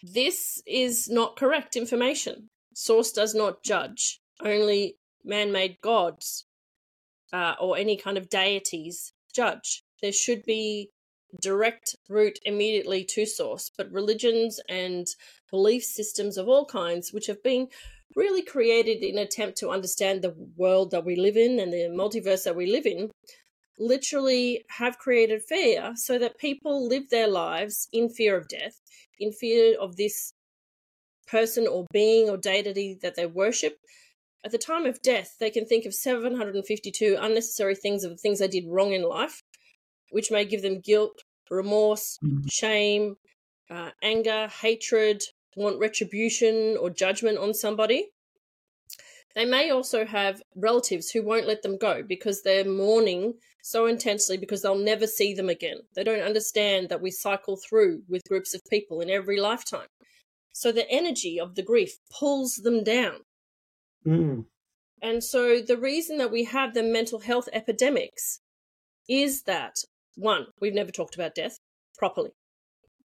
This 0.04 0.62
is 0.66 1.10
not 1.10 1.38
correct 1.38 1.76
information. 1.76 2.50
Source 2.74 3.12
does 3.12 3.36
not 3.36 3.64
judge, 3.64 4.20
only 4.44 4.98
man 5.24 5.52
made 5.52 5.78
gods 5.82 6.46
uh, 7.32 7.54
or 7.60 7.78
any 7.78 7.98
kind 7.98 8.18
of 8.18 8.30
deities 8.30 9.14
judge. 9.34 9.84
There 10.02 10.12
should 10.12 10.44
be 10.44 10.90
direct 11.40 11.96
route 12.10 12.40
immediately 12.44 13.06
to 13.06 13.26
source, 13.26 13.72
but 13.78 13.92
religions 13.92 14.60
and 14.68 15.08
belief 15.50 15.84
systems 15.84 16.38
of 16.38 16.48
all 16.48 16.66
kinds, 16.66 17.14
which 17.14 17.28
have 17.28 17.42
been 17.44 17.68
really 18.16 18.42
created 18.42 19.04
in 19.04 19.18
an 19.18 19.24
attempt 19.24 19.58
to 19.58 19.70
understand 19.70 20.22
the 20.22 20.36
world 20.58 20.92
that 20.92 21.06
we 21.06 21.16
live 21.16 21.38
in 21.38 21.60
and 21.60 21.72
the 21.72 21.90
multiverse 21.90 22.44
that 22.44 22.56
we 22.56 22.72
live 22.72 22.86
in, 22.86 23.10
literally 23.80 24.64
have 24.70 24.98
created 24.98 25.42
fear 25.42 25.94
so 25.96 26.20
that 26.20 26.38
people 26.38 26.88
live 26.88 27.10
their 27.10 27.28
lives 27.28 27.88
in 27.92 28.10
fear 28.10 28.38
of 28.38 28.48
death, 28.48 28.80
in 29.20 29.32
fear 29.32 29.76
of 29.80 29.96
this 29.96 30.34
person 31.28 31.68
or 31.68 31.86
being 31.92 32.30
or 32.30 32.38
deity 32.38 32.98
that 33.02 33.16
they 33.16 33.26
worship. 33.26 33.78
At 34.44 34.52
the 34.52 34.58
time 34.58 34.86
of 34.86 35.02
death, 35.02 35.36
they 35.40 35.50
can 35.50 35.66
think 35.66 35.86
of 35.86 35.94
752 35.94 37.18
unnecessary 37.20 37.76
things 37.76 38.04
of 38.04 38.12
the 38.12 38.18
things 38.18 38.40
they 38.40 38.48
did 38.48 38.66
wrong 38.68 38.94
in 38.94 39.04
life, 39.04 39.42
which 40.10 40.32
may 40.32 40.46
give 40.46 40.62
them 40.62 40.80
guilt, 40.80 41.24
remorse, 41.50 42.18
mm-hmm. 42.24 42.48
shame, 42.50 43.16
uh, 43.70 43.92
anger, 44.02 44.48
hatred, 44.48 45.22
want 45.56 45.80
retribution 45.80 46.78
or 46.80 46.90
judgment 46.90 47.38
on 47.38 47.54
somebody. 47.54 48.10
They 49.36 49.46
may 49.46 49.70
also 49.70 50.06
have 50.06 50.42
relatives 50.56 51.10
who 51.10 51.24
won't 51.24 51.48
let 51.48 51.62
them 51.62 51.78
go 51.78 52.04
because 52.04 52.42
they're 52.42 52.66
mourning 52.66 53.36
so 53.64 53.86
intensely 53.86 54.38
because 54.38 54.62
they'll 54.62 54.76
never 54.76 55.08
see 55.08 55.34
them 55.34 55.50
again. 55.50 55.78
They 55.96 56.04
don't 56.04 56.24
understand 56.24 56.90
that 56.90 57.02
we 57.02 57.12
cycle 57.12 57.58
through 57.58 58.04
with 58.10 58.28
groups 58.28 58.54
of 58.54 58.62
people 58.70 59.00
in 59.02 59.10
every 59.10 59.40
lifetime. 59.40 59.88
So 60.54 60.72
the 60.72 60.90
energy 60.90 61.40
of 61.40 61.56
the 61.56 61.64
grief 61.64 61.98
pulls 62.12 62.56
them 62.56 62.84
down. 62.84 63.22
Mm. 64.06 64.46
And 65.02 65.24
so 65.24 65.62
the 65.62 65.78
reason 65.78 66.18
that 66.18 66.32
we 66.32 66.44
have 66.46 66.74
the 66.74 66.84
mental 66.84 67.20
health 67.20 67.48
epidemics 67.54 68.40
is 69.08 69.44
that 69.44 69.76
one, 70.16 70.48
we've 70.60 70.74
never 70.74 70.92
talked 70.92 71.16
about 71.16 71.36
death 71.36 71.58
properly, 71.98 72.32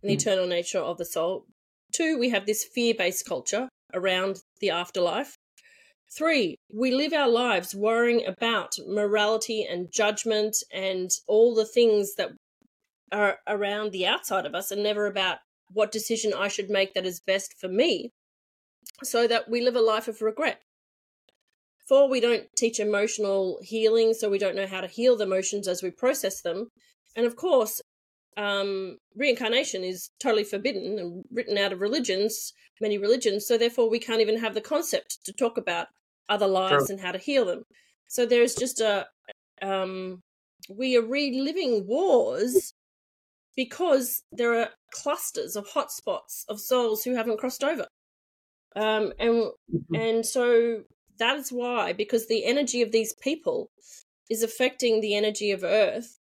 and 0.03 0.11
the 0.11 0.17
mm. 0.17 0.21
eternal 0.21 0.47
nature 0.47 0.79
of 0.79 0.99
the 0.99 1.05
soul. 1.05 1.47
Two, 1.93 2.19
we 2.19 2.31
have 2.31 2.47
this 2.47 2.65
fear 2.65 2.95
based 2.95 3.27
culture 3.27 3.69
around 3.95 4.41
the 4.61 4.71
afterlife. 4.71 5.37
Three, 6.17 6.57
we 6.73 6.93
live 6.93 7.13
our 7.13 7.29
lives 7.29 7.75
worrying 7.75 8.25
about 8.27 8.79
morality 8.87 9.67
and 9.69 9.93
judgment 9.93 10.57
and 10.73 11.11
all 11.27 11.55
the 11.55 11.65
things 11.65 12.15
that 12.15 12.31
are 13.13 13.39
around 13.47 13.93
the 13.93 14.07
outside 14.07 14.47
of 14.47 14.55
us 14.55 14.71
and 14.71 14.83
never 14.83 15.07
about 15.07 15.39
what 15.73 15.93
decision 15.93 16.33
I 16.33 16.49
should 16.49 16.71
make 16.71 16.95
that 16.95 17.07
is 17.07 17.21
best 17.21 17.55
for 17.61 17.69
me, 17.69 18.11
so 19.03 19.27
that 19.27 19.51
we 19.51 19.61
live 19.61 19.77
a 19.77 19.81
life 19.81 20.07
of 20.07 20.23
regret. 20.23 20.61
Four, 21.89 22.09
we 22.09 22.21
don't 22.21 22.45
teach 22.57 22.81
emotional 22.81 23.59
healing, 23.63 24.15
so 24.15 24.29
we 24.29 24.39
don't 24.39 24.57
know 24.57 24.67
how 24.67 24.81
to 24.81 24.87
heal 24.89 25.17
the 25.17 25.25
emotions 25.25 25.69
as 25.69 25.83
we 25.83 25.91
process 25.91 26.41
them. 26.43 26.69
And 27.15 27.27
of 27.27 27.37
course, 27.37 27.81
um, 28.37 28.99
reincarnation 29.15 29.83
is 29.83 30.11
totally 30.21 30.45
forbidden 30.45 30.99
and 30.99 31.25
written 31.33 31.57
out 31.57 31.73
of 31.73 31.81
religions, 31.81 32.53
many 32.81 32.99
religions. 32.99 33.47
So 33.47 33.57
therefore, 33.57 33.89
we 33.89 33.99
can't 33.99 34.21
even 34.21 34.39
have 34.39 34.55
the 34.55 34.61
concept 34.61 35.25
to 35.25 35.33
talk 35.33 35.57
about 35.57 35.89
other 36.29 36.47
lives 36.47 36.91
and 36.91 37.01
how 37.01 37.13
to 37.13 37.19
heal 37.19 37.45
them. 37.45 37.63
So 38.09 38.27
there's 38.27 38.55
just 38.55 38.81
a 38.81 39.07
um, 39.63 40.23
we 40.69 40.97
are 40.97 41.03
reliving 41.03 41.87
wars 41.87 42.75
because 43.57 44.23
there 44.31 44.61
are 44.61 44.69
clusters 44.93 45.57
of 45.57 45.67
hotspots 45.69 46.45
of 46.49 46.61
souls 46.61 47.03
who 47.03 47.15
haven't 47.15 47.39
crossed 47.39 47.65
over. 47.65 47.87
Um, 48.75 49.13
and 49.19 49.35
mm-hmm. 49.35 49.95
and 49.95 50.27
so 50.27 50.83
that 51.19 51.37
is 51.39 51.51
why 51.51 51.95
because 51.95 52.27
the 52.27 52.45
energy 52.45 52.83
of 52.83 52.93
these 52.93 53.15
people 53.15 53.71
is 54.29 54.43
affecting 54.43 55.01
the 55.01 55.15
energy 55.15 55.51
of 55.51 55.65
Earth, 55.65 56.19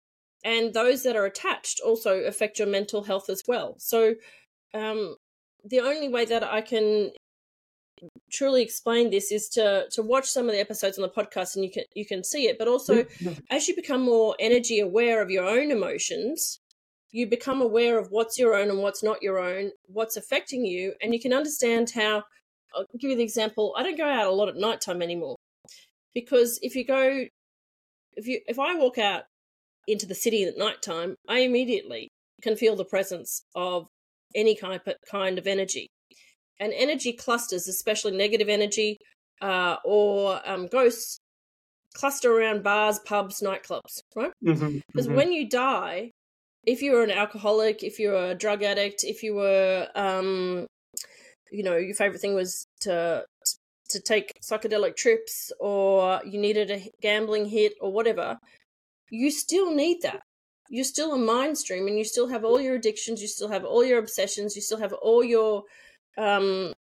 and 0.43 0.73
those 0.73 1.03
that 1.03 1.15
are 1.15 1.25
attached 1.25 1.79
also 1.85 2.21
affect 2.21 2.59
your 2.59 2.67
mental 2.67 3.03
health 3.03 3.29
as 3.29 3.43
well. 3.47 3.75
So 3.77 4.15
um, 4.73 5.15
the 5.63 5.81
only 5.81 6.09
way 6.09 6.25
that 6.25 6.43
I 6.43 6.61
can 6.61 7.11
truly 8.31 8.61
explain 8.61 9.09
this 9.09 9.29
is 9.29 9.49
to 9.49 9.85
to 9.91 10.01
watch 10.01 10.25
some 10.25 10.45
of 10.45 10.53
the 10.53 10.59
episodes 10.59 10.97
on 10.97 11.01
the 11.01 11.09
podcast 11.09 11.55
and 11.55 11.65
you 11.65 11.71
can 11.71 11.83
you 11.95 12.05
can 12.05 12.23
see 12.23 12.47
it 12.47 12.57
but 12.57 12.65
also 12.65 13.03
mm-hmm. 13.03 13.33
as 13.51 13.67
you 13.67 13.75
become 13.75 14.01
more 14.01 14.37
energy 14.39 14.79
aware 14.79 15.21
of 15.21 15.29
your 15.29 15.43
own 15.43 15.69
emotions 15.69 16.61
you 17.11 17.27
become 17.27 17.61
aware 17.61 17.97
of 17.97 18.11
what's 18.11 18.37
your 18.37 18.55
own 18.55 18.69
and 18.69 18.79
what's 18.79 19.03
not 19.03 19.21
your 19.21 19.39
own, 19.39 19.71
what's 19.87 20.17
affecting 20.17 20.65
you, 20.65 20.93
and 21.01 21.13
you 21.13 21.19
can 21.19 21.33
understand 21.33 21.91
how. 21.91 22.23
I'll 22.75 22.85
give 22.99 23.09
you 23.09 23.17
the 23.17 23.23
example. 23.23 23.73
I 23.75 23.81
don't 23.81 23.97
go 23.97 24.07
out 24.07 24.27
a 24.27 24.31
lot 24.31 24.47
at 24.47 24.55
nighttime 24.55 25.01
anymore 25.01 25.35
because 26.13 26.59
if 26.61 26.75
you 26.75 26.85
go, 26.85 27.25
if 28.15 28.27
you 28.27 28.41
if 28.45 28.59
I 28.59 28.75
walk 28.75 28.99
out 28.99 29.23
into 29.91 30.05
the 30.05 30.15
city 30.15 30.43
at 30.43 30.57
nighttime, 30.57 31.15
I 31.27 31.39
immediately 31.39 32.09
can 32.41 32.55
feel 32.55 32.75
the 32.75 32.85
presence 32.85 33.41
of 33.55 33.87
any 34.35 34.55
kind 34.55 34.79
of, 34.85 34.93
kind 35.09 35.37
of 35.37 35.47
energy, 35.47 35.87
and 36.59 36.73
energy 36.73 37.13
clusters, 37.13 37.67
especially 37.67 38.15
negative 38.15 38.49
energy 38.49 38.97
uh, 39.41 39.77
or 39.83 40.39
um, 40.45 40.67
ghosts, 40.67 41.19
cluster 41.93 42.31
around 42.31 42.63
bars, 42.63 42.99
pubs, 42.99 43.41
nightclubs, 43.41 44.01
right? 44.15 44.31
Because 44.41 44.61
mm-hmm, 44.61 44.99
mm-hmm. 44.99 45.15
when 45.15 45.31
you 45.31 45.49
die, 45.49 46.11
if 46.65 46.81
you 46.81 46.91
were 46.91 47.03
an 47.03 47.11
alcoholic, 47.11 47.83
if 47.83 47.99
you 47.99 48.09
were 48.09 48.31
a 48.31 48.35
drug 48.35 48.63
addict, 48.63 49.03
if 49.03 49.23
you 49.23 49.33
were, 49.33 49.87
um, 49.95 50.67
you 51.51 51.63
know, 51.63 51.77
your 51.77 51.95
favorite 51.95 52.21
thing 52.21 52.35
was 52.35 52.65
to 52.81 53.25
to 53.89 53.99
take 53.99 54.33
psychedelic 54.43 54.95
trips, 54.95 55.51
or 55.59 56.21
you 56.23 56.39
needed 56.39 56.69
a 56.69 56.87
gambling 57.01 57.45
hit, 57.45 57.73
or 57.81 57.91
whatever, 57.91 58.37
you 59.11 59.31
still 59.31 59.73
need 59.73 60.01
that. 60.01 60.21
You're 60.69 60.83
still 60.83 61.13
a 61.13 61.17
mind 61.17 61.57
stream, 61.57 61.87
and 61.87 61.97
you 61.97 62.03
still 62.03 62.27
have 62.27 62.45
all 62.45 62.61
your 62.61 62.75
addictions, 62.75 63.21
you 63.21 63.27
still 63.27 63.49
have 63.49 63.65
all 63.65 63.83
your 63.83 63.97
obsessions, 63.97 64.55
you 64.55 64.61
still 64.61 64.77
have 64.77 64.93
all 64.93 65.23
your 65.23 65.63
um, 66.17 66.73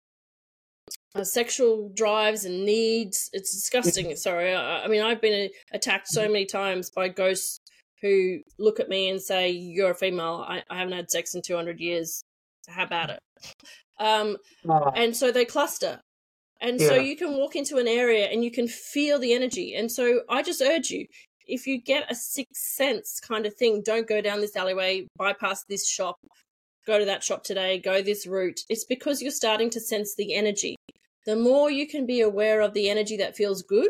uh, 1.15 1.23
sexual 1.23 1.89
drives 1.95 2.43
and 2.43 2.65
needs. 2.65 3.29
It's 3.31 3.53
disgusting. 3.53 4.15
Sorry, 4.15 4.53
I, 4.53 4.83
I 4.83 4.87
mean 4.87 5.01
I've 5.01 5.21
been 5.21 5.49
attacked 5.71 6.07
so 6.09 6.27
many 6.27 6.45
times 6.45 6.89
by 6.89 7.07
ghosts 7.07 7.59
who 8.01 8.39
look 8.59 8.79
at 8.79 8.89
me 8.89 9.09
and 9.09 9.21
say, 9.21 9.49
You're 9.49 9.91
a 9.91 9.95
female, 9.95 10.45
I, 10.47 10.63
I 10.69 10.77
haven't 10.77 10.93
had 10.93 11.11
sex 11.11 11.35
in 11.35 11.41
200 11.41 11.79
years. 11.79 12.23
How 12.67 12.83
about 12.83 13.09
it? 13.09 13.19
Um, 13.99 14.37
oh. 14.67 14.91
And 14.95 15.15
so 15.15 15.31
they 15.31 15.45
cluster. 15.45 16.01
And 16.59 16.79
yeah. 16.79 16.87
so 16.87 16.95
you 16.95 17.15
can 17.15 17.33
walk 17.33 17.55
into 17.55 17.77
an 17.77 17.87
area 17.87 18.25
and 18.25 18.43
you 18.43 18.51
can 18.51 18.67
feel 18.67 19.19
the 19.19 19.33
energy. 19.33 19.75
And 19.75 19.91
so 19.91 20.21
I 20.29 20.41
just 20.41 20.61
urge 20.61 20.89
you 20.89 21.05
if 21.47 21.67
you 21.67 21.81
get 21.81 22.11
a 22.11 22.15
sixth 22.15 22.61
sense 22.61 23.19
kind 23.19 23.45
of 23.45 23.55
thing, 23.55 23.81
don't 23.83 24.07
go 24.07 24.21
down 24.21 24.41
this 24.41 24.55
alleyway, 24.55 25.07
bypass 25.17 25.63
this 25.65 25.87
shop, 25.87 26.17
go 26.85 26.99
to 26.99 27.05
that 27.05 27.23
shop 27.23 27.43
today, 27.43 27.79
go 27.79 28.01
this 28.01 28.27
route. 28.27 28.61
It's 28.69 28.85
because 28.85 29.21
you're 29.21 29.31
starting 29.31 29.69
to 29.71 29.79
sense 29.79 30.15
the 30.15 30.33
energy. 30.33 30.75
The 31.25 31.35
more 31.35 31.69
you 31.69 31.87
can 31.87 32.05
be 32.05 32.21
aware 32.21 32.61
of 32.61 32.73
the 32.73 32.89
energy 32.89 33.17
that 33.17 33.35
feels 33.35 33.61
good, 33.61 33.89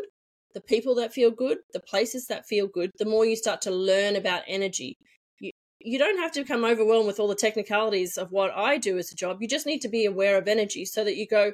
the 0.54 0.60
people 0.60 0.94
that 0.96 1.12
feel 1.12 1.30
good, 1.30 1.58
the 1.72 1.80
places 1.80 2.26
that 2.26 2.46
feel 2.46 2.66
good, 2.66 2.90
the 2.98 3.04
more 3.04 3.24
you 3.24 3.36
start 3.36 3.62
to 3.62 3.70
learn 3.70 4.16
about 4.16 4.42
energy. 4.48 4.94
You, 5.38 5.52
you 5.80 5.98
don't 5.98 6.18
have 6.18 6.32
to 6.32 6.42
become 6.42 6.64
overwhelmed 6.64 7.06
with 7.06 7.20
all 7.20 7.28
the 7.28 7.34
technicalities 7.34 8.18
of 8.18 8.32
what 8.32 8.52
I 8.56 8.78
do 8.78 8.98
as 8.98 9.12
a 9.12 9.14
job. 9.14 9.40
You 9.40 9.48
just 9.48 9.66
need 9.66 9.80
to 9.82 9.88
be 9.88 10.04
aware 10.04 10.36
of 10.36 10.48
energy 10.48 10.84
so 10.84 11.04
that 11.04 11.16
you 11.16 11.26
go, 11.28 11.52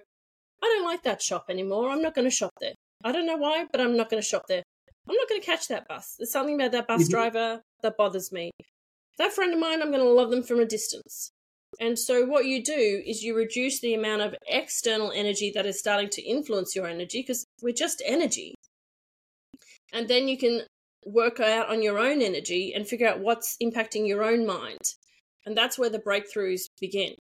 I 0.63 0.67
don't 0.67 0.87
like 0.87 1.03
that 1.03 1.21
shop 1.21 1.47
anymore. 1.51 1.91
I'm 1.91 2.01
not 2.01 2.15
going 2.15 2.27
to 2.27 2.35
shop 2.35 2.53
there. 2.61 2.75
I 3.05 3.13
don't 3.13 3.27
know 3.27 3.37
why, 3.37 3.67
but 3.71 3.83
I'm 3.83 3.97
not 3.97 4.09
going 4.09 4.23
to 4.23 4.27
shop 4.27 4.45
there. 4.49 4.63
I'm 5.09 5.17
not 5.17 5.29
going 5.29 5.41
to 5.41 5.47
catch 5.47 5.69
that 5.69 5.89
bus. 5.89 6.15
There's 6.19 6.33
something 6.33 6.55
about 6.55 6.73
that 6.73 6.87
bus 6.87 7.03
mm-hmm. 7.03 7.11
driver 7.11 7.63
that 7.83 7.97
bothers 7.97 8.33
me. 8.33 8.51
That 9.19 9.33
friend 9.33 9.53
of 9.53 9.61
mine, 9.61 9.83
I'm 9.83 9.91
going 9.91 10.03
to 10.03 10.09
love 10.09 10.31
them 10.31 10.43
from 10.43 10.61
a 10.61 10.65
distance. 10.65 11.31
And 11.81 11.99
so, 11.99 12.25
what 12.25 12.47
you 12.47 12.63
do 12.63 13.03
is 13.05 13.23
you 13.23 13.37
reduce 13.37 13.81
the 13.81 13.95
amount 13.95 14.23
of 14.23 14.35
external 14.47 15.13
energy 15.13 15.51
that 15.55 15.67
is 15.67 15.79
starting 15.79 16.09
to 16.11 16.23
influence 16.23 16.75
your 16.75 16.87
energy 16.87 17.21
because 17.21 17.45
we're 17.63 17.75
just 17.75 18.03
energy. 18.07 18.55
And 19.93 20.09
then 20.09 20.29
you 20.29 20.39
can 20.39 20.63
work 21.05 21.41
out 21.41 21.69
on 21.69 21.83
your 21.83 21.99
own 21.99 22.23
energy 22.23 22.73
and 22.75 22.87
figure 22.87 23.09
out 23.09 23.21
what's 23.21 23.57
impacting 23.63 24.07
your 24.07 24.23
own 24.23 24.47
mind. 24.47 24.81
And 25.47 25.57
that's 25.57 25.79
where 25.79 25.91
the 25.91 25.99
breakthroughs 25.99 26.63
begin. 26.81 27.15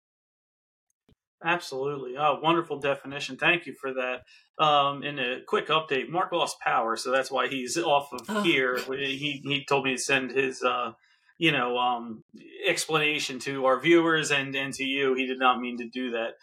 Absolutely. 1.43 2.15
Oh, 2.17 2.39
wonderful 2.41 2.79
definition. 2.79 3.37
Thank 3.37 3.65
you 3.65 3.73
for 3.73 3.93
that. 3.93 4.63
Um, 4.63 5.03
in 5.03 5.17
a 5.17 5.39
quick 5.47 5.69
update, 5.69 6.09
Mark 6.09 6.31
lost 6.31 6.59
power, 6.59 6.95
so 6.95 7.09
that's 7.09 7.31
why 7.31 7.47
he's 7.47 7.77
off 7.77 8.13
of 8.13 8.21
oh. 8.29 8.41
here. 8.43 8.77
He 8.77 9.41
he 9.43 9.65
told 9.67 9.85
me 9.85 9.95
to 9.95 10.01
send 10.01 10.31
his 10.31 10.61
uh, 10.61 10.91
you 11.39 11.51
know 11.51 11.77
um, 11.77 12.23
explanation 12.67 13.39
to 13.39 13.65
our 13.65 13.79
viewers 13.79 14.29
and 14.29 14.55
and 14.55 14.73
to 14.75 14.83
you. 14.83 15.15
He 15.15 15.25
did 15.25 15.39
not 15.39 15.59
mean 15.59 15.79
to 15.79 15.89
do 15.89 16.11
that. 16.11 16.33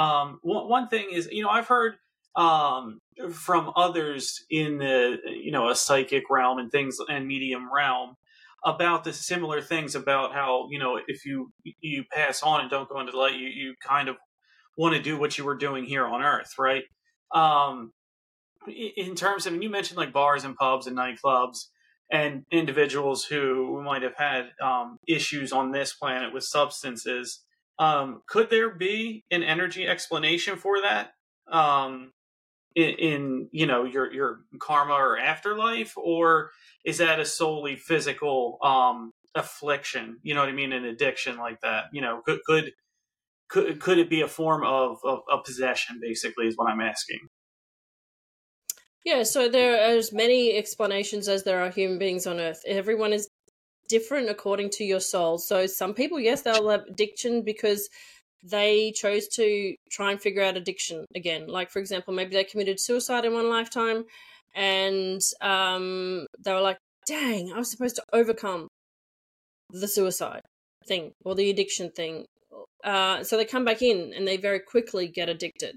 Um, 0.00 0.40
one, 0.42 0.68
one 0.68 0.88
thing 0.88 1.08
is, 1.12 1.28
you 1.30 1.42
know, 1.42 1.50
I've 1.50 1.68
heard 1.68 1.96
um, 2.34 3.00
from 3.32 3.72
others 3.76 4.44
in 4.50 4.78
the 4.78 5.18
you 5.26 5.52
know 5.52 5.68
a 5.68 5.74
psychic 5.74 6.24
realm 6.30 6.58
and 6.58 6.70
things 6.70 6.98
and 7.08 7.26
medium 7.26 7.72
realm 7.72 8.16
about 8.64 9.04
the 9.04 9.12
similar 9.12 9.62
things 9.62 9.94
about 9.94 10.32
how 10.32 10.68
you 10.70 10.78
know 10.78 11.00
if 11.08 11.24
you 11.24 11.52
you 11.80 12.04
pass 12.12 12.42
on 12.42 12.60
and 12.60 12.70
don't 12.70 12.88
go 12.88 13.00
into 13.00 13.12
the 13.12 13.18
light 13.18 13.34
you 13.34 13.48
you 13.48 13.74
kind 13.82 14.08
of 14.08 14.16
want 14.76 14.94
to 14.94 15.02
do 15.02 15.18
what 15.18 15.36
you 15.38 15.44
were 15.44 15.56
doing 15.56 15.84
here 15.84 16.06
on 16.06 16.22
earth 16.22 16.54
right 16.58 16.84
um 17.34 17.92
in 18.96 19.14
terms 19.14 19.46
of 19.46 19.52
and 19.52 19.62
you 19.62 19.70
mentioned 19.70 19.96
like 19.96 20.12
bars 20.12 20.44
and 20.44 20.56
pubs 20.56 20.86
and 20.86 20.96
nightclubs 20.96 21.66
and 22.10 22.44
individuals 22.52 23.24
who 23.24 23.82
might 23.82 24.02
have 24.02 24.14
had 24.16 24.50
um, 24.62 24.96
issues 25.08 25.50
on 25.52 25.72
this 25.72 25.92
planet 25.92 26.32
with 26.32 26.44
substances 26.44 27.42
um, 27.78 28.22
could 28.26 28.50
there 28.50 28.70
be 28.70 29.24
an 29.30 29.42
energy 29.42 29.86
explanation 29.86 30.56
for 30.56 30.80
that 30.82 31.10
um, 31.50 32.12
in, 32.74 32.90
in 32.90 33.48
you 33.52 33.66
know 33.66 33.84
your 33.84 34.12
your 34.12 34.40
karma 34.58 34.94
or 34.94 35.18
afterlife, 35.18 35.94
or 35.96 36.50
is 36.84 36.98
that 36.98 37.20
a 37.20 37.24
solely 37.24 37.76
physical 37.76 38.58
um, 38.62 39.12
affliction? 39.34 40.18
You 40.22 40.34
know 40.34 40.40
what 40.40 40.48
I 40.48 40.52
mean? 40.52 40.72
An 40.72 40.84
addiction 40.84 41.36
like 41.36 41.60
that. 41.62 41.84
You 41.92 42.00
know, 42.00 42.22
could 42.24 42.40
could 42.46 42.72
could, 43.48 43.80
could 43.80 43.98
it 43.98 44.10
be 44.10 44.22
a 44.22 44.28
form 44.28 44.64
of, 44.64 44.98
of, 45.04 45.20
of 45.30 45.44
possession? 45.44 45.98
Basically, 46.00 46.46
is 46.46 46.56
what 46.56 46.70
I'm 46.70 46.80
asking. 46.80 47.20
Yeah, 49.04 49.22
so 49.22 49.48
there 49.48 49.74
are 49.74 49.96
as 49.96 50.12
many 50.12 50.56
explanations 50.56 51.28
as 51.28 51.44
there 51.44 51.60
are 51.60 51.70
human 51.70 51.98
beings 51.98 52.26
on 52.26 52.40
Earth. 52.40 52.62
Everyone 52.66 53.12
is 53.12 53.28
different 53.88 54.28
according 54.28 54.70
to 54.70 54.84
your 54.84 55.00
soul. 55.00 55.38
So 55.38 55.66
some 55.66 55.94
people, 55.94 56.18
yes, 56.18 56.42
they'll 56.42 56.68
have 56.68 56.84
addiction 56.88 57.42
because 57.42 57.88
they 58.42 58.92
chose 58.92 59.28
to 59.28 59.74
try 59.90 60.10
and 60.10 60.20
figure 60.20 60.42
out 60.42 60.56
addiction 60.56 61.04
again. 61.14 61.46
Like, 61.46 61.70
for 61.70 61.78
example, 61.78 62.14
maybe 62.14 62.34
they 62.34 62.44
committed 62.44 62.80
suicide 62.80 63.24
in 63.24 63.32
one 63.32 63.48
lifetime 63.48 64.04
and 64.54 65.20
um, 65.40 66.26
they 66.38 66.52
were 66.52 66.60
like, 66.60 66.78
dang, 67.06 67.52
I 67.52 67.58
was 67.58 67.70
supposed 67.70 67.96
to 67.96 68.02
overcome 68.12 68.68
the 69.70 69.88
suicide 69.88 70.42
thing 70.86 71.12
or 71.24 71.34
the 71.34 71.50
addiction 71.50 71.90
thing. 71.90 72.26
Uh, 72.86 73.24
so 73.24 73.36
they 73.36 73.44
come 73.44 73.64
back 73.64 73.82
in 73.82 74.12
and 74.14 74.26
they 74.26 74.36
very 74.36 74.60
quickly 74.60 75.08
get 75.08 75.28
addicted. 75.28 75.76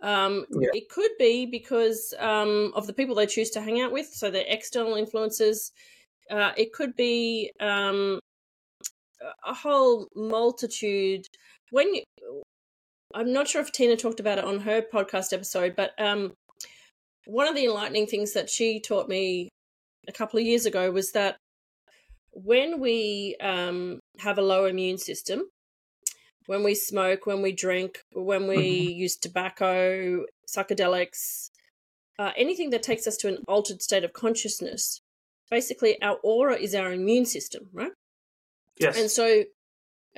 Um, 0.00 0.46
yeah. 0.50 0.68
It 0.72 0.88
could 0.88 1.10
be 1.18 1.44
because 1.46 2.14
um, 2.20 2.72
of 2.76 2.86
the 2.86 2.92
people 2.92 3.16
they 3.16 3.26
choose 3.26 3.50
to 3.50 3.60
hang 3.60 3.80
out 3.80 3.92
with, 3.92 4.06
so 4.06 4.30
their 4.30 4.44
external 4.46 4.94
influences. 4.94 5.72
Uh, 6.30 6.52
it 6.56 6.72
could 6.72 6.94
be 6.94 7.50
um, 7.58 8.20
a 9.44 9.52
whole 9.52 10.06
multitude 10.14 11.26
when 11.70 11.92
you, 11.94 12.02
I'm 13.14 13.32
not 13.32 13.48
sure 13.48 13.60
if 13.60 13.72
Tina 13.72 13.96
talked 13.96 14.20
about 14.20 14.38
it 14.38 14.44
on 14.44 14.60
her 14.60 14.82
podcast 14.82 15.32
episode, 15.32 15.74
but 15.74 15.90
um, 15.98 16.34
one 17.26 17.48
of 17.48 17.56
the 17.56 17.64
enlightening 17.64 18.06
things 18.06 18.34
that 18.34 18.48
she 18.48 18.78
taught 18.80 19.08
me 19.08 19.48
a 20.06 20.12
couple 20.12 20.38
of 20.38 20.46
years 20.46 20.66
ago 20.66 20.90
was 20.92 21.12
that 21.12 21.36
when 22.32 22.78
we 22.78 23.36
um, 23.40 23.98
have 24.20 24.38
a 24.38 24.42
low 24.42 24.66
immune 24.66 24.98
system, 24.98 25.48
when 26.48 26.62
we 26.62 26.74
smoke, 26.74 27.26
when 27.26 27.42
we 27.42 27.52
drink, 27.52 27.98
when 28.14 28.46
we 28.46 28.56
mm-hmm. 28.56 29.00
use 29.00 29.16
tobacco, 29.16 30.24
psychedelics, 30.48 31.50
uh, 32.18 32.32
anything 32.38 32.70
that 32.70 32.82
takes 32.82 33.06
us 33.06 33.18
to 33.18 33.28
an 33.28 33.44
altered 33.46 33.82
state 33.82 34.02
of 34.02 34.14
consciousness, 34.14 35.02
basically 35.50 36.00
our 36.00 36.16
aura 36.24 36.56
is 36.56 36.74
our 36.74 36.90
immune 36.90 37.26
system, 37.26 37.68
right? 37.74 37.92
Yes. 38.80 38.98
And 38.98 39.10
so 39.10 39.44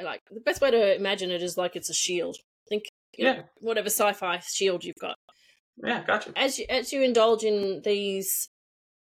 like 0.01 0.21
the 0.31 0.39
best 0.39 0.61
way 0.61 0.71
to 0.71 0.95
imagine 0.95 1.33
it 1.33 1.43
is 1.43 1.57
like 1.57 1.75
it's 1.75 1.91
a 1.91 1.95
shield. 1.95 2.37
Think 2.69 2.85
yeah, 3.19 3.33
know, 3.33 3.43
whatever 3.59 3.87
sci-fi 3.87 4.39
shield 4.39 4.85
you've 4.85 5.01
got. 5.01 5.17
Yeah, 5.83 6.05
gotcha. 6.07 6.31
As 6.37 6.61
you 6.61 6.67
as 6.69 6.93
you 6.93 7.03
indulge 7.03 7.43
in 7.43 7.83
these 7.83 8.49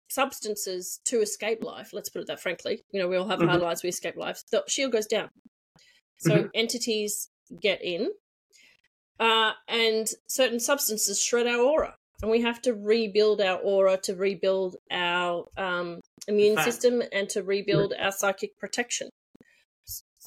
substances 0.09 1.01
to 1.05 1.19
escape 1.19 1.61
life, 1.61 1.89
let's 1.91 2.07
put 2.07 2.21
it 2.21 2.27
that 2.27 2.39
frankly, 2.39 2.83
you 2.93 3.01
know, 3.01 3.09
we 3.09 3.17
all 3.17 3.27
have 3.27 3.39
mm-hmm. 3.39 3.49
hard 3.49 3.61
lives, 3.61 3.83
we 3.83 3.89
escape 3.89 4.15
lives. 4.15 4.45
The 4.49 4.63
shield 4.69 4.93
goes 4.93 5.07
down. 5.07 5.29
So 6.21 6.31
mm-hmm. 6.31 6.47
entities 6.53 7.29
get 7.59 7.83
in, 7.83 8.11
uh, 9.19 9.51
and 9.67 10.07
certain 10.27 10.59
substances 10.59 11.21
shred 11.21 11.47
our 11.47 11.59
aura, 11.59 11.95
and 12.21 12.29
we 12.29 12.41
have 12.41 12.61
to 12.61 12.73
rebuild 12.73 13.41
our 13.41 13.57
aura 13.57 13.97
to 14.03 14.15
rebuild 14.15 14.75
our 14.91 15.47
um, 15.57 15.99
immune 16.27 16.57
system 16.59 17.01
and 17.11 17.27
to 17.29 17.41
rebuild 17.41 17.93
our 17.99 18.11
psychic 18.11 18.57
protection. 18.59 19.09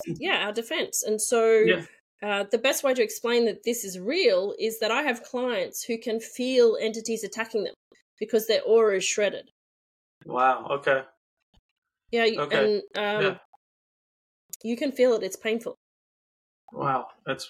Yeah 0.06 0.46
our 0.46 0.52
defense. 0.52 1.04
And 1.04 1.22
so 1.22 1.48
yeah. 1.48 1.82
uh, 2.20 2.44
the 2.50 2.58
best 2.58 2.82
way 2.82 2.94
to 2.94 3.02
explain 3.02 3.44
that 3.44 3.62
this 3.64 3.84
is 3.84 4.00
real 4.00 4.52
is 4.58 4.80
that 4.80 4.90
i 4.90 5.02
have 5.02 5.22
clients 5.22 5.84
who 5.84 5.96
can 5.96 6.18
feel 6.18 6.76
entities 6.80 7.22
attacking 7.22 7.62
them 7.62 7.74
because 8.18 8.48
their 8.48 8.62
aura 8.62 8.96
is 8.96 9.04
shredded. 9.04 9.50
Wow 10.26 10.66
okay. 10.70 11.02
Yeah 12.10 12.26
okay. 12.38 12.58
and 12.64 12.82
um, 12.96 13.22
yeah. 13.22 13.38
you 14.64 14.76
can 14.76 14.90
feel 14.90 15.14
it. 15.14 15.22
It's 15.22 15.36
painful 15.36 15.76
wow 16.74 17.06
that's 17.26 17.48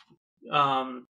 um 0.52 1.06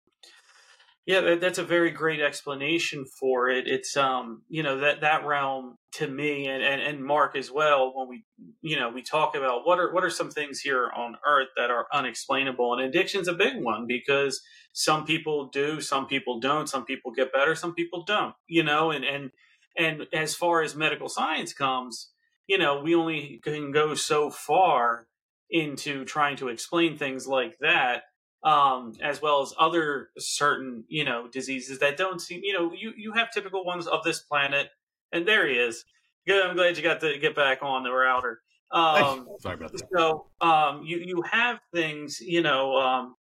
yeah, 1.04 1.20
that, 1.20 1.40
that's 1.40 1.58
a 1.58 1.64
very 1.64 1.90
great 1.90 2.20
explanation 2.20 3.04
for 3.04 3.48
it. 3.48 3.66
It's 3.66 3.96
um, 3.96 4.42
you 4.48 4.62
know, 4.62 4.78
that 4.80 5.00
that 5.00 5.26
realm 5.26 5.76
to 5.94 6.06
me 6.06 6.46
and, 6.46 6.62
and, 6.62 6.80
and 6.80 7.04
Mark 7.04 7.34
as 7.34 7.50
well, 7.50 7.92
when 7.94 8.08
we 8.08 8.24
you 8.60 8.78
know, 8.78 8.88
we 8.88 9.02
talk 9.02 9.34
about 9.34 9.66
what 9.66 9.80
are 9.80 9.92
what 9.92 10.04
are 10.04 10.10
some 10.10 10.30
things 10.30 10.60
here 10.60 10.90
on 10.96 11.16
earth 11.26 11.48
that 11.56 11.70
are 11.70 11.86
unexplainable. 11.92 12.74
And 12.74 12.82
addiction's 12.82 13.26
a 13.26 13.32
big 13.32 13.56
one 13.56 13.86
because 13.88 14.40
some 14.72 15.04
people 15.04 15.48
do, 15.48 15.80
some 15.80 16.06
people 16.06 16.38
don't, 16.38 16.68
some 16.68 16.84
people 16.84 17.10
get 17.10 17.32
better, 17.32 17.56
some 17.56 17.74
people 17.74 18.04
don't, 18.04 18.34
you 18.46 18.62
know, 18.62 18.92
and 18.92 19.04
and 19.04 19.32
and 19.76 20.06
as 20.12 20.36
far 20.36 20.62
as 20.62 20.76
medical 20.76 21.08
science 21.08 21.52
comes, 21.52 22.10
you 22.46 22.58
know, 22.58 22.80
we 22.80 22.94
only 22.94 23.40
can 23.42 23.72
go 23.72 23.96
so 23.96 24.30
far 24.30 25.08
into 25.52 26.04
trying 26.04 26.36
to 26.38 26.48
explain 26.48 26.96
things 26.96 27.26
like 27.26 27.56
that 27.60 28.02
um, 28.44 28.94
as 29.00 29.22
well 29.22 29.42
as 29.42 29.54
other 29.58 30.10
certain 30.18 30.84
you 30.88 31.04
know 31.04 31.28
diseases 31.28 31.78
that 31.78 31.96
don't 31.96 32.20
seem 32.20 32.40
you 32.42 32.52
know 32.52 32.72
you 32.72 32.92
you 32.96 33.12
have 33.12 33.30
typical 33.30 33.64
ones 33.64 33.86
of 33.86 34.02
this 34.02 34.20
planet, 34.20 34.68
and 35.12 35.26
there 35.26 35.46
he 35.46 35.54
is. 35.54 35.84
Good, 36.26 36.44
I'm 36.44 36.56
glad 36.56 36.76
you 36.76 36.82
got 36.82 37.00
to 37.00 37.18
get 37.18 37.34
back 37.34 37.58
on 37.62 37.82
the 37.82 37.90
router. 37.90 38.40
Um, 38.70 39.28
Sorry 39.40 39.56
about 39.56 39.72
that. 39.72 39.88
So 39.94 40.26
um, 40.40 40.82
you 40.84 40.98
you 40.98 41.22
have 41.30 41.60
things 41.72 42.20
you 42.20 42.42
know 42.42 42.76
um, 42.76 43.14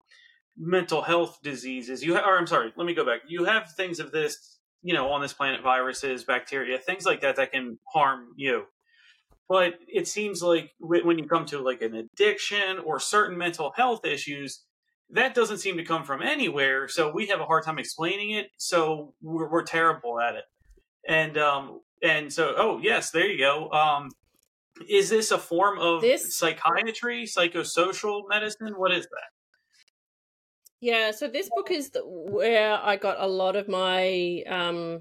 mental 0.56 1.02
health 1.02 1.38
diseases. 1.42 2.04
You 2.04 2.14
ha- 2.14 2.28
or 2.28 2.38
I'm 2.38 2.46
sorry, 2.46 2.72
let 2.76 2.86
me 2.86 2.94
go 2.94 3.04
back. 3.04 3.22
You 3.28 3.44
have 3.44 3.72
things 3.72 3.98
of 3.98 4.12
this 4.12 4.58
you 4.82 4.94
know 4.94 5.10
on 5.10 5.20
this 5.20 5.32
planet, 5.32 5.62
viruses, 5.62 6.24
bacteria, 6.24 6.78
things 6.78 7.04
like 7.04 7.22
that 7.22 7.36
that 7.36 7.50
can 7.50 7.78
harm 7.92 8.28
you. 8.36 8.64
But 9.48 9.74
it 9.86 10.06
seems 10.06 10.42
like 10.42 10.72
when 10.78 11.18
you 11.18 11.26
come 11.26 11.46
to 11.46 11.58
like 11.58 11.80
an 11.80 11.94
addiction 11.94 12.78
or 12.84 13.00
certain 13.00 13.38
mental 13.38 13.72
health 13.74 14.04
issues, 14.04 14.62
that 15.10 15.34
doesn't 15.34 15.58
seem 15.58 15.78
to 15.78 15.84
come 15.84 16.04
from 16.04 16.20
anywhere. 16.20 16.86
So 16.88 17.10
we 17.10 17.28
have 17.28 17.40
a 17.40 17.46
hard 17.46 17.64
time 17.64 17.78
explaining 17.78 18.30
it. 18.32 18.48
So 18.58 19.14
we're, 19.22 19.50
we're 19.50 19.62
terrible 19.62 20.20
at 20.20 20.34
it. 20.34 20.44
And 21.08 21.38
um 21.38 21.80
and 22.02 22.30
so 22.30 22.54
oh 22.56 22.78
yes, 22.82 23.10
there 23.10 23.26
you 23.26 23.38
go. 23.38 23.70
Um, 23.70 24.10
is 24.88 25.08
this 25.08 25.30
a 25.30 25.38
form 25.38 25.78
of 25.78 26.02
this... 26.02 26.36
psychiatry, 26.36 27.24
psychosocial 27.24 28.22
medicine? 28.28 28.74
What 28.76 28.92
is 28.92 29.04
that? 29.04 29.30
Yeah, 30.80 31.10
so 31.10 31.26
this 31.26 31.48
book 31.48 31.70
is 31.72 31.90
the, 31.90 32.02
where 32.04 32.78
I 32.80 32.96
got 32.96 33.16
a 33.18 33.26
lot 33.26 33.56
of 33.56 33.66
my 33.66 34.44
um, 34.46 35.00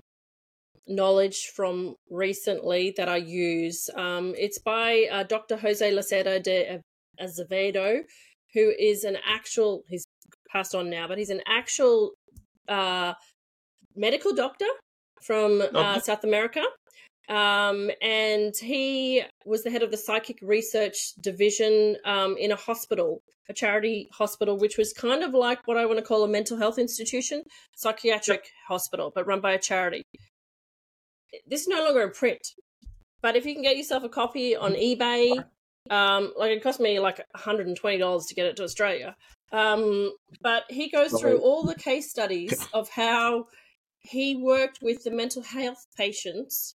knowledge 0.88 1.52
from 1.56 1.96
recently 2.10 2.94
that 2.98 3.10
I 3.10 3.18
use. 3.18 3.90
Um, 3.96 4.34
it's 4.38 4.60
by 4.60 5.08
uh, 5.12 5.24
Dr. 5.24 5.58
Jose 5.58 5.92
Lacerda 5.92 6.42
de 6.42 6.82
Azevedo, 7.20 8.04
who 8.54 8.74
is 8.80 9.04
an 9.04 9.18
actual, 9.28 9.84
he's 9.90 10.06
passed 10.52 10.76
on 10.76 10.90
now, 10.90 11.08
but 11.08 11.18
he's 11.18 11.30
an 11.30 11.42
actual 11.48 12.12
uh, 12.68 13.14
medical 13.96 14.34
doctor 14.34 14.66
from 15.22 15.62
uh, 15.62 15.66
Okay. 15.66 16.00
South 16.00 16.24
America. 16.24 16.64
Um, 17.30 17.92
and 18.02 18.56
he 18.56 19.24
was 19.46 19.64
the 19.64 19.70
head 19.70 19.84
of 19.84 19.92
the 19.92 19.98
psychic 19.98 20.40
research 20.42 21.14
division 21.20 21.98
um, 22.06 22.38
in 22.38 22.54
a 22.54 22.56
hospital, 22.56 23.22
a 23.50 23.54
charity 23.54 24.08
hospital, 24.14 24.58
which 24.58 24.78
was 24.78 24.94
kind 24.94 25.24
of 25.24 25.34
like 25.34 25.60
what 25.66 25.76
I 25.76 25.86
want 25.86 26.00
to 26.00 26.06
call 26.06 26.24
a 26.24 26.28
mental 26.28 26.58
health 26.58 26.78
institution, 26.80 27.44
psychiatric 27.76 28.50
hospital, 28.68 29.12
but 29.14 29.28
run 29.28 29.42
by 29.42 29.52
a 29.54 29.60
charity. 29.60 30.04
This 31.48 31.62
is 31.62 31.68
no 31.68 31.84
longer 31.84 32.02
in 32.02 32.12
print, 32.12 32.54
but 33.22 33.36
if 33.36 33.46
you 33.46 33.54
can 33.54 33.64
get 33.64 33.78
yourself 33.78 34.04
a 34.04 34.10
copy 34.10 34.56
on 34.56 34.74
eBay, 34.74 35.44
um, 35.90 36.34
like 36.38 36.52
it 36.52 36.64
cost 36.64 36.80
me 36.80 37.00
like 37.00 37.26
$120 37.36 38.28
to 38.28 38.36
get 38.36 38.46
it 38.46 38.56
to 38.58 38.64
Australia. 38.64 39.16
Um, 39.52 40.14
but 40.42 40.64
he 40.70 40.90
goes 40.90 41.20
through 41.20 41.40
all 41.40 41.64
the 41.64 41.76
case 41.76 42.10
studies 42.16 42.68
of 42.74 42.90
how 42.90 43.48
he 44.00 44.36
worked 44.36 44.80
with 44.82 45.04
the 45.04 45.12
mental 45.12 45.42
health 45.42 45.86
patients 45.96 46.76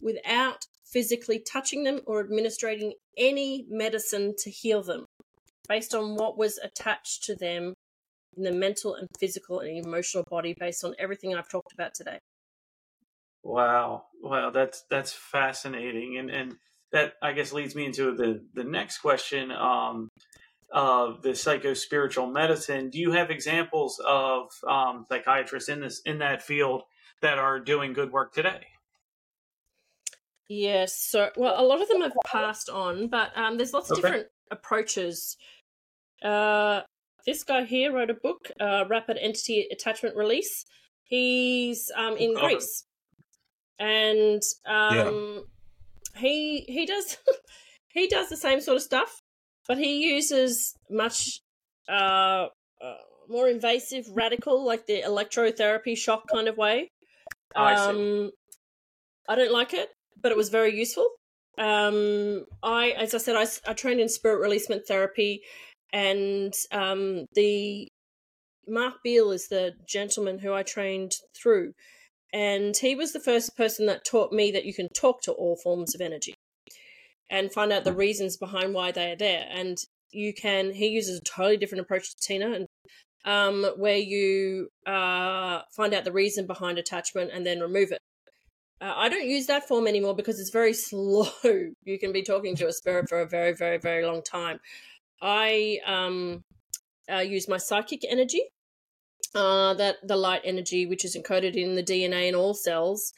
without 0.00 0.66
physically 0.84 1.38
touching 1.38 1.84
them 1.84 2.00
or 2.06 2.20
administering 2.20 2.92
any 3.16 3.64
medicine 3.68 4.34
to 4.38 4.50
heal 4.50 4.82
them 4.82 5.06
based 5.68 5.94
on 5.94 6.16
what 6.16 6.36
was 6.36 6.58
attached 6.58 7.24
to 7.24 7.34
them 7.34 7.74
in 8.36 8.42
the 8.42 8.52
mental 8.52 8.94
and 8.94 9.08
physical 9.18 9.60
and 9.60 9.84
emotional 9.84 10.24
body 10.28 10.54
based 10.58 10.84
on 10.84 10.94
everything 10.98 11.34
I've 11.34 11.48
talked 11.48 11.72
about 11.72 11.94
today. 11.94 12.18
Wow, 13.42 14.04
wow, 14.22 14.50
that's 14.50 14.84
that's 14.90 15.12
fascinating, 15.12 16.18
and 16.18 16.30
and 16.30 16.56
that 16.92 17.14
I 17.22 17.32
guess 17.32 17.52
leads 17.52 17.74
me 17.74 17.86
into 17.86 18.14
the 18.14 18.44
the 18.54 18.64
next 18.64 18.98
question. 18.98 19.50
Um, 19.50 20.08
of 20.74 21.20
the 21.22 21.34
psycho 21.34 21.74
spiritual 21.74 22.26
medicine, 22.26 22.88
do 22.88 22.98
you 22.98 23.12
have 23.12 23.30
examples 23.30 24.00
of 24.06 24.50
um, 24.66 25.04
psychiatrists 25.08 25.68
in 25.68 25.80
this 25.80 26.00
in 26.06 26.18
that 26.18 26.42
field 26.42 26.82
that 27.20 27.38
are 27.38 27.60
doing 27.60 27.92
good 27.92 28.10
work 28.10 28.32
today? 28.32 28.66
Yes, 30.48 30.94
so 30.96 31.30
well, 31.36 31.58
a 31.60 31.64
lot 31.64 31.80
of 31.80 31.88
them 31.88 32.02
have 32.02 32.12
passed 32.26 32.68
on, 32.68 33.08
but 33.08 33.36
um, 33.36 33.56
there's 33.56 33.72
lots 33.72 33.90
of 33.90 33.96
Okay. 33.98 34.02
different 34.02 34.26
approaches. 34.50 35.36
Uh, 36.22 36.82
this 37.26 37.44
guy 37.44 37.64
here 37.64 37.92
wrote 37.92 38.10
a 38.10 38.14
book, 38.14 38.50
uh, 38.60 38.84
Rapid 38.88 39.18
Entity 39.18 39.68
Attachment 39.70 40.16
Release. 40.16 40.64
He's 41.04 41.90
um, 41.96 42.16
in 42.16 42.36
Okay. 42.36 42.56
Greece, 42.56 42.84
and 43.78 44.42
um, 44.66 45.44
he 46.16 46.64
he 46.68 46.86
does 46.86 47.18
he 47.88 48.08
does 48.08 48.28
the 48.28 48.36
same 48.36 48.60
sort 48.60 48.76
of 48.76 48.82
stuff, 48.82 49.20
but 49.68 49.78
he 49.78 50.12
uses 50.12 50.74
much 50.90 51.40
uh, 51.88 52.46
uh, 52.82 52.94
more 53.28 53.48
invasive, 53.48 54.06
radical, 54.12 54.64
like 54.64 54.86
the 54.86 55.02
electrotherapy 55.02 55.96
shock 55.96 56.24
kind 56.32 56.48
of 56.48 56.56
way. 56.56 56.90
I 57.54 57.76
see. 57.76 57.82
Um, 57.82 58.30
I 59.28 59.36
don't 59.36 59.52
like 59.52 59.72
it, 59.74 59.88
but 60.20 60.32
it 60.32 60.36
was 60.36 60.48
very 60.48 60.76
useful. 60.76 61.08
Um, 61.58 62.44
I, 62.62 62.90
as 62.90 63.14
I 63.14 63.18
said, 63.18 63.36
I 63.66 63.72
trained 63.74 64.00
in 64.00 64.08
spirit 64.08 64.40
releasement 64.40 64.86
therapy, 64.86 65.42
and 65.92 66.54
um, 66.72 67.26
the 67.34 67.88
Mark 68.66 68.94
Beale 69.04 69.32
is 69.32 69.48
the 69.48 69.72
gentleman 69.86 70.38
who 70.38 70.52
I 70.52 70.62
trained 70.62 71.12
through, 71.36 71.72
and 72.32 72.76
he 72.76 72.94
was 72.94 73.12
the 73.12 73.20
first 73.20 73.56
person 73.56 73.86
that 73.86 74.04
taught 74.04 74.32
me 74.32 74.50
that 74.52 74.64
you 74.64 74.74
can 74.74 74.88
talk 74.88 75.22
to 75.22 75.32
all 75.32 75.56
forms 75.56 75.94
of 75.94 76.00
energy 76.00 76.34
and 77.30 77.52
find 77.52 77.72
out 77.72 77.84
the 77.84 77.92
reasons 77.92 78.36
behind 78.36 78.74
why 78.74 78.92
they 78.92 79.12
are 79.12 79.16
there. 79.16 79.46
And 79.50 79.78
you 80.12 80.34
can. 80.34 80.72
He 80.72 80.88
uses 80.88 81.18
a 81.18 81.22
totally 81.24 81.56
different 81.56 81.82
approach 81.82 82.10
to 82.10 82.16
Tina, 82.20 82.52
and 82.52 82.66
um, 83.24 83.64
where 83.76 83.96
you 83.96 84.68
uh, 84.86 85.62
find 85.74 85.94
out 85.94 86.04
the 86.04 86.12
reason 86.12 86.46
behind 86.46 86.78
attachment 86.78 87.30
and 87.32 87.46
then 87.46 87.60
remove 87.60 87.92
it. 87.92 87.98
Uh, 88.80 88.92
I 88.96 89.08
don't 89.08 89.26
use 89.26 89.46
that 89.46 89.66
form 89.66 89.86
anymore 89.86 90.14
because 90.14 90.38
it's 90.38 90.50
very 90.50 90.72
slow. 90.74 91.28
You 91.84 91.98
can 91.98 92.12
be 92.12 92.22
talking 92.22 92.54
to 92.56 92.66
a 92.66 92.72
spirit 92.72 93.08
for 93.08 93.20
a 93.20 93.26
very, 93.26 93.54
very, 93.54 93.78
very 93.78 94.04
long 94.04 94.22
time. 94.22 94.58
I 95.20 95.78
um, 95.86 96.42
uh, 97.10 97.18
use 97.18 97.48
my 97.48 97.58
psychic 97.58 98.00
energy, 98.08 98.42
uh, 99.34 99.74
that 99.74 99.96
the 100.06 100.16
light 100.16 100.42
energy, 100.44 100.86
which 100.86 101.04
is 101.04 101.16
encoded 101.16 101.54
in 101.54 101.74
the 101.74 101.82
DNA 101.82 102.28
in 102.28 102.34
all 102.34 102.54
cells, 102.54 103.12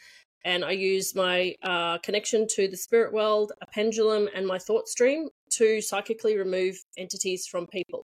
and 0.44 0.64
I 0.64 0.72
use 0.72 1.14
my 1.14 1.54
uh, 1.62 1.98
connection 1.98 2.46
to 2.50 2.68
the 2.68 2.76
spirit 2.76 3.12
world, 3.12 3.52
a 3.62 3.66
pendulum, 3.66 4.28
and 4.34 4.46
my 4.46 4.58
thought 4.58 4.88
stream 4.88 5.28
to 5.52 5.80
psychically 5.80 6.36
remove 6.36 6.76
entities 6.98 7.46
from 7.46 7.66
people. 7.66 8.04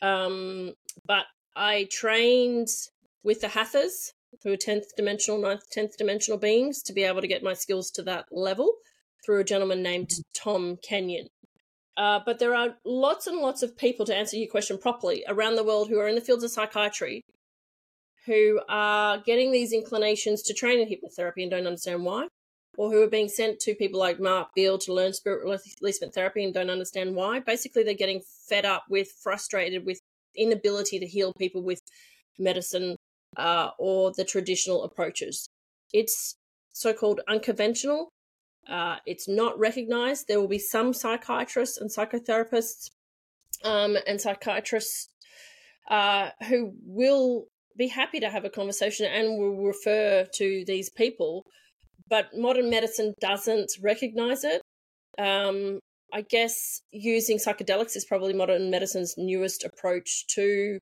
Um, 0.00 0.72
but 1.06 1.26
I 1.54 1.88
trained 1.90 2.68
with 3.22 3.40
the 3.40 3.48
Hathors, 3.48 4.12
who 4.42 4.52
are 4.52 4.56
10th 4.56 4.94
dimensional, 4.96 5.40
9th, 5.40 5.62
10th 5.76 5.96
dimensional 5.98 6.38
beings, 6.38 6.82
to 6.84 6.92
be 6.92 7.02
able 7.02 7.20
to 7.20 7.26
get 7.26 7.42
my 7.42 7.54
skills 7.54 7.90
to 7.92 8.02
that 8.04 8.26
level 8.30 8.72
through 9.24 9.40
a 9.40 9.44
gentleman 9.44 9.82
named 9.82 10.10
Tom 10.34 10.78
Kenyon. 10.82 11.28
Uh, 11.98 12.20
but 12.24 12.38
there 12.38 12.54
are 12.54 12.76
lots 12.84 13.26
and 13.26 13.38
lots 13.38 13.62
of 13.62 13.76
people, 13.76 14.06
to 14.06 14.16
answer 14.16 14.36
your 14.36 14.48
question 14.48 14.78
properly, 14.78 15.24
around 15.28 15.56
the 15.56 15.64
world 15.64 15.88
who 15.88 15.98
are 15.98 16.08
in 16.08 16.14
the 16.14 16.20
fields 16.20 16.44
of 16.44 16.50
psychiatry 16.50 17.22
who 18.28 18.60
are 18.68 19.18
getting 19.18 19.50
these 19.50 19.72
inclinations 19.72 20.42
to 20.42 20.52
train 20.52 20.78
in 20.78 20.86
hypnotherapy 20.86 21.42
and 21.42 21.50
don't 21.50 21.66
understand 21.66 22.04
why, 22.04 22.28
or 22.76 22.90
who 22.92 23.02
are 23.02 23.08
being 23.08 23.28
sent 23.28 23.58
to 23.58 23.74
people 23.74 23.98
like 23.98 24.20
Mark 24.20 24.48
Beale 24.54 24.78
to 24.78 24.92
learn 24.92 25.14
spirit 25.14 25.42
releasement 25.80 26.14
therapy 26.14 26.44
and 26.44 26.52
don't 26.52 26.70
understand 26.70 27.16
why. 27.16 27.40
Basically, 27.40 27.82
they're 27.82 27.94
getting 27.94 28.20
fed 28.48 28.66
up 28.66 28.84
with, 28.90 29.08
frustrated 29.22 29.86
with 29.86 29.98
inability 30.36 31.00
to 31.00 31.06
heal 31.06 31.32
people 31.32 31.62
with 31.62 31.80
medicine 32.38 32.96
uh, 33.38 33.70
or 33.78 34.12
the 34.12 34.24
traditional 34.24 34.84
approaches. 34.84 35.48
It's 35.94 36.36
so 36.72 36.92
called 36.92 37.22
unconventional. 37.28 38.10
Uh, 38.68 38.96
it's 39.06 39.28
not 39.28 39.58
recognized. 39.58 40.28
There 40.28 40.40
will 40.40 40.48
be 40.48 40.58
some 40.58 40.92
psychiatrists 40.92 41.78
and 41.78 41.90
psychotherapists 41.90 42.90
um, 43.64 43.96
and 44.06 44.20
psychiatrists 44.20 45.08
uh, 45.90 46.30
who 46.48 46.74
will 46.84 47.46
be 47.76 47.86
happy 47.88 48.20
to 48.20 48.28
have 48.28 48.44
a 48.44 48.50
conversation 48.50 49.06
and 49.06 49.38
will 49.38 49.64
refer 49.64 50.26
to 50.34 50.64
these 50.66 50.90
people, 50.90 51.44
but 52.10 52.26
modern 52.36 52.68
medicine 52.68 53.14
doesn't 53.20 53.70
recognize 53.80 54.44
it. 54.44 54.60
Um, 55.18 55.80
I 56.12 56.22
guess 56.22 56.80
using 56.90 57.38
psychedelics 57.38 57.96
is 57.96 58.04
probably 58.04 58.32
modern 58.32 58.70
medicine's 58.70 59.14
newest 59.16 59.64
approach 59.64 60.26
to 60.34 60.78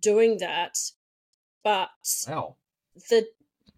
doing 0.00 0.38
that. 0.38 0.74
But 1.62 1.88
Wow. 2.28 2.56
the 3.10 3.26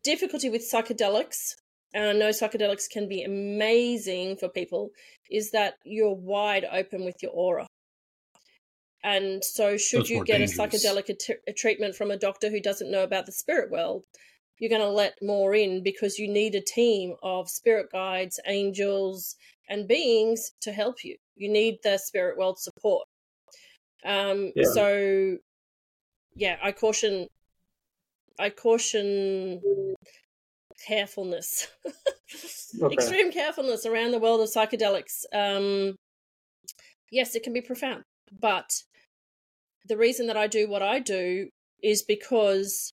difficulty 0.02 0.48
with 0.50 0.62
psychedelics, 0.70 1.54
and 1.94 2.04
I 2.04 2.12
know 2.12 2.30
psychedelics 2.30 2.88
can 2.90 3.08
be 3.08 3.22
amazing 3.22 4.36
for 4.36 4.48
people, 4.48 4.90
is 5.30 5.50
that 5.52 5.74
you're 5.84 6.14
wide 6.14 6.66
open 6.70 7.04
with 7.04 7.16
your 7.22 7.32
aura. 7.32 7.66
And 9.04 9.44
so, 9.44 9.76
should 9.76 10.00
it's 10.00 10.10
you 10.10 10.24
get 10.24 10.38
dangerous. 10.38 10.58
a 10.58 10.88
psychedelic 10.88 11.10
at- 11.10 11.40
a 11.46 11.52
treatment 11.52 11.94
from 11.94 12.10
a 12.10 12.16
doctor 12.16 12.50
who 12.50 12.60
doesn't 12.60 12.90
know 12.90 13.04
about 13.04 13.26
the 13.26 13.32
spirit 13.32 13.70
world, 13.70 14.02
you're 14.58 14.70
going 14.70 14.82
to 14.82 14.88
let 14.88 15.22
more 15.22 15.54
in 15.54 15.82
because 15.82 16.18
you 16.18 16.28
need 16.28 16.54
a 16.56 16.60
team 16.60 17.14
of 17.22 17.48
spirit 17.48 17.90
guides, 17.92 18.40
angels, 18.46 19.36
and 19.68 19.86
beings 19.86 20.52
to 20.62 20.72
help 20.72 21.04
you. 21.04 21.16
You 21.36 21.48
need 21.48 21.78
the 21.84 21.96
spirit 21.98 22.36
world 22.36 22.58
support. 22.58 23.06
Um, 24.04 24.52
Yeah. 24.56 24.64
So, 24.72 25.38
yeah, 26.34 26.58
I 26.62 26.72
caution. 26.72 27.28
I 28.38 28.50
caution 28.50 29.60
carefulness, 30.86 31.68
Okay. 32.82 32.94
extreme 32.94 33.32
carefulness 33.32 33.86
around 33.86 34.12
the 34.12 34.18
world 34.18 34.40
of 34.40 34.48
psychedelics. 34.48 35.24
Um, 35.32 35.96
yes, 37.10 37.34
it 37.34 37.42
can 37.42 37.52
be 37.52 37.60
profound, 37.60 38.02
but 38.40 38.82
the 39.86 39.96
reason 39.96 40.26
that 40.26 40.36
I 40.36 40.46
do 40.46 40.68
what 40.68 40.82
I 40.82 40.98
do 40.98 41.48
is 41.82 42.02
because 42.02 42.92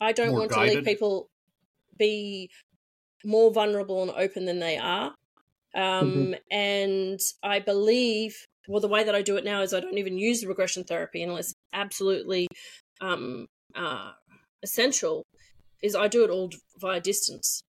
I 0.00 0.12
don't 0.12 0.30
More 0.30 0.40
want 0.40 0.52
to 0.52 0.60
leave 0.60 0.84
people 0.84 1.28
be 1.98 2.48
more 3.24 3.52
vulnerable 3.52 4.02
and 4.02 4.10
open 4.12 4.46
than 4.46 4.60
they 4.60 4.78
are. 4.78 5.14
Um, 5.74 6.34
And 6.50 7.20
I 7.42 7.60
believe, 7.60 8.34
well, 8.68 8.80
the 8.80 8.88
way 8.88 9.04
that 9.04 9.14
I 9.14 9.22
do 9.22 9.36
it 9.36 9.44
now 9.44 9.62
is 9.62 9.74
I 9.74 9.80
don't 9.80 9.98
even 9.98 10.18
use 10.18 10.40
the 10.40 10.48
regression 10.48 10.84
therapy 10.84 11.22
unless 11.22 11.54
absolutely 11.72 12.46
um, 13.00 13.46
uh, 13.74 14.12
essential. 14.62 15.22
Is 15.82 15.96
I 15.96 16.08
do 16.08 16.24
it 16.24 16.30
all 16.30 16.50
via 16.78 17.00
distance 17.00 17.62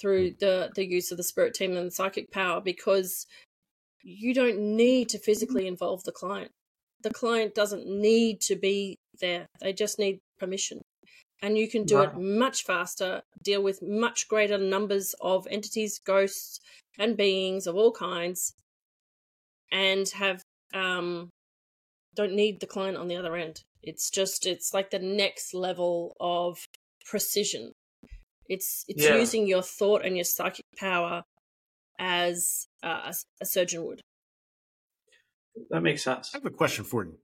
through 0.00 0.34
the 0.40 0.70
the 0.74 0.86
use 0.86 1.10
of 1.10 1.16
the 1.16 1.24
spirit 1.24 1.54
team 1.54 1.76
and 1.76 1.86
the 1.86 1.90
psychic 1.90 2.30
power 2.30 2.60
because 2.60 3.26
you 4.02 4.34
don't 4.34 4.58
need 4.58 5.08
to 5.10 5.18
physically 5.18 5.66
involve 5.66 6.04
the 6.04 6.12
client. 6.12 6.50
The 7.02 7.10
client 7.10 7.54
doesn't 7.54 7.86
need 7.86 8.40
to 8.42 8.56
be 8.56 8.96
there. 9.20 9.46
They 9.60 9.72
just 9.72 9.98
need 9.98 10.18
permission. 10.38 10.80
And 11.42 11.58
you 11.58 11.68
can 11.68 11.84
do 11.84 12.00
it 12.00 12.16
much 12.16 12.64
faster, 12.64 13.22
deal 13.42 13.62
with 13.62 13.82
much 13.82 14.28
greater 14.28 14.56
numbers 14.56 15.14
of 15.20 15.46
entities, 15.50 16.00
ghosts, 16.06 16.58
and 16.98 17.16
beings 17.16 17.66
of 17.66 17.76
all 17.76 17.92
kinds 17.92 18.54
and 19.74 20.08
have 20.10 20.42
um, 20.72 21.30
don't 22.14 22.34
need 22.34 22.60
the 22.60 22.66
client 22.66 22.96
on 22.96 23.08
the 23.08 23.16
other 23.16 23.36
end. 23.36 23.60
It's 23.82 24.08
just 24.08 24.46
it's 24.46 24.72
like 24.72 24.90
the 24.90 24.98
next 24.98 25.52
level 25.52 26.16
of 26.20 26.58
precision. 27.04 27.72
It's 28.48 28.84
it's 28.88 29.04
Yeah. 29.04 29.16
using 29.16 29.46
your 29.46 29.62
thought 29.62 30.04
and 30.04 30.16
your 30.16 30.24
psychic 30.24 30.66
power 30.76 31.24
as 31.98 32.66
uh, 32.82 33.12
a, 33.12 33.14
a 33.42 33.46
surgeon 33.46 33.84
would. 33.84 34.00
That 35.70 35.82
makes 35.82 36.02
sense. 36.02 36.34
I 36.34 36.38
have 36.38 36.46
a 36.46 36.50
question 36.50 36.84
for 36.84 37.04
you. 37.04 37.18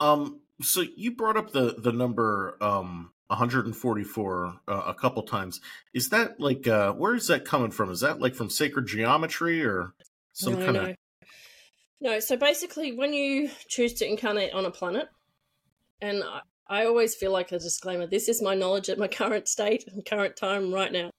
Um, 0.00 0.40
so 0.62 0.84
you 0.96 1.14
brought 1.14 1.36
up 1.36 1.52
the 1.52 1.74
the 1.78 1.92
number 1.92 2.56
um 2.60 3.12
144 3.28 4.60
uh, 4.66 4.82
a 4.86 4.94
couple 4.94 5.22
times. 5.22 5.60
Is 5.94 6.08
that 6.10 6.40
like 6.40 6.66
uh 6.66 6.92
where 6.92 7.14
is 7.14 7.28
that 7.28 7.44
coming 7.44 7.70
from? 7.70 7.90
Is 7.90 8.00
that 8.00 8.20
like 8.20 8.34
from 8.34 8.50
sacred 8.50 8.86
geometry 8.86 9.64
or 9.64 9.92
some 10.32 10.54
no, 10.54 10.64
kind 10.64 10.72
no. 10.74 10.84
of 10.84 10.96
No, 12.00 12.20
so 12.20 12.36
basically, 12.36 12.92
when 12.92 13.12
you 13.12 13.50
choose 13.68 13.94
to 13.94 14.06
incarnate 14.06 14.52
on 14.52 14.64
a 14.64 14.70
planet, 14.70 15.08
and 16.00 16.22
I, 16.68 16.86
always 16.86 17.14
feel 17.14 17.32
like 17.32 17.52
a 17.52 17.58
disclaimer 17.58 18.06
this 18.06 18.28
is 18.28 18.42
my 18.42 18.54
knowledge 18.54 18.88
at 18.88 18.98
my 18.98 19.08
current 19.20 19.48
state 19.48 19.84
and 19.86 20.04
current 20.04 20.36
time 20.36 20.72
right 20.72 20.92
now. 20.92 21.10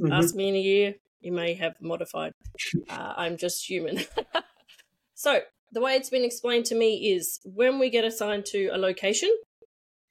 Mhm. 0.00 0.12
Ask 0.12 0.34
me 0.34 0.48
in 0.48 0.54
a 0.54 0.60
year, 0.60 0.94
you 1.20 1.32
may 1.32 1.54
have 1.54 1.74
modified. 1.80 2.32
Uh, 2.88 3.14
I'm 3.16 3.36
just 3.36 3.68
human. 3.68 4.00
so, 5.14 5.40
the 5.72 5.80
way 5.80 5.94
it's 5.94 6.10
been 6.10 6.24
explained 6.24 6.66
to 6.66 6.74
me 6.74 7.12
is 7.14 7.40
when 7.44 7.78
we 7.78 7.88
get 7.88 8.04
assigned 8.04 8.44
to 8.46 8.68
a 8.68 8.76
location, 8.76 9.30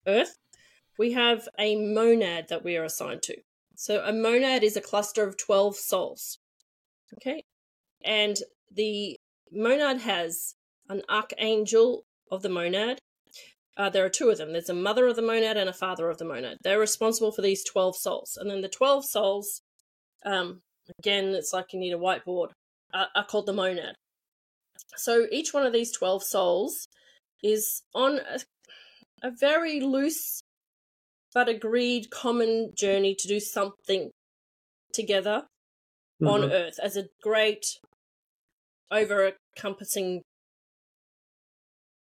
Earth, 0.08 0.36
we 0.98 1.12
have 1.12 1.48
a 1.60 1.76
monad 1.76 2.48
that 2.50 2.64
we 2.64 2.76
are 2.78 2.84
assigned 2.84 3.22
to. 3.24 3.36
So, 3.76 4.04
a 4.04 4.12
monad 4.12 4.64
is 4.64 4.76
a 4.76 4.82
cluster 4.82 5.24
of 5.28 5.38
12 5.38 5.76
souls. 5.76 6.40
Okay? 7.16 7.44
And 8.04 8.38
the 8.72 9.18
monad 9.52 10.02
has 10.02 10.56
an 10.90 11.02
archangel 11.10 12.06
of 12.32 12.42
the 12.42 12.50
monad. 12.50 13.00
Uh, 13.78 13.90
there 13.90 14.06
are 14.06 14.10
two 14.10 14.30
of 14.30 14.38
them. 14.38 14.52
There's 14.52 14.70
a 14.70 14.74
mother 14.74 15.08
of 15.08 15.16
the 15.16 15.22
monad 15.22 15.58
and 15.58 15.70
a 15.70 15.74
father 15.74 16.10
of 16.10 16.18
the 16.18 16.26
monad. 16.26 16.58
They're 16.64 16.80
responsible 16.80 17.32
for 17.32 17.42
these 17.42 17.64
12 17.64 17.96
souls. 17.96 18.38
And 18.40 18.50
then 18.50 18.62
the 18.62 18.68
12 18.68 19.06
souls, 19.06 19.62
um, 20.26 20.60
again, 21.00 21.30
it's 21.30 21.54
like 21.54 21.74
you 21.74 21.80
need 21.80 21.94
a 21.94 21.98
whiteboard, 21.98 22.50
are, 22.94 23.08
are 23.16 23.26
called 23.26 23.46
the 23.46 23.54
monad. 23.54 23.96
So 24.98 25.26
each 25.32 25.54
one 25.54 25.66
of 25.66 25.72
these 25.72 25.92
12 25.92 26.24
souls 26.24 26.88
is 27.42 27.82
on 27.96 28.20
a, 28.20 28.40
a 29.28 29.32
very 29.32 29.80
loose 29.80 30.42
but 31.34 31.48
agreed 31.48 32.10
common 32.10 32.72
journey 32.76 33.16
to 33.18 33.28
do 33.28 33.40
something 33.40 34.12
together 34.94 35.44
on 36.22 36.42
Mhm. 36.42 36.52
Earth 36.52 36.80
as 36.80 36.98
a 36.98 37.08
great 37.22 37.66
over 38.92 39.32
encompassing 39.56 40.24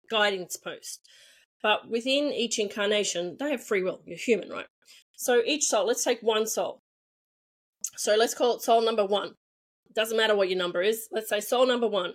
guidance 0.10 0.58
post. 0.58 1.00
But 1.62 1.90
within 1.90 2.32
each 2.32 2.60
incarnation, 2.60 3.36
they 3.40 3.52
have 3.52 3.64
free 3.64 3.84
will. 3.84 4.02
You're 4.06 4.18
human, 4.18 4.50
right? 4.50 4.68
So 5.18 5.42
each 5.46 5.66
soul, 5.66 5.88
let's 5.88 6.04
take 6.04 6.22
one 6.22 6.48
soul. 6.48 6.80
So 7.98 8.16
let's 8.16 8.34
call 8.34 8.56
it 8.56 8.62
soul 8.62 8.82
number 8.82 9.06
one. 9.06 9.34
Doesn't 9.94 10.18
matter 10.18 10.36
what 10.36 10.50
your 10.50 10.58
number 10.58 10.82
is. 10.82 11.08
Let's 11.12 11.30
say 11.30 11.42
soul 11.42 11.66
number 11.66 11.88
one. 11.88 12.14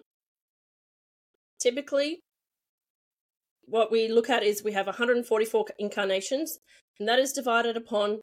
Typically, 1.61 2.21
what 3.67 3.91
we 3.91 4.09
look 4.09 4.31
at 4.31 4.43
is 4.43 4.63
we 4.65 4.73
have 4.73 4.87
144 4.87 5.67
incarnations, 5.79 6.59
and 6.99 7.09
that 7.09 7.19
is 7.19 7.33
divided 7.33 7.77
upon 7.77 8.21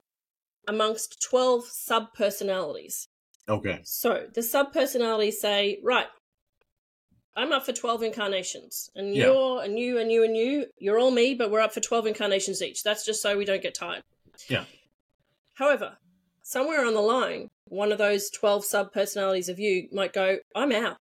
amongst 0.67 1.22
12 1.30 1.65
sub 1.67 2.13
personalities. 2.13 3.07
Okay. 3.49 3.80
So 3.84 4.28
the 4.34 4.43
sub 4.43 4.72
personalities 4.74 5.41
say, 5.41 5.80
right, 5.84 6.07
I'm 7.36 7.52
up 7.54 7.66
for 7.66 7.72
12 7.74 8.04
incarnations. 8.04 8.90
And 8.96 9.16
Yeah. 9.16 9.28
you're, 9.28 9.64
and 9.64 9.80
you, 9.80 10.00
and 10.00 10.12
you, 10.12 10.24
and 10.24 10.36
you, 10.36 10.66
you're 10.78 11.00
all 11.00 11.12
me, 11.12 11.34
but 11.34 11.50
we're 11.52 11.62
up 11.62 11.74
for 11.74 11.80
12 11.80 12.08
incarnations 12.08 12.62
each. 12.62 12.84
That's 12.84 13.06
just 13.06 13.22
so 13.22 13.38
we 13.38 13.46
don't 13.46 13.62
get 13.62 13.74
tired. 13.74 14.02
Yeah. 14.48 14.66
However, 15.56 15.98
somewhere 16.44 16.86
on 16.86 16.94
the 16.94 17.02
line, 17.02 17.48
one 17.68 17.92
of 17.92 17.98
those 17.98 18.30
12 18.32 18.66
sub 18.66 18.92
personalities 18.92 19.48
of 19.50 19.60
you 19.60 19.88
might 19.92 20.14
go, 20.14 20.40
I'm 20.56 20.72
out. 20.72 20.98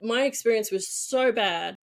My 0.00 0.22
experience 0.22 0.70
was 0.70 0.88
so 0.88 1.32
bad 1.32 1.74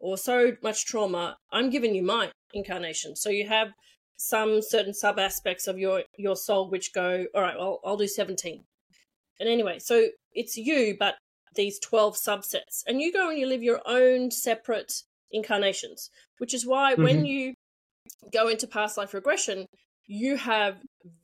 or 0.00 0.16
so 0.16 0.56
much 0.62 0.84
trauma. 0.86 1.36
I'm 1.52 1.70
giving 1.70 1.94
you 1.94 2.02
my 2.02 2.30
incarnation. 2.52 3.16
So 3.16 3.30
you 3.30 3.46
have 3.48 3.68
some 4.16 4.62
certain 4.62 4.94
sub 4.94 5.18
aspects 5.18 5.66
of 5.66 5.76
your 5.78 6.04
your 6.16 6.36
soul 6.36 6.70
which 6.70 6.92
go, 6.92 7.26
all 7.34 7.42
right, 7.42 7.56
well, 7.58 7.80
I'll 7.84 7.96
do 7.96 8.06
17. 8.06 8.64
And 9.40 9.48
anyway, 9.48 9.78
so 9.80 10.06
it's 10.32 10.56
you, 10.56 10.96
but 10.98 11.16
these 11.54 11.78
12 11.78 12.16
subsets. 12.16 12.82
And 12.86 13.00
you 13.00 13.12
go 13.12 13.30
and 13.30 13.38
you 13.38 13.46
live 13.46 13.62
your 13.62 13.80
own 13.86 14.30
separate 14.30 15.02
incarnations, 15.30 16.10
which 16.38 16.54
is 16.54 16.66
why 16.66 16.94
when 16.94 17.24
you 17.24 17.54
go 18.32 18.48
into 18.48 18.66
past 18.66 18.96
life 18.96 19.14
regression, 19.14 19.66
you 20.06 20.36
have 20.36 20.76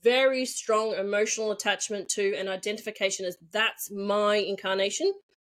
very 0.02 0.44
strong 0.44 0.94
emotional 0.94 1.52
attachment 1.52 2.08
to 2.08 2.34
and 2.36 2.48
identification 2.48 3.26
as 3.26 3.36
that's 3.52 3.90
my 3.90 4.36
incarnation 4.36 5.12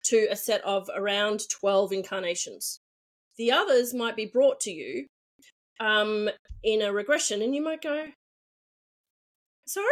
to 0.05 0.27
a 0.31 0.37
set 0.37 0.63
of 0.65 0.89
around 0.95 1.43
12 1.51 1.93
incarnations. 1.93 2.81
The 3.37 3.53
others 3.53 3.95
might 3.95 4.17
be 4.17 4.27
brought 4.27 4.61
to 4.61 4.71
you 4.71 5.07
um, 5.79 6.29
in 6.63 6.83
a 6.83 6.93
regression, 6.93 7.43
and 7.43 7.55
you 7.55 7.63
might 7.63 7.83
go, 7.83 8.07
Sorry? 9.67 9.87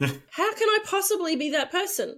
How 0.00 0.54
can 0.54 0.68
I 0.68 0.78
possibly 0.84 1.36
be 1.36 1.50
that 1.50 1.70
person? 1.70 2.16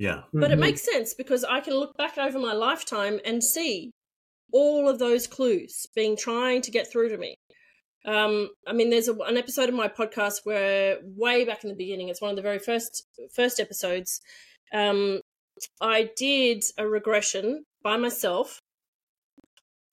Yeah. 0.00 0.22
But 0.32 0.50
it 0.50 0.56
Mhm. 0.56 0.60
makes 0.60 0.80
sense 0.82 1.12
because 1.12 1.44
I 1.44 1.60
can 1.60 1.74
look 1.74 1.94
back 1.98 2.16
over 2.16 2.38
my 2.38 2.54
lifetime 2.54 3.20
and 3.24 3.44
see 3.44 3.90
all 4.50 4.88
of 4.88 4.98
those 4.98 5.26
clues 5.26 5.86
being 5.94 6.16
trying 6.16 6.62
to 6.62 6.70
get 6.70 6.90
through 6.90 7.10
to 7.10 7.18
me. 7.18 7.34
Um, 8.06 8.48
I 8.66 8.72
mean, 8.72 8.88
there's 8.88 9.08
a, 9.08 9.14
an 9.14 9.36
episode 9.36 9.68
of 9.68 9.74
my 9.74 9.88
podcast 9.88 10.36
where, 10.44 10.98
way 11.02 11.44
back 11.44 11.62
in 11.64 11.68
the 11.68 11.76
beginning, 11.76 12.08
it's 12.08 12.22
one 12.22 12.30
of 12.30 12.36
the 12.36 12.42
very 12.50 12.58
first 12.58 13.06
first 13.34 13.60
episodes. 13.60 14.22
Um, 14.72 15.20
I 15.82 16.10
did 16.16 16.64
a 16.78 16.88
regression 16.88 17.64
by 17.82 17.98
myself 17.98 18.58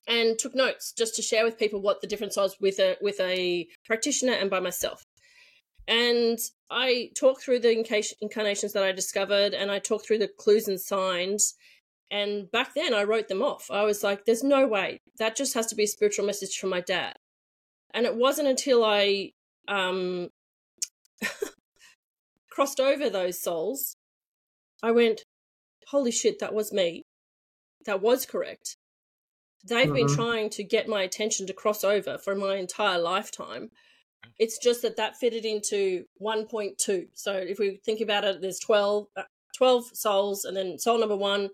and 0.07 0.39
took 0.39 0.55
notes 0.55 0.93
just 0.97 1.15
to 1.15 1.21
share 1.21 1.43
with 1.43 1.57
people 1.59 1.81
what 1.81 1.99
the 1.99 2.07
difference 2.07 2.37
was 2.37 2.55
with 2.61 2.79
a 2.79 2.95
with 3.01 3.19
a 3.19 3.67
practitioner 3.85 4.31
and 4.33 4.49
by 4.49 4.61
myself. 4.61 5.03
And 5.87 6.37
I 6.69 7.11
talked 7.15 7.41
through 7.43 7.59
the 7.59 7.71
inca- 7.73 8.15
incarnations 8.21 8.73
that 8.73 8.83
I 8.83 8.91
discovered, 8.91 9.53
and 9.53 9.71
I 9.71 9.79
talked 9.79 10.05
through 10.05 10.17
the 10.19 10.27
clues 10.27 10.67
and 10.67 10.79
signs. 10.79 11.55
And 12.11 12.51
back 12.51 12.73
then, 12.73 12.93
I 12.93 13.03
wrote 13.03 13.27
them 13.27 13.41
off. 13.41 13.69
I 13.71 13.83
was 13.83 14.03
like, 14.03 14.25
"There's 14.25 14.43
no 14.43 14.67
way 14.67 14.99
that 15.17 15.35
just 15.35 15.53
has 15.53 15.67
to 15.67 15.75
be 15.75 15.83
a 15.83 15.87
spiritual 15.87 16.25
message 16.25 16.57
from 16.57 16.69
my 16.69 16.81
dad." 16.81 17.15
And 17.93 18.05
it 18.05 18.15
wasn't 18.15 18.47
until 18.49 18.83
I 18.83 19.31
um, 19.67 20.29
crossed 22.49 22.79
over 22.79 23.09
those 23.09 23.41
souls, 23.41 23.95
I 24.83 24.91
went, 24.91 25.23
"Holy 25.87 26.11
shit, 26.11 26.39
that 26.39 26.53
was 26.53 26.71
me. 26.73 27.03
That 27.85 28.01
was 28.01 28.25
correct." 28.25 28.77
They've 29.63 29.91
been 29.91 30.07
Mhm. 30.07 30.15
trying 30.15 30.49
to 30.51 30.63
get 30.63 30.87
my 30.87 31.03
attention 31.03 31.47
to 31.47 31.53
cross 31.53 31.83
over 31.83 32.17
for 32.17 32.35
my 32.35 32.55
entire 32.57 32.99
lifetime. 32.99 33.71
It's 34.39 34.57
just 34.57 34.81
that 34.81 34.97
that 34.97 35.17
fitted 35.17 35.45
into 35.45 36.05
1.2. 36.21 37.07
So 37.13 37.33
if 37.33 37.59
we 37.59 37.79
think 37.85 38.01
about 38.01 38.23
it, 38.23 38.41
there's 38.41 38.59
12, 38.59 39.07
uh, 39.15 39.23
12 39.57 39.85
souls, 39.93 40.45
and 40.45 40.55
then 40.55 40.77
soul 40.77 40.99
number 40.99 41.15
one, 41.15 41.49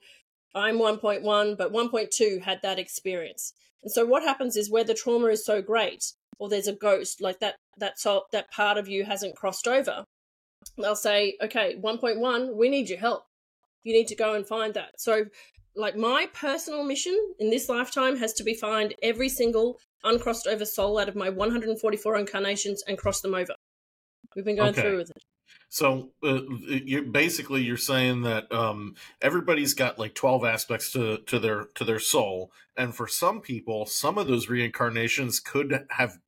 I'm 0.56 0.78
1.1, 0.78 1.58
but 1.58 1.74
1.2 1.74 2.42
had 2.42 2.62
that 2.62 2.80
experience. 2.80 3.54
And 3.82 3.92
so 3.92 4.06
what 4.06 4.24
happens 4.24 4.56
is 4.56 4.70
where 4.70 4.84
the 4.84 4.94
trauma 4.94 5.28
is 5.28 5.46
so 5.46 5.62
great, 5.62 6.14
or 6.40 6.50
there's 6.50 6.68
a 6.68 6.74
ghost, 6.74 7.22
like 7.22 7.40
that 7.40 7.56
that 7.78 8.00
soul, 8.00 8.26
that 8.32 8.52
part 8.52 8.78
of 8.78 8.88
you 8.88 9.04
hasn't 9.04 9.36
crossed 9.36 9.68
over, 9.68 10.06
they'll 10.78 10.96
say, 10.96 11.36
okay, 11.42 11.76
1.1, 11.82 12.56
we 12.56 12.70
need 12.70 12.90
your 12.90 13.00
help. 13.00 13.24
You 13.84 13.94
need 13.94 14.08
to 14.08 14.16
go 14.16 14.36
and 14.36 14.48
find 14.48 14.74
that. 14.76 14.92
So 15.00 15.26
like 15.76 15.96
my 15.96 16.28
personal 16.34 16.84
mission 16.84 17.18
in 17.40 17.50
this 17.50 17.70
lifetime 17.70 18.18
has 18.18 18.34
to 18.34 18.44
be 18.44 18.54
find 18.54 18.94
every 19.02 19.30
single 19.30 19.80
uncrossed 20.04 20.48
over 20.48 20.66
soul 20.66 21.00
out 21.00 21.10
of 21.10 21.16
my 21.16 21.30
144 21.30 22.18
incarnations 22.18 22.84
and 22.88 22.98
cross 22.98 23.22
them 23.22 23.34
over. 23.36 23.54
We've 24.36 24.46
been 24.46 24.56
going 24.56 24.74
Okay. 24.74 24.82
through 24.82 24.98
with 24.98 25.10
it. 25.12 25.24
So 25.70 26.12
uh, 26.24 26.42
you're 26.68 27.04
basically 27.04 27.64
you're 27.64 27.78
saying 27.78 28.24
that 28.24 28.52
um, 28.52 28.96
everybody's 29.22 29.74
got 29.74 29.98
like 29.98 30.14
twelve 30.14 30.46
aspects 30.46 30.92
to, 30.94 31.18
to 31.26 31.40
their 31.40 31.66
to 31.76 31.84
their 31.84 32.00
soul, 32.00 32.52
and 32.78 32.96
for 32.96 33.08
some 33.08 33.42
people, 33.42 33.86
some 33.86 34.18
of 34.18 34.28
those 34.28 34.50
reincarnations 34.50 35.40
could 35.40 35.86
have 35.90 36.20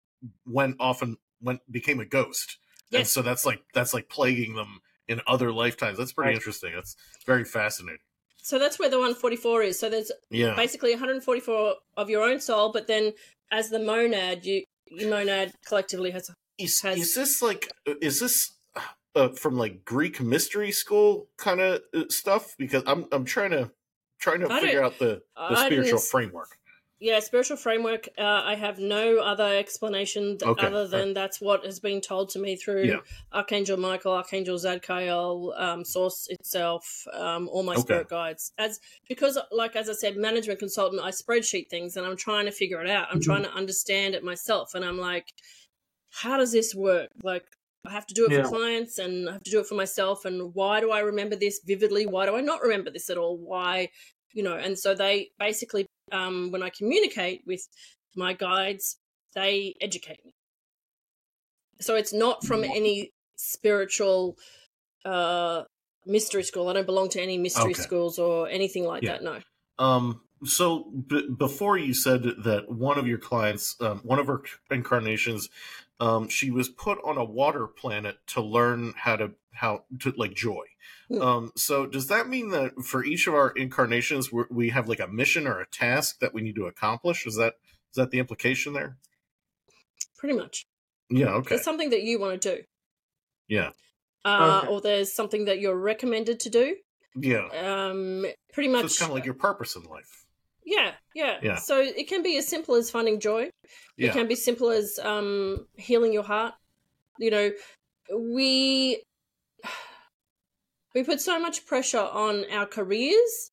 went 0.46 0.76
off 0.80 1.02
and 1.02 1.18
went 1.42 1.60
became 1.72 2.00
a 2.00 2.06
ghost, 2.06 2.58
and 2.92 3.08
so 3.08 3.22
that's 3.22 3.46
like 3.46 3.64
that's 3.74 3.94
like 3.94 4.10
plaguing 4.10 4.56
them 4.56 4.80
in 5.08 5.22
other 5.28 5.52
lifetimes. 5.52 5.98
That's 6.00 6.14
pretty 6.14 6.30
Right. 6.30 6.36
interesting. 6.36 6.74
That's 6.74 6.96
very 7.26 7.46
fascinating. 7.46 8.00
So 8.38 8.60
that's 8.60 8.78
where 8.78 8.90
the 8.90 8.98
144 8.98 9.64
is. 9.64 9.80
So 9.80 9.90
there's 9.90 10.12
Yeah. 10.30 10.56
basically 10.56 10.92
144 10.92 11.76
of 11.98 12.10
your 12.10 12.24
own 12.24 12.40
soul, 12.40 12.72
but 12.72 12.88
then 12.88 13.14
as 13.52 13.70
the 13.70 13.80
monad, 13.80 14.46
you 14.46 14.64
your 14.88 15.10
monad 15.10 15.52
collectively 15.66 16.12
has 16.12 16.30
Is, 16.58 16.82
has- 16.82 16.98
is 16.98 17.16
this 17.16 17.42
like 17.42 17.72
is 18.02 18.20
this 18.20 18.54
uh, 19.16 19.30
from 19.30 19.58
like 19.58 19.86
Greek 19.86 20.22
mystery 20.22 20.72
school 20.72 21.28
kind 21.38 21.60
of 21.60 21.82
uh, 21.94 22.04
stuff? 22.10 22.56
Because 22.58 22.84
I'm 22.86 23.06
I'm 23.12 23.26
trying 23.26 23.52
to 23.52 23.72
trying 24.20 24.42
to 24.42 24.52
I 24.52 24.62
figure 24.62 24.84
out 24.84 25.00
the, 25.00 25.22
the 25.36 25.58
I 25.58 25.66
spiritual 25.66 26.00
framework. 26.00 26.58
Yeah, 27.00 27.20
spiritual 27.20 27.58
framework. 27.58 28.08
Uh, 28.18 28.22
I 28.46 28.56
have 28.56 28.80
no 28.80 29.18
other 29.20 29.44
explanation 29.58 30.38
th- 30.38 30.44
Okay, 30.44 30.66
other 30.66 30.88
than 30.88 31.14
that's 31.14 31.42
what 31.42 31.66
has 31.66 31.80
been 31.82 32.00
told 32.00 32.30
to 32.30 32.40
me 32.40 32.56
through 32.56 32.86
Yeah. 32.86 33.00
Archangel 33.34 33.76
Michael, 33.78 34.14
Archangel 34.14 34.58
Zadkiel, 34.58 35.60
um, 35.60 35.84
Source 35.84 36.28
itself, 36.30 37.06
um, 37.12 37.50
all 37.50 37.64
my 37.64 37.74
Okay. 37.74 37.82
spirit 37.82 38.08
guides. 38.08 38.54
As 38.58 38.80
because, 39.10 39.38
like 39.52 39.76
as 39.76 39.90
I 39.90 39.94
said, 39.94 40.16
management 40.16 40.60
consultant, 40.60 41.02
I 41.02 41.12
spreadsheet 41.12 41.68
things 41.70 41.98
and 41.98 42.08
I'm 42.08 42.16
trying 42.16 42.46
to 42.46 42.52
figure 42.52 42.82
it 42.82 42.90
out. 42.90 43.08
I'm 43.12 43.20
Mm-hmm. 43.20 43.30
trying 43.30 43.44
to 43.44 43.52
understand 43.52 44.16
it 44.16 44.24
myself, 44.24 44.74
and 44.74 44.86
I'm 44.86 44.98
like, 44.98 45.34
how 46.10 46.38
does 46.38 46.52
this 46.52 46.74
work? 46.76 47.10
Like. 47.24 47.46
I 47.88 47.92
have 47.92 48.08
to 48.08 48.16
do 48.16 48.26
it 48.26 48.32
Yeah. 48.32 48.42
for 48.42 48.50
clients 48.50 48.98
and 48.98 49.30
I 49.30 49.34
have 49.34 49.44
to 49.44 49.52
do 49.52 49.60
it 49.60 49.68
for 49.68 49.76
myself. 49.76 50.26
And 50.26 50.56
why 50.56 50.80
do 50.80 50.90
I 50.90 51.02
remember 51.02 51.36
this 51.36 51.60
vividly? 51.64 52.08
Why 52.08 52.26
do 52.26 52.36
I 52.36 52.42
not 52.42 52.64
remember 52.64 52.90
this 52.90 53.12
at 53.12 53.18
all? 53.20 53.38
Why, 53.38 53.90
you 54.34 54.42
know? 54.42 54.56
And 54.56 54.76
so 54.80 54.96
they 54.96 55.30
basically 55.38 55.86
um, 56.12 56.52
when 56.52 56.64
I 56.64 56.70
communicate 56.70 57.44
with 57.46 57.68
my 58.16 58.34
guides, 58.34 58.98
they 59.34 59.76
educate 59.82 60.24
me. 60.26 60.34
So 61.82 61.96
it's 61.96 62.14
not 62.14 62.44
from 62.46 62.64
any 62.64 63.12
spiritual 63.36 64.38
uh, 65.04 65.64
mystery 66.06 66.44
school. 66.44 66.70
I 66.70 66.74
don't 66.74 66.86
belong 66.86 67.10
to 67.10 67.22
any 67.22 67.38
mystery 67.38 67.72
Okay. 67.72 67.82
schools 67.82 68.18
or 68.18 68.48
anything 68.48 68.86
like 68.86 69.04
Yeah. 69.04 69.14
that. 69.14 69.24
No. 69.24 69.40
Um, 69.78 70.22
so 70.44 70.84
b- 71.08 71.30
before 71.38 71.78
you 71.78 71.94
said 71.94 72.24
that 72.44 72.70
one 72.70 72.98
of 72.98 73.08
your 73.08 73.18
clients, 73.18 73.76
um, 73.82 74.00
one 74.04 74.20
of 74.20 74.28
her 74.28 74.42
incarnations, 74.72 75.50
um, 76.00 76.28
she 76.30 76.52
was 76.52 76.70
put 76.70 76.98
on 77.04 77.18
a 77.18 77.24
water 77.24 77.68
planet 77.68 78.18
to 78.28 78.42
learn 78.42 78.94
how 78.96 79.16
to 79.18 79.32
how 79.56 79.84
to 80.02 80.14
like 80.18 80.34
joy. 80.34 80.66
Hmm. 81.10 81.22
Um, 81.22 81.52
so 81.56 81.86
does 81.86 82.08
that 82.08 82.28
mean 82.30 82.50
that 82.50 82.74
for 82.84 83.04
each 83.04 83.28
of 83.28 83.34
our 83.34 83.50
incarnations, 83.52 84.32
we 84.32 84.44
we 84.50 84.70
have 84.70 84.88
like 84.88 85.00
a 85.00 85.08
mission 85.08 85.48
or 85.48 85.60
a 85.60 85.68
task 85.68 86.20
that 86.20 86.34
we 86.34 86.42
need 86.42 86.56
to 86.56 86.66
accomplish? 86.66 87.26
Is 87.26 87.36
that 87.36 87.54
is 87.92 87.96
that 87.96 88.12
the 88.12 88.20
implication 88.20 88.74
there? 88.74 88.98
Pretty 90.18 90.36
much. 90.38 90.66
Yeah. 91.10 91.34
Okay. 91.36 91.50
There's 91.50 91.64
something 91.64 91.90
that 91.92 92.02
you 92.04 92.20
want 92.20 92.42
to 92.42 92.56
do, 92.58 92.64
Yeah. 93.48 93.72
uh, 94.24 94.60
Okay. 94.64 94.68
or 94.72 94.82
there's 94.82 95.14
something 95.14 95.46
that 95.46 95.60
you're 95.60 95.76
recommended 95.78 96.40
to 96.42 96.50
do. 96.50 96.78
Yeah. 97.16 97.46
Um, 97.50 98.26
pretty 98.54 98.70
So 98.70 98.74
much. 98.74 98.86
it's 98.86 99.00
kind 99.00 99.12
of 99.12 99.16
like 99.16 99.26
your 99.26 99.36
purpose 99.36 99.76
in 99.76 99.84
life. 99.84 100.26
yeah, 100.66 100.94
yeah, 101.14 101.38
Yeah. 101.44 101.56
So 101.58 101.80
it 101.80 102.08
can 102.08 102.24
be 102.24 102.38
as 102.38 102.48
simple 102.48 102.74
as 102.76 102.90
finding 102.90 103.20
joy. 103.20 103.52
Yeah. 103.98 104.10
It 104.10 104.14
can 104.14 104.28
be 104.28 104.36
simple 104.36 104.72
as 104.72 104.98
um, 105.02 105.68
healing 105.78 106.12
your 106.12 106.24
heart. 106.24 106.56
You 107.20 107.30
know, 107.32 107.52
we 108.18 109.04
we 110.96 111.04
put 111.04 111.20
so 111.20 111.38
much 111.38 111.66
pressure 111.66 112.00
on 112.00 112.46
our 112.52 112.66
careers, 112.66 113.52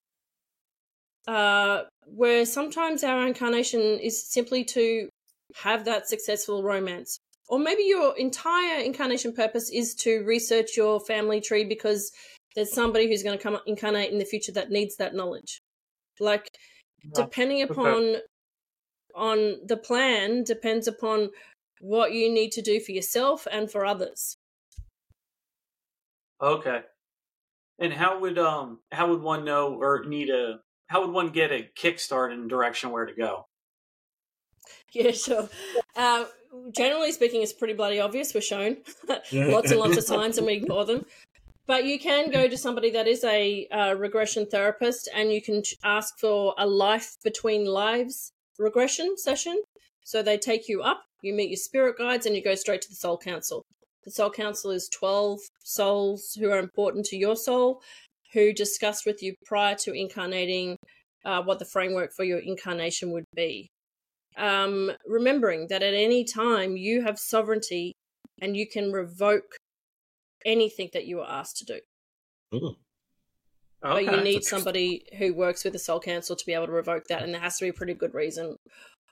uh, 1.27 1.83
where 2.07 2.47
sometimes 2.47 3.03
our 3.03 3.27
incarnation 3.27 3.81
is 3.81 4.25
simply 4.25 4.65
to 4.65 5.09
have 5.57 5.85
that 5.85 6.09
successful 6.09 6.63
romance. 6.63 7.19
Or 7.49 7.59
maybe 7.59 7.83
your 7.83 8.17
entire 8.17 8.81
incarnation 8.81 9.35
purpose 9.35 9.71
is 9.71 9.95
to 9.97 10.25
research 10.25 10.77
your 10.77 11.01
family 11.01 11.41
tree 11.41 11.65
because 11.65 12.13
there's 12.55 12.73
somebody 12.73 13.09
who's 13.09 13.23
going 13.23 13.37
to 13.37 13.43
come 13.43 13.59
incarnate 13.67 14.13
in 14.13 14.19
the 14.19 14.25
future 14.25 14.53
that 14.53 14.71
needs 14.71 14.97
that 14.97 15.15
knowledge. 15.15 15.61
Like 16.21 16.49
depending 17.15 17.63
upon 17.63 18.17
on 19.15 19.57
the 19.67 19.77
plan 19.77 20.45
depends 20.45 20.87
upon 20.87 21.31
what 21.81 22.13
you 22.13 22.33
need 22.33 22.53
to 22.53 22.63
do 22.63 22.81
for 22.81 22.93
yourself 22.93 23.47
and 23.51 23.71
for 23.71 23.85
others. 23.85 24.37
Okay. 26.41 26.83
And 27.83 27.93
how 27.93 28.21
would 28.21 28.39
um 28.39 28.79
how 28.93 29.11
would 29.11 29.21
one 29.21 29.45
know 29.45 29.75
or 29.75 30.05
need 30.07 30.31
a 30.31 30.61
how 30.87 31.01
would 31.01 31.11
one 31.11 31.31
get 31.31 31.51
a 31.51 31.69
kickstart 31.77 32.33
in 32.33 32.47
direction 32.47 32.91
where 32.91 33.07
to 33.07 33.13
go? 33.13 33.49
Yeah, 34.93 35.11
sure. 35.11 35.49
Uh, 35.97 36.27
generally 36.71 37.11
speaking, 37.11 37.43
it's 37.43 37.53
pretty 37.53 37.75
bloody 37.75 37.99
obvious. 37.99 38.35
We're 38.35 38.41
shown 38.41 38.77
lots 39.09 39.73
and 39.73 39.81
lots 39.81 39.97
of 39.97 40.05
signs, 40.05 40.39
and 40.39 40.47
we 40.47 40.53
ignore 40.53 40.85
them. 40.85 41.05
But 41.67 41.85
you 41.85 41.99
can 41.99 42.31
go 42.31 42.47
to 42.47 42.57
somebody 42.57 42.91
that 42.91 43.09
is 43.09 43.25
a 43.25 43.67
uh, 43.69 43.95
regression 43.95 44.47
therapist, 44.47 45.09
and 45.13 45.33
you 45.33 45.43
can 45.43 45.65
ch- 45.65 45.75
ask 45.83 46.19
for 46.21 46.55
a 46.59 46.67
life 46.67 47.17
between 47.25 47.65
lives 47.65 48.33
regression 48.61 49.17
session. 49.17 49.61
So 50.05 50.23
they 50.23 50.39
take 50.39 50.69
you 50.69 50.83
up, 50.83 51.03
you 51.23 51.33
meet 51.33 51.51
your 51.51 51.57
spirit 51.57 51.99
guides, 51.99 52.27
and 52.27 52.37
you 52.37 52.45
go 52.45 52.55
straight 52.55 52.83
to 52.83 52.89
the 52.89 52.95
soul 52.95 53.19
council. 53.19 53.65
The 54.05 54.11
soul 54.11 54.31
council 54.31 54.71
is 54.71 54.89
12 54.89 55.39
souls 55.63 56.37
who 56.39 56.51
are 56.51 56.59
important 56.59 57.07
to 57.07 57.17
your 57.17 57.37
soul, 57.37 57.83
who 58.33 58.53
discussed 58.53 59.07
with 59.07 59.23
you 59.23 59.35
prior 59.45 59.77
to 59.77 59.93
incarnating 59.93 60.77
uh, 61.25 61.43
what 61.43 61.59
the 61.59 61.65
framework 61.65 62.13
for 62.13 62.25
your 62.25 62.39
incarnation 62.39 63.13
would 63.13 63.25
be. 63.35 63.69
Um, 64.37 64.91
remembering 65.07 65.69
that 65.69 65.83
at 65.83 65.95
any 65.95 66.25
time 66.25 66.77
you 66.77 67.03
have 67.03 67.19
sovereignty 67.19 67.93
and 68.41 68.57
you 68.57 68.67
can 68.67 68.91
revoke 68.91 69.57
anything 70.45 70.89
that 70.95 71.07
you 71.07 71.21
are 71.21 71.31
asked 71.31 71.59
to 71.59 71.65
do. 71.65 71.81
Ooh. 72.55 72.77
But 73.83 74.05
you 74.05 74.21
need 74.23 74.45
somebody 74.45 75.05
who 75.19 75.35
works 75.35 75.65
with 75.65 75.73
the 75.73 75.79
soul 75.79 75.99
council 75.99 76.37
to 76.37 76.47
be 76.47 76.55
able 76.55 76.67
to 76.67 76.73
revoke 76.73 77.05
that, 77.09 77.23
and 77.23 77.35
there 77.35 77.41
has 77.41 77.59
to 77.59 77.65
be 77.65 77.71
a 77.71 77.73
pretty 77.73 77.95
good 77.95 78.15
reason 78.15 78.57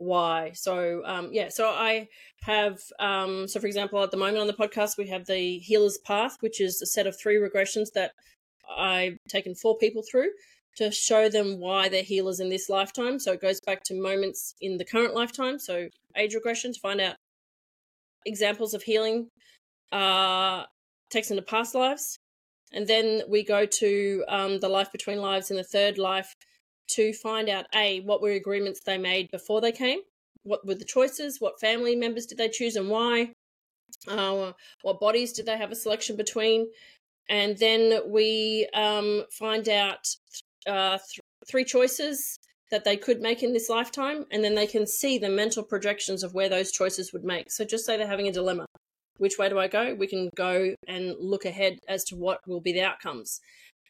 why. 0.00 0.52
So, 0.54 1.02
um, 1.04 1.28
yeah, 1.30 1.48
so 1.50 1.68
I 1.68 2.08
have, 2.42 2.80
um, 2.98 3.46
so 3.46 3.60
for 3.60 3.66
example, 3.66 4.02
at 4.02 4.10
the 4.10 4.16
moment 4.16 4.38
on 4.38 4.46
the 4.46 4.54
podcast, 4.54 4.96
we 4.96 5.08
have 5.08 5.26
the 5.26 5.58
Healer's 5.58 5.98
Path, 5.98 6.38
which 6.40 6.60
is 6.60 6.80
a 6.80 6.86
set 6.86 7.06
of 7.06 7.18
three 7.18 7.36
regressions 7.36 7.92
that 7.94 8.12
I've 8.76 9.18
taken 9.28 9.54
four 9.54 9.76
people 9.76 10.02
through 10.10 10.30
to 10.76 10.90
show 10.90 11.28
them 11.28 11.60
why 11.60 11.88
they're 11.88 12.02
healers 12.02 12.40
in 12.40 12.48
this 12.48 12.70
lifetime. 12.70 13.18
So 13.18 13.32
it 13.32 13.42
goes 13.42 13.60
back 13.60 13.82
to 13.84 14.00
moments 14.00 14.54
in 14.60 14.78
the 14.78 14.84
current 14.84 15.14
lifetime. 15.14 15.58
So 15.58 15.88
age 16.16 16.34
regression 16.34 16.72
to 16.72 16.80
find 16.80 17.00
out 17.00 17.16
examples 18.24 18.72
of 18.72 18.82
healing, 18.82 19.28
uh, 19.92 20.64
takes 21.10 21.30
into 21.30 21.42
past 21.42 21.74
lives. 21.74 22.18
And 22.72 22.86
then 22.86 23.22
we 23.28 23.44
go 23.44 23.66
to 23.66 24.24
um, 24.28 24.60
the 24.60 24.68
life 24.68 24.92
between 24.92 25.18
lives 25.18 25.50
in 25.50 25.56
the 25.58 25.64
third 25.64 25.98
life 25.98 26.34
to 26.94 27.12
find 27.12 27.48
out 27.48 27.66
A, 27.74 28.00
what 28.00 28.22
were 28.22 28.30
agreements 28.30 28.80
they 28.84 28.98
made 28.98 29.30
before 29.30 29.60
they 29.60 29.72
came? 29.72 30.00
What 30.42 30.66
were 30.66 30.74
the 30.74 30.84
choices? 30.84 31.40
What 31.40 31.60
family 31.60 31.96
members 31.96 32.26
did 32.26 32.38
they 32.38 32.48
choose 32.48 32.76
and 32.76 32.88
why? 32.88 33.32
Uh, 34.08 34.52
what 34.82 35.00
bodies 35.00 35.32
did 35.32 35.46
they 35.46 35.58
have 35.58 35.72
a 35.72 35.76
selection 35.76 36.16
between? 36.16 36.68
And 37.28 37.56
then 37.58 38.00
we 38.08 38.68
um, 38.74 39.24
find 39.30 39.68
out 39.68 40.08
uh, 40.66 40.98
th- 40.98 41.20
three 41.48 41.64
choices 41.64 42.38
that 42.70 42.84
they 42.84 42.96
could 42.96 43.20
make 43.20 43.42
in 43.42 43.52
this 43.52 43.68
lifetime, 43.68 44.26
and 44.30 44.42
then 44.44 44.54
they 44.54 44.66
can 44.66 44.86
see 44.86 45.18
the 45.18 45.28
mental 45.28 45.62
projections 45.62 46.22
of 46.22 46.34
where 46.34 46.48
those 46.48 46.70
choices 46.70 47.12
would 47.12 47.24
make. 47.24 47.50
So 47.50 47.64
just 47.64 47.84
say 47.84 47.96
they're 47.96 48.06
having 48.06 48.28
a 48.28 48.32
dilemma. 48.32 48.66
Which 49.18 49.38
way 49.38 49.48
do 49.48 49.58
I 49.58 49.68
go? 49.68 49.94
We 49.94 50.06
can 50.06 50.30
go 50.34 50.74
and 50.88 51.14
look 51.18 51.44
ahead 51.44 51.78
as 51.88 52.04
to 52.04 52.16
what 52.16 52.40
will 52.46 52.60
be 52.60 52.72
the 52.72 52.82
outcomes. 52.82 53.40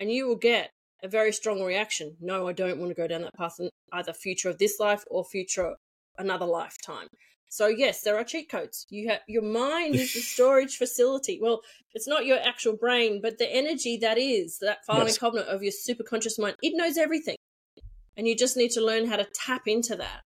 And 0.00 0.10
you 0.10 0.26
will 0.26 0.36
get 0.36 0.70
a 1.02 1.08
very 1.08 1.32
strong 1.32 1.62
reaction. 1.62 2.16
No, 2.20 2.48
I 2.48 2.52
don't 2.52 2.78
want 2.78 2.90
to 2.90 2.94
go 2.94 3.06
down 3.06 3.22
that 3.22 3.34
path 3.34 3.56
in 3.58 3.68
either 3.92 4.12
future 4.12 4.48
of 4.50 4.58
this 4.58 4.78
life 4.78 5.04
or 5.10 5.24
future 5.24 5.74
another 6.18 6.46
lifetime. 6.46 7.08
So 7.48 7.66
yes, 7.66 8.02
there 8.02 8.16
are 8.16 8.24
cheat 8.24 8.48
codes. 8.48 8.86
You 8.90 9.08
have 9.08 9.20
your 9.26 9.42
mind 9.42 9.96
is 9.96 10.14
the 10.14 10.20
storage 10.20 10.76
facility. 10.76 11.40
Well, 11.42 11.62
it's 11.94 12.06
not 12.06 12.24
your 12.24 12.38
actual 12.38 12.76
brain, 12.76 13.20
but 13.20 13.38
the 13.38 13.52
energy 13.52 13.96
that 13.98 14.18
is 14.18 14.58
that 14.60 14.84
filing 14.86 15.06
Yes. 15.06 15.18
cabinet 15.18 15.46
of 15.48 15.62
your 15.62 15.72
superconscious 15.72 16.38
mind. 16.38 16.56
It 16.62 16.76
knows 16.76 16.96
everything, 16.96 17.36
and 18.16 18.28
you 18.28 18.36
just 18.36 18.56
need 18.56 18.70
to 18.72 18.80
learn 18.80 19.06
how 19.06 19.16
to 19.16 19.26
tap 19.34 19.66
into 19.66 19.96
that. 19.96 20.20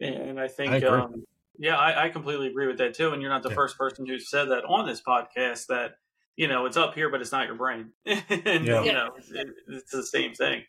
And 0.00 0.38
I 0.38 0.46
think, 0.46 0.84
I 0.84 0.86
um, 0.86 1.24
yeah, 1.58 1.76
I, 1.76 2.04
I 2.04 2.08
completely 2.10 2.46
agree 2.46 2.68
with 2.68 2.78
that 2.78 2.94
too. 2.94 3.10
And 3.10 3.20
you're 3.20 3.30
not 3.32 3.42
the 3.42 3.48
Yeah. 3.48 3.56
first 3.56 3.76
person 3.76 4.06
who 4.06 4.20
said 4.20 4.50
that 4.50 4.64
on 4.64 4.86
this 4.86 5.00
podcast 5.00 5.66
that, 5.66 5.96
you 6.38 6.46
know, 6.46 6.66
it's 6.66 6.76
up 6.76 6.94
here, 6.94 7.10
but 7.10 7.20
it's 7.20 7.32
not 7.32 7.48
your 7.48 7.56
brain. 7.56 7.90
and, 8.06 8.64
Yeah. 8.64 8.84
you 8.84 8.92
know, 8.92 9.10
it, 9.16 9.46
it's 9.66 9.90
the 9.90 10.06
same 10.06 10.34
thing. 10.34 10.62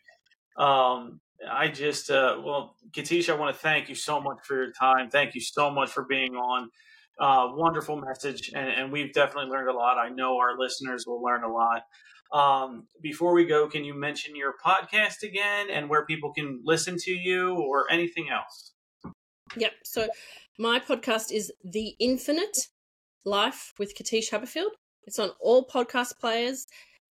Um, 0.56 1.20
I 1.48 1.68
just, 1.68 2.10
uh, 2.10 2.40
well, 2.44 2.74
Katische, 2.90 3.30
I 3.32 3.36
want 3.36 3.54
to 3.54 3.62
thank 3.62 3.88
you 3.88 3.94
so 3.94 4.20
much 4.20 4.38
for 4.42 4.56
your 4.56 4.72
time. 4.72 5.10
Thank 5.10 5.36
you 5.36 5.40
so 5.40 5.70
much 5.70 5.90
for 5.90 6.04
being 6.04 6.34
on. 6.34 6.70
Uh, 7.20 7.52
wonderful 7.54 8.00
message. 8.00 8.50
And, 8.52 8.68
and 8.68 8.92
we've 8.92 9.12
definitely 9.12 9.48
learned 9.48 9.68
a 9.68 9.72
lot. 9.72 9.96
I 9.96 10.08
know 10.08 10.38
our 10.38 10.58
listeners 10.58 11.04
will 11.06 11.22
learn 11.22 11.44
a 11.44 11.52
lot. 11.52 11.82
Um, 12.32 12.88
before 13.00 13.32
we 13.32 13.44
go, 13.46 13.68
can 13.68 13.84
you 13.84 13.94
mention 13.94 14.34
your 14.34 14.54
podcast 14.64 15.22
again 15.22 15.68
and 15.70 15.88
where 15.88 16.04
people 16.04 16.32
can 16.32 16.60
listen 16.64 16.96
to 17.02 17.12
you 17.12 17.54
or 17.54 17.90
anything 17.92 18.26
else? 18.28 18.72
Yep. 19.56 19.72
So 19.84 20.08
my 20.58 20.80
podcast 20.80 21.30
is 21.30 21.52
The 21.62 21.94
Infinite 22.00 22.58
Life 23.24 23.72
with 23.78 23.96
Katische 23.96 24.30
Haberfield. 24.30 24.70
It's 25.06 25.18
on 25.18 25.30
all 25.40 25.66
podcast 25.66 26.18
players, 26.20 26.66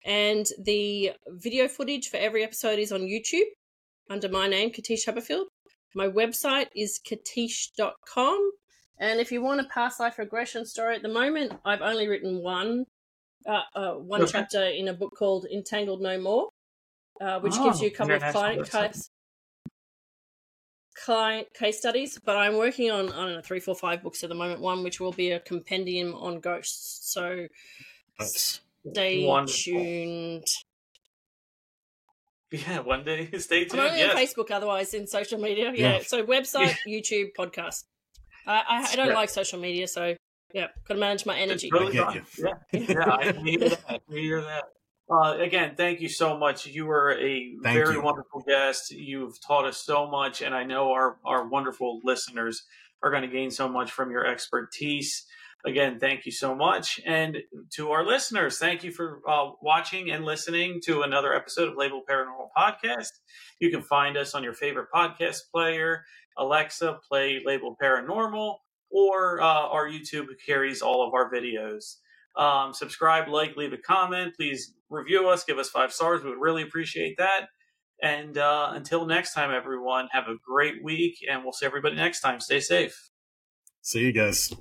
and 0.05 0.47
the 0.63 1.13
video 1.29 1.69
footage 1.69 2.09
for 2.09 2.17
every 2.19 2.45
episode 2.45 2.79
is 2.79 2.93
on 2.93 3.01
YouTube 3.03 3.47
under 4.11 4.29
my 4.29 4.49
name, 4.49 4.71
Katische 4.71 5.07
Haberfield. 5.07 5.47
My 5.95 6.07
website 6.09 6.67
is 6.75 7.01
katische.com. 7.07 8.51
And 9.01 9.21
if 9.21 9.31
you 9.33 9.43
want 9.43 9.61
a 9.61 9.65
past 9.65 10.01
life 10.01 10.19
regression 10.19 10.67
story 10.67 10.97
at 10.97 11.03
the 11.03 11.09
moment, 11.09 11.53
I've 11.65 11.83
only 11.83 12.09
written 12.09 12.43
one, 12.43 12.85
uh, 13.47 13.61
uh, 13.75 13.93
one 13.95 14.23
Okay. 14.23 14.33
chapter 14.33 14.63
in 14.65 14.89
a 14.89 14.93
book 14.95 15.13
called 15.17 15.47
Entangled 15.53 16.01
No 16.01 16.19
More. 16.21 16.49
uh, 17.21 17.41
which 17.41 17.55
gives 17.55 17.81
Oh, 17.81 17.83
you 17.83 17.89
a 17.89 17.91
couple 17.91 18.15
of 18.15 18.23
client 18.23 18.61
website. 18.63 18.93
case, 18.93 19.11
client 21.09 21.47
case 21.55 21.79
studies. 21.79 22.19
But 22.25 22.37
I'm 22.37 22.57
working 22.57 22.91
on 22.91 23.09
I 23.11 23.17
don't 23.17 23.33
know 23.37 23.41
three, 23.41 23.61
four, 23.61 23.75
five 23.75 24.03
books 24.03 24.23
at 24.25 24.29
the 24.29 24.35
moment. 24.35 24.61
One 24.61 24.83
which 24.83 25.01
will 25.01 25.13
be 25.13 25.31
a 25.33 25.41
compendium 25.41 26.15
on 26.15 26.41
ghosts. 26.41 27.13
So 27.15 27.47
Nice. 28.21 28.61
stay 28.91 29.25
Wonderful. 29.25 29.73
tuned. 29.73 30.47
Yeah, 32.51 32.81
one 32.81 33.05
day. 33.05 33.29
Stay 33.39 33.63
I'm 33.63 33.69
tuned. 33.69 33.81
only 33.83 33.99
Yes. 34.01 34.15
on 34.15 34.17
Facebook, 34.23 34.51
otherwise 34.51 34.95
in 34.95 35.07
social 35.07 35.39
media. 35.39 35.73
Yeah, 35.75 35.97
Yeah. 35.97 35.99
so 36.03 36.25
website, 36.37 36.77
YouTube, 36.87 37.29
podcast. 37.39 37.85
I, 38.47 38.63
I, 38.69 38.87
I 38.93 38.97
don't 38.97 39.09
Yeah. 39.09 39.15
like 39.15 39.29
social 39.31 39.59
media, 39.61 39.87
so 39.87 40.15
yeah, 40.55 40.69
got 40.87 40.95
to 40.95 41.01
manage 41.01 41.27
my 41.27 41.39
energy. 41.39 41.69
Totally 41.71 41.99
I 42.01 42.05
fine. 42.05 42.15
get 42.15 42.25
Yeah, 42.39 42.55
yeah, 42.97 43.17
I 43.17 43.33
hear 43.33 43.59
that. 43.69 43.81
I 43.89 44.01
hear 44.15 44.41
that. 44.43 44.65
Uh, 45.11 45.37
again, 45.39 45.75
thank 45.75 46.01
you 46.01 46.09
so 46.09 46.37
much. 46.37 46.67
You 46.67 46.85
were 46.85 47.13
a 47.13 47.57
Thank 47.63 47.77
very 47.79 47.95
you. 47.95 48.03
wonderful 48.03 48.43
guest. 48.47 48.91
You've 48.91 49.41
taught 49.41 49.65
us 49.65 49.79
so 49.79 50.07
much, 50.07 50.43
and 50.43 50.55
I 50.55 50.65
know 50.65 50.93
our, 50.93 51.17
our 51.25 51.49
wonderful 51.49 52.01
listeners 52.05 52.65
are 53.03 53.11
going 53.11 53.23
to 53.23 53.29
gain 53.29 53.51
so 53.51 53.69
much 53.69 53.91
from 53.91 54.11
your 54.11 54.27
expertise. 54.27 55.25
Again, 55.65 55.99
thank 55.99 56.27
you 56.27 56.33
so 56.33 56.55
much. 56.55 57.01
And 57.07 57.39
to 57.75 57.91
our 57.91 58.05
listeners, 58.07 58.59
thank 58.59 58.85
you 58.85 58.93
for 58.93 59.23
uh, 59.27 59.51
watching 59.63 60.11
and 60.11 60.25
listening 60.25 60.81
to 60.85 61.03
another 61.03 61.35
episode 61.35 61.69
of 61.71 61.77
Label 61.77 62.03
Paranormal 62.09 62.49
Podcast. 62.57 63.11
You 63.61 63.71
can 63.71 63.83
find 63.83 64.17
us 64.17 64.35
on 64.35 64.45
your 64.45 64.53
favorite 64.53 64.89
podcast 64.95 65.51
player, 65.53 66.05
Alexa, 66.37 67.01
play 67.09 67.41
Label 67.45 67.77
Paranormal, 67.83 68.57
or 68.91 69.41
uh, 69.41 69.45
our 69.45 69.89
YouTube 69.89 70.27
carries 70.45 70.83
all 70.83 71.07
of 71.07 71.15
our 71.15 71.33
videos. 71.33 71.97
Um, 72.37 72.73
subscribe, 72.73 73.29
like, 73.29 73.57
leave 73.57 73.73
a 73.73 73.79
comment. 73.79 74.35
Please 74.37 74.75
review 74.91 75.29
us, 75.29 75.45
give 75.45 75.59
us 75.59 75.69
five 75.69 75.93
stars. 75.93 76.23
We 76.23 76.31
would 76.31 76.41
really 76.41 76.63
appreciate 76.63 77.17
that. 77.19 77.49
And 78.01 78.39
uh, 78.39 78.71
until 78.75 79.07
next 79.07 79.35
time, 79.35 79.51
everyone, 79.51 80.09
have 80.13 80.29
a 80.29 80.37
great 80.47 80.85
week, 80.85 81.19
and 81.29 81.43
we'll 81.43 81.53
see 81.53 81.67
everybody 81.67 81.97
next 81.97 82.21
time. 82.21 82.41
Stay 82.41 82.61
safe. 82.61 83.11
See 83.83 84.01
you 84.01 84.13
guys. 84.13 84.55